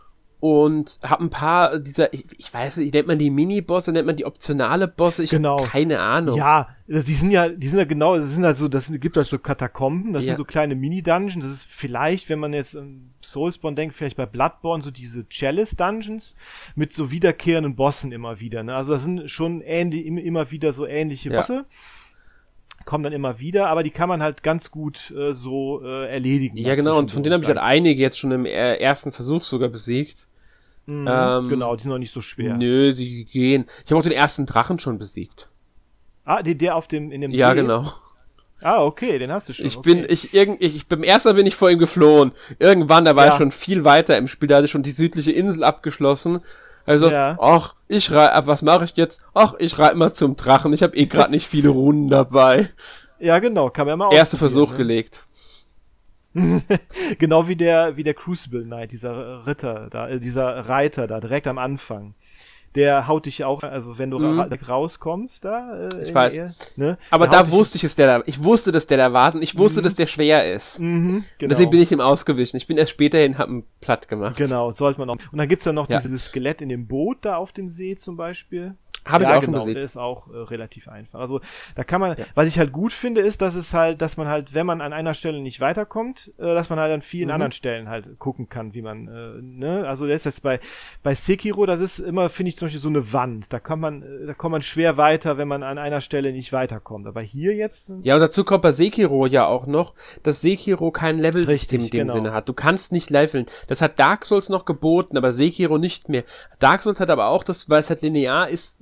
[0.41, 4.17] und habe ein paar dieser, ich, ich weiß nicht, nennt man die Mini-Bosse, nennt man
[4.17, 5.59] die optionale Bosse, ich genau.
[5.59, 6.37] habe keine Ahnung.
[6.37, 9.39] Ja, die sind ja, die sind ja genau, das sind also, das gibt halt so
[9.39, 10.29] Katakomben, das ja.
[10.31, 14.27] sind so kleine Mini-Dungeons, das ist vielleicht, wenn man jetzt an Soulsborne denkt, vielleicht bei
[14.27, 16.37] Bloodborne so diese Chalice-Dungeons
[16.77, 18.77] mit so wiederkehrenden Bossen immer wieder, ne?
[18.77, 21.67] Also das sind schon ähnlich, immer wieder so ähnliche Bosse.
[22.89, 26.57] Kommen dann immer wieder, aber die kann man halt ganz gut äh, so äh, erledigen.
[26.57, 29.69] Ja, genau, und von denen habe ich halt einige jetzt schon im ersten Versuch sogar
[29.69, 30.27] besiegt.
[30.87, 32.57] Mhm, ähm, genau, die sind noch nicht so schwer.
[32.57, 33.67] Nö, sie gehen.
[33.85, 35.51] Ich habe auch den ersten Drachen schon besiegt.
[36.25, 37.57] Ah, der, der auf dem in dem Ja, See?
[37.57, 37.93] genau.
[38.63, 39.67] Ah, okay, den hast du schon.
[39.67, 39.95] Ich okay.
[39.95, 42.33] bin, ich, irgend, ich, beim ersten bin ich vor ihm geflohen.
[42.59, 43.33] Irgendwann, da war ja.
[43.33, 46.41] ich schon viel weiter im Spiel, da hatte ich schon die südliche Insel abgeschlossen.
[46.89, 47.37] Also, ja.
[47.41, 49.23] ach, ich rei, was mache ich jetzt?
[49.35, 50.73] Ach, ich reite mal zum Drachen.
[50.73, 52.69] Ich habe eh gerade nicht viele Runden dabei.
[53.19, 54.77] Ja, genau, kann man mal Erster Versuch ne?
[54.79, 55.27] gelegt.
[57.19, 61.47] genau wie der, wie der Crucible Knight, dieser Ritter da, äh, dieser Reiter da, direkt
[61.47, 62.15] am Anfang.
[62.79, 64.39] Der haut dich auch, also wenn du mhm.
[64.39, 65.89] ra rauskommst da.
[65.89, 66.33] Äh, ich weiß.
[66.33, 66.97] Ehe, ne?
[67.11, 69.59] Aber da wusste ich es, der da, ich wusste, dass der da wartet und ich
[69.59, 69.85] wusste, mhm.
[69.85, 70.79] dass der schwer ist.
[70.79, 71.49] Mhm, genau.
[71.49, 72.57] Deswegen bin ich ihm ausgewichen.
[72.57, 74.37] Ich bin erst später hin, hab ihn platt gemacht.
[74.37, 75.17] Genau, sollte man auch.
[75.33, 75.99] Und dann gibt's ja noch ja.
[75.99, 78.77] dieses Skelett in dem Boot da auf dem See zum Beispiel.
[79.05, 79.75] Habe ja, ich auch genau, schon gesehen.
[79.75, 81.21] Der ist auch äh, relativ einfach.
[81.21, 81.41] Also
[81.75, 82.25] da kann man, ja.
[82.35, 84.93] was ich halt gut finde, ist, dass es halt, dass man halt, wenn man an
[84.93, 87.35] einer Stelle nicht weiterkommt, äh, dass man halt an vielen mhm.
[87.35, 90.61] anderen Stellen halt gucken kann, wie man, äh, ne, also das ist jetzt bei
[91.03, 93.53] bei Sekiro, das ist immer, finde ich zum Beispiel so eine Wand.
[93.53, 96.53] Da kann man, äh, da kommt man schwer weiter, wenn man an einer Stelle nicht
[96.53, 97.07] weiterkommt.
[97.07, 97.93] Aber hier jetzt.
[98.03, 102.07] Ja, und dazu kommt bei Sekiro ja auch noch, dass Sekiro kein Level-System in dem
[102.07, 102.13] genau.
[102.15, 102.49] Sinne hat.
[102.49, 103.47] Du kannst nicht leveln.
[103.69, 106.25] Das hat Dark Souls noch geboten, aber Sekiro nicht mehr.
[106.59, 108.79] Dark Souls hat aber auch das, weil es halt linear ist,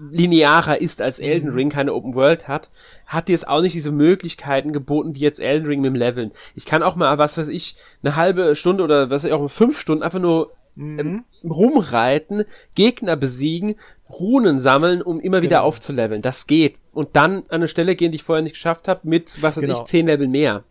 [0.00, 1.54] linearer ist als Elden mhm.
[1.54, 2.70] Ring, keine Open World hat,
[3.06, 6.32] hat dir es auch nicht diese Möglichkeiten geboten, wie jetzt Elden Ring mit dem Leveln.
[6.54, 9.48] Ich kann auch mal, was weiß ich, eine halbe Stunde oder was weiß ich, auch
[9.48, 11.50] fünf Stunden einfach nur ähm, mhm.
[11.50, 13.76] rumreiten, Gegner besiegen,
[14.08, 15.68] Runen sammeln, um immer wieder genau.
[15.68, 16.22] aufzuleveln.
[16.22, 16.76] Das geht.
[16.92, 19.62] Und dann an eine Stelle gehen, die ich vorher nicht geschafft habe, mit, was weiß
[19.62, 19.80] genau.
[19.80, 20.64] ich, zehn Level mehr.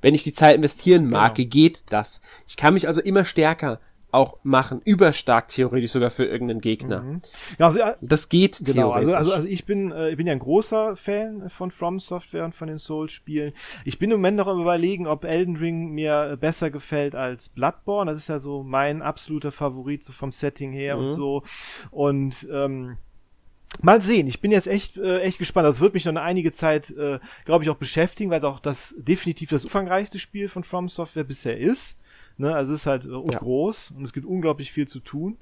[0.00, 1.48] Wenn ich die Zeit investieren mag, genau.
[1.48, 2.20] geht das.
[2.48, 3.78] Ich kann mich also immer stärker
[4.12, 7.02] auch machen, überstark theoretisch sogar für irgendeinen Gegner.
[7.02, 7.22] Mhm.
[7.58, 10.32] Ja, also, äh, das geht genau, also, also, also ich bin, äh, ich bin ja
[10.32, 13.52] ein großer Fan von From Software und von den Souls-Spielen.
[13.84, 18.10] Ich bin im Moment noch am überlegen, ob Elden Ring mir besser gefällt als Bloodborne.
[18.10, 21.02] Das ist ja so mein absoluter Favorit, so vom Setting her mhm.
[21.02, 21.42] und so.
[21.90, 22.98] Und ähm,
[23.80, 25.66] Mal sehen, ich bin jetzt echt, äh, echt gespannt.
[25.66, 28.60] Das wird mich noch eine einige Zeit, äh, glaube ich, auch beschäftigen, weil es auch
[28.60, 31.96] das definitiv das umfangreichste Spiel von From Software bisher ist.
[32.36, 32.54] Ne?
[32.54, 33.38] Also es ist halt äh, ja.
[33.38, 35.38] groß und es gibt unglaublich viel zu tun.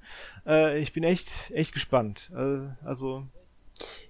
[0.47, 2.31] Äh, ich bin echt, echt gespannt.
[2.35, 3.25] Äh, also.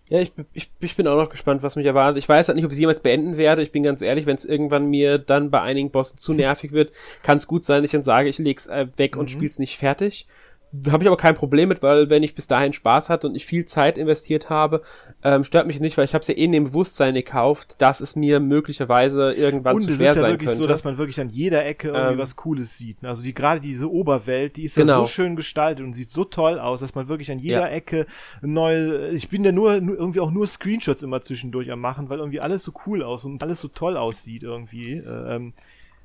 [0.09, 2.19] Ja, ich, ich, ich bin auch noch gespannt, was mich erwartet.
[2.19, 3.63] Ich weiß halt nicht, ob ich es jemals beenden werde.
[3.63, 6.93] Ich bin ganz ehrlich, wenn es irgendwann mir dann bei einigen Bossen zu nervig wird,
[7.23, 9.21] kann es gut sein, dass ich dann sage, ich leg's äh, weg mhm.
[9.21, 10.27] und spiel's nicht fertig.
[10.89, 13.45] Habe ich aber kein Problem mit, weil wenn ich bis dahin Spaß hatte und ich
[13.45, 14.83] viel Zeit investiert habe,
[15.25, 18.01] ähm, stört mich nicht, weil ich habe es ja eh in dem Bewusstsein gekauft, dass
[18.01, 20.15] es mir möglicherweise irgendwann und zu schwer sein könnte.
[20.15, 20.63] Und es ist ja wirklich könnte.
[20.63, 23.03] so, dass man wirklich an jeder Ecke irgendwie ähm, was Cooles sieht.
[23.03, 23.09] Ne?
[23.09, 24.93] Also die gerade diese Oberwelt, die ist genau.
[24.93, 27.75] ja so schön gestaltet und sieht so toll aus, dass man wirklich an jeder ja.
[27.75, 28.07] Ecke
[28.41, 29.09] neue.
[29.09, 32.41] Ich bin ja nur, nur irgendwie auch nur Screenshots immer zwischendurch am machen, weil irgendwie
[32.41, 34.93] alles so cool aus und alles so toll aussieht irgendwie.
[34.93, 35.53] Äh, ähm,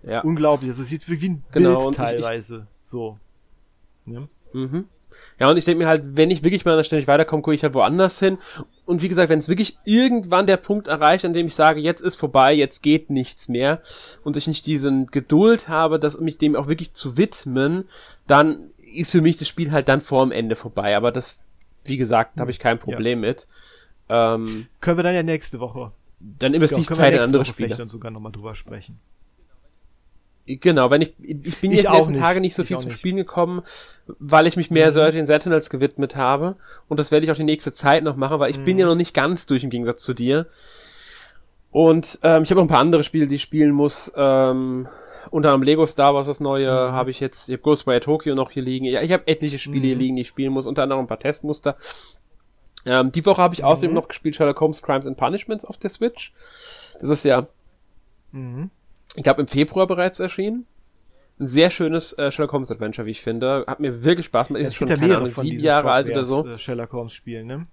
[0.02, 0.22] ja.
[0.22, 0.70] Unglaublich.
[0.70, 2.56] Also es sieht wie ein genau, Bild teilweise.
[2.56, 3.20] Ich, ich, so.
[4.08, 4.28] Ja.
[4.54, 4.86] Mhm.
[5.40, 7.74] Ja, und ich denke mir halt, wenn ich wirklich mal nicht weiterkomme, gucke ich halt
[7.74, 8.38] woanders hin.
[8.86, 12.02] Und wie gesagt, wenn es wirklich irgendwann der Punkt erreicht, an dem ich sage, jetzt
[12.02, 13.82] ist vorbei, jetzt geht nichts mehr,
[14.24, 17.86] und ich nicht diesen Geduld habe, das mich dem auch wirklich zu widmen,
[18.28, 20.96] dann ist für mich das Spiel halt dann vor dem Ende vorbei.
[20.96, 21.38] Aber das,
[21.84, 23.30] wie gesagt, habe ich kein Problem ja.
[23.30, 23.48] mit.
[24.08, 25.92] Ähm, Können wir dann ja nächste Woche.
[26.20, 27.76] Dann investiere ich Zeit in andere Woche Spiele.
[27.76, 29.00] dann sogar nochmal drüber sprechen.
[30.48, 32.90] Genau, wenn ich, ich bin ich jetzt in letzten Tage nicht so ich viel zum
[32.90, 33.00] nicht.
[33.00, 33.64] Spielen gekommen,
[34.20, 34.94] weil ich mich mehr mhm.
[34.94, 36.56] Certain Sentinels gewidmet habe.
[36.88, 38.66] Und das werde ich auch die nächste Zeit noch machen, weil ich mhm.
[38.66, 40.46] bin ja noch nicht ganz durch im Gegensatz zu dir.
[41.72, 44.12] Und ähm, ich habe noch ein paar andere Spiele, die ich spielen muss.
[44.16, 44.88] Ähm,
[45.32, 46.94] unter anderem Lego Star Wars, das neue, mhm.
[46.94, 48.86] habe ich jetzt, ich habe Ghostwire Tokyo noch hier liegen.
[48.86, 50.02] Ja, ich habe etliche Spiele hier mhm.
[50.02, 51.76] liegen, die ich spielen muss, unter anderem ein paar Testmuster.
[52.86, 53.96] Ähm, die Woche habe ich außerdem mhm.
[53.96, 56.34] noch gespielt Sherlock Holmes Crimes and Punishments auf der Switch.
[57.00, 57.48] Das ist ja
[58.32, 58.70] mhm
[59.16, 60.66] ich glaube, im Februar bereits erschienen.
[61.40, 63.66] Ein sehr schönes äh, Sherlock Holmes Adventure, wie ich finde.
[63.68, 64.64] Hat mir wirklich Spaß gemacht.
[64.64, 66.48] Ist ja, schon, keine Ahnung, sieben Jahre alt oder so.
[66.48, 67.64] Äh, Sherlock Holmes Spielen, ne?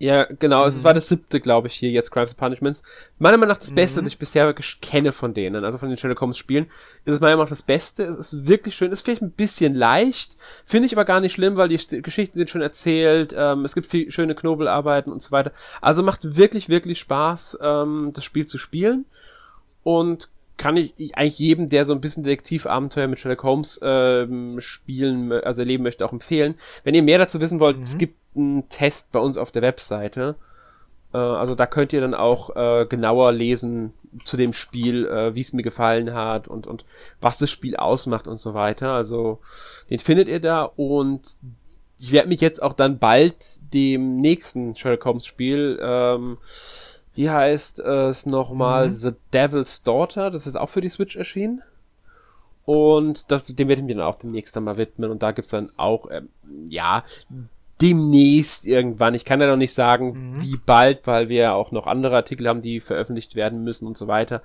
[0.00, 0.62] Ja, genau.
[0.62, 0.68] Mhm.
[0.68, 2.82] Es war das siebte, glaube ich, hier jetzt Crimes and Punishments.
[3.18, 4.04] Meiner Meinung nach das Beste, mhm.
[4.04, 6.66] das ich bisher kenne von denen, also von den Sherlock Holmes Spielen,
[7.04, 8.04] ist es meiner Meinung nach das Beste.
[8.04, 8.92] Es ist wirklich schön.
[8.92, 12.36] Es ist vielleicht ein bisschen leicht, finde ich aber gar nicht schlimm, weil die Geschichten
[12.36, 13.34] sind schon erzählt.
[13.36, 15.52] Ähm, es gibt viel schöne Knobelarbeiten und so weiter.
[15.80, 19.04] Also macht wirklich, wirklich Spaß, ähm, das Spiel zu spielen
[19.82, 25.32] und kann ich eigentlich jedem, der so ein bisschen Detektivabenteuer mit Sherlock Holmes ähm, spielen,
[25.32, 26.56] also erleben möchte, auch empfehlen.
[26.82, 27.84] Wenn ihr mehr dazu wissen wollt, mhm.
[27.84, 30.34] es gibt einen Test bei uns auf der Webseite.
[31.14, 33.92] Äh, also da könnt ihr dann auch äh, genauer lesen
[34.24, 36.84] zu dem Spiel, äh, wie es mir gefallen hat und, und
[37.20, 38.92] was das Spiel ausmacht und so weiter.
[38.92, 39.38] Also
[39.90, 41.22] den findet ihr da und
[42.00, 43.36] ich werde mich jetzt auch dann bald
[43.72, 46.38] dem nächsten Sherlock Holmes Spiel ähm,
[47.18, 48.86] wie heißt es nochmal?
[48.86, 48.92] Mhm.
[48.92, 50.30] The Devil's Daughter.
[50.30, 51.64] Das ist auch für die Switch erschienen.
[52.64, 55.10] Und das, dem werde ich mir dann auch demnächst dann mal widmen.
[55.10, 56.28] Und da gibt's dann auch, ähm,
[56.68, 57.02] ja,
[57.82, 59.14] demnächst irgendwann.
[59.14, 60.42] Ich kann ja noch nicht sagen, mhm.
[60.42, 63.98] wie bald, weil wir ja auch noch andere Artikel haben, die veröffentlicht werden müssen und
[63.98, 64.40] so weiter.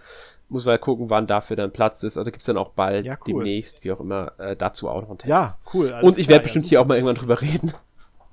[0.50, 2.18] Muss mal gucken, wann dafür dann Platz ist.
[2.18, 3.44] Also gibt's dann auch bald, ja, cool.
[3.44, 5.30] demnächst, wie auch immer, äh, dazu auch noch einen Test.
[5.30, 5.94] Ja, cool.
[6.02, 7.72] Und ich werde bestimmt ja, hier auch mal irgendwann drüber reden.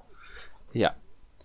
[0.73, 0.95] ja.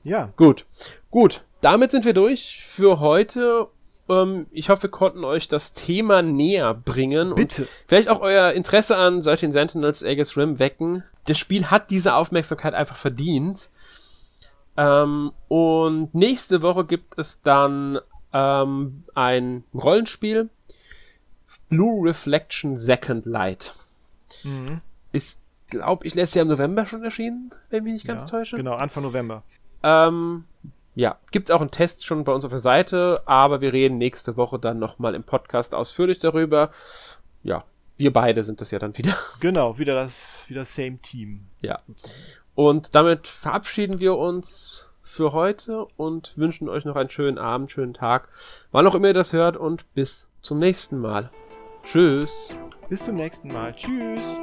[0.05, 0.31] Ja.
[0.37, 0.65] Gut.
[1.11, 3.67] Gut damit sind wir durch für heute.
[4.09, 7.63] Ähm, ich hoffe, wir konnten euch das Thema näher bringen Bitte.
[7.63, 11.03] und vielleicht auch euer Interesse an solchen Sentinels Aegis Rim wecken.
[11.25, 13.69] Das Spiel hat diese Aufmerksamkeit einfach verdient.
[14.77, 17.99] Ähm, und nächste Woche gibt es dann
[18.33, 20.49] ähm, ein Rollenspiel.
[21.69, 23.73] Blue Reflection Second Light.
[24.43, 24.81] Mhm.
[25.11, 28.29] Ist, glaube ich, letztes Jahr im November schon erschienen, wenn ich mich nicht ganz ja,
[28.29, 28.57] täusche.
[28.57, 29.43] Genau, Anfang November.
[29.81, 30.43] Ähm,
[30.95, 34.37] ja, gibt auch einen Test schon bei uns auf der Seite, aber wir reden nächste
[34.37, 36.71] Woche dann nochmal im Podcast ausführlich darüber.
[37.43, 37.65] Ja,
[37.97, 39.15] wir beide sind das ja dann wieder.
[39.41, 41.41] Genau, wieder das, wieder same Team.
[41.61, 41.79] Ja.
[42.55, 47.93] Und damit verabschieden wir uns für heute und wünschen euch noch einen schönen Abend, schönen
[47.93, 48.29] Tag,
[48.71, 51.29] wann auch immer ihr das hört und bis zum nächsten Mal.
[51.83, 52.53] Tschüss.
[52.89, 53.73] Bis zum nächsten Mal.
[53.75, 54.39] Tschüss.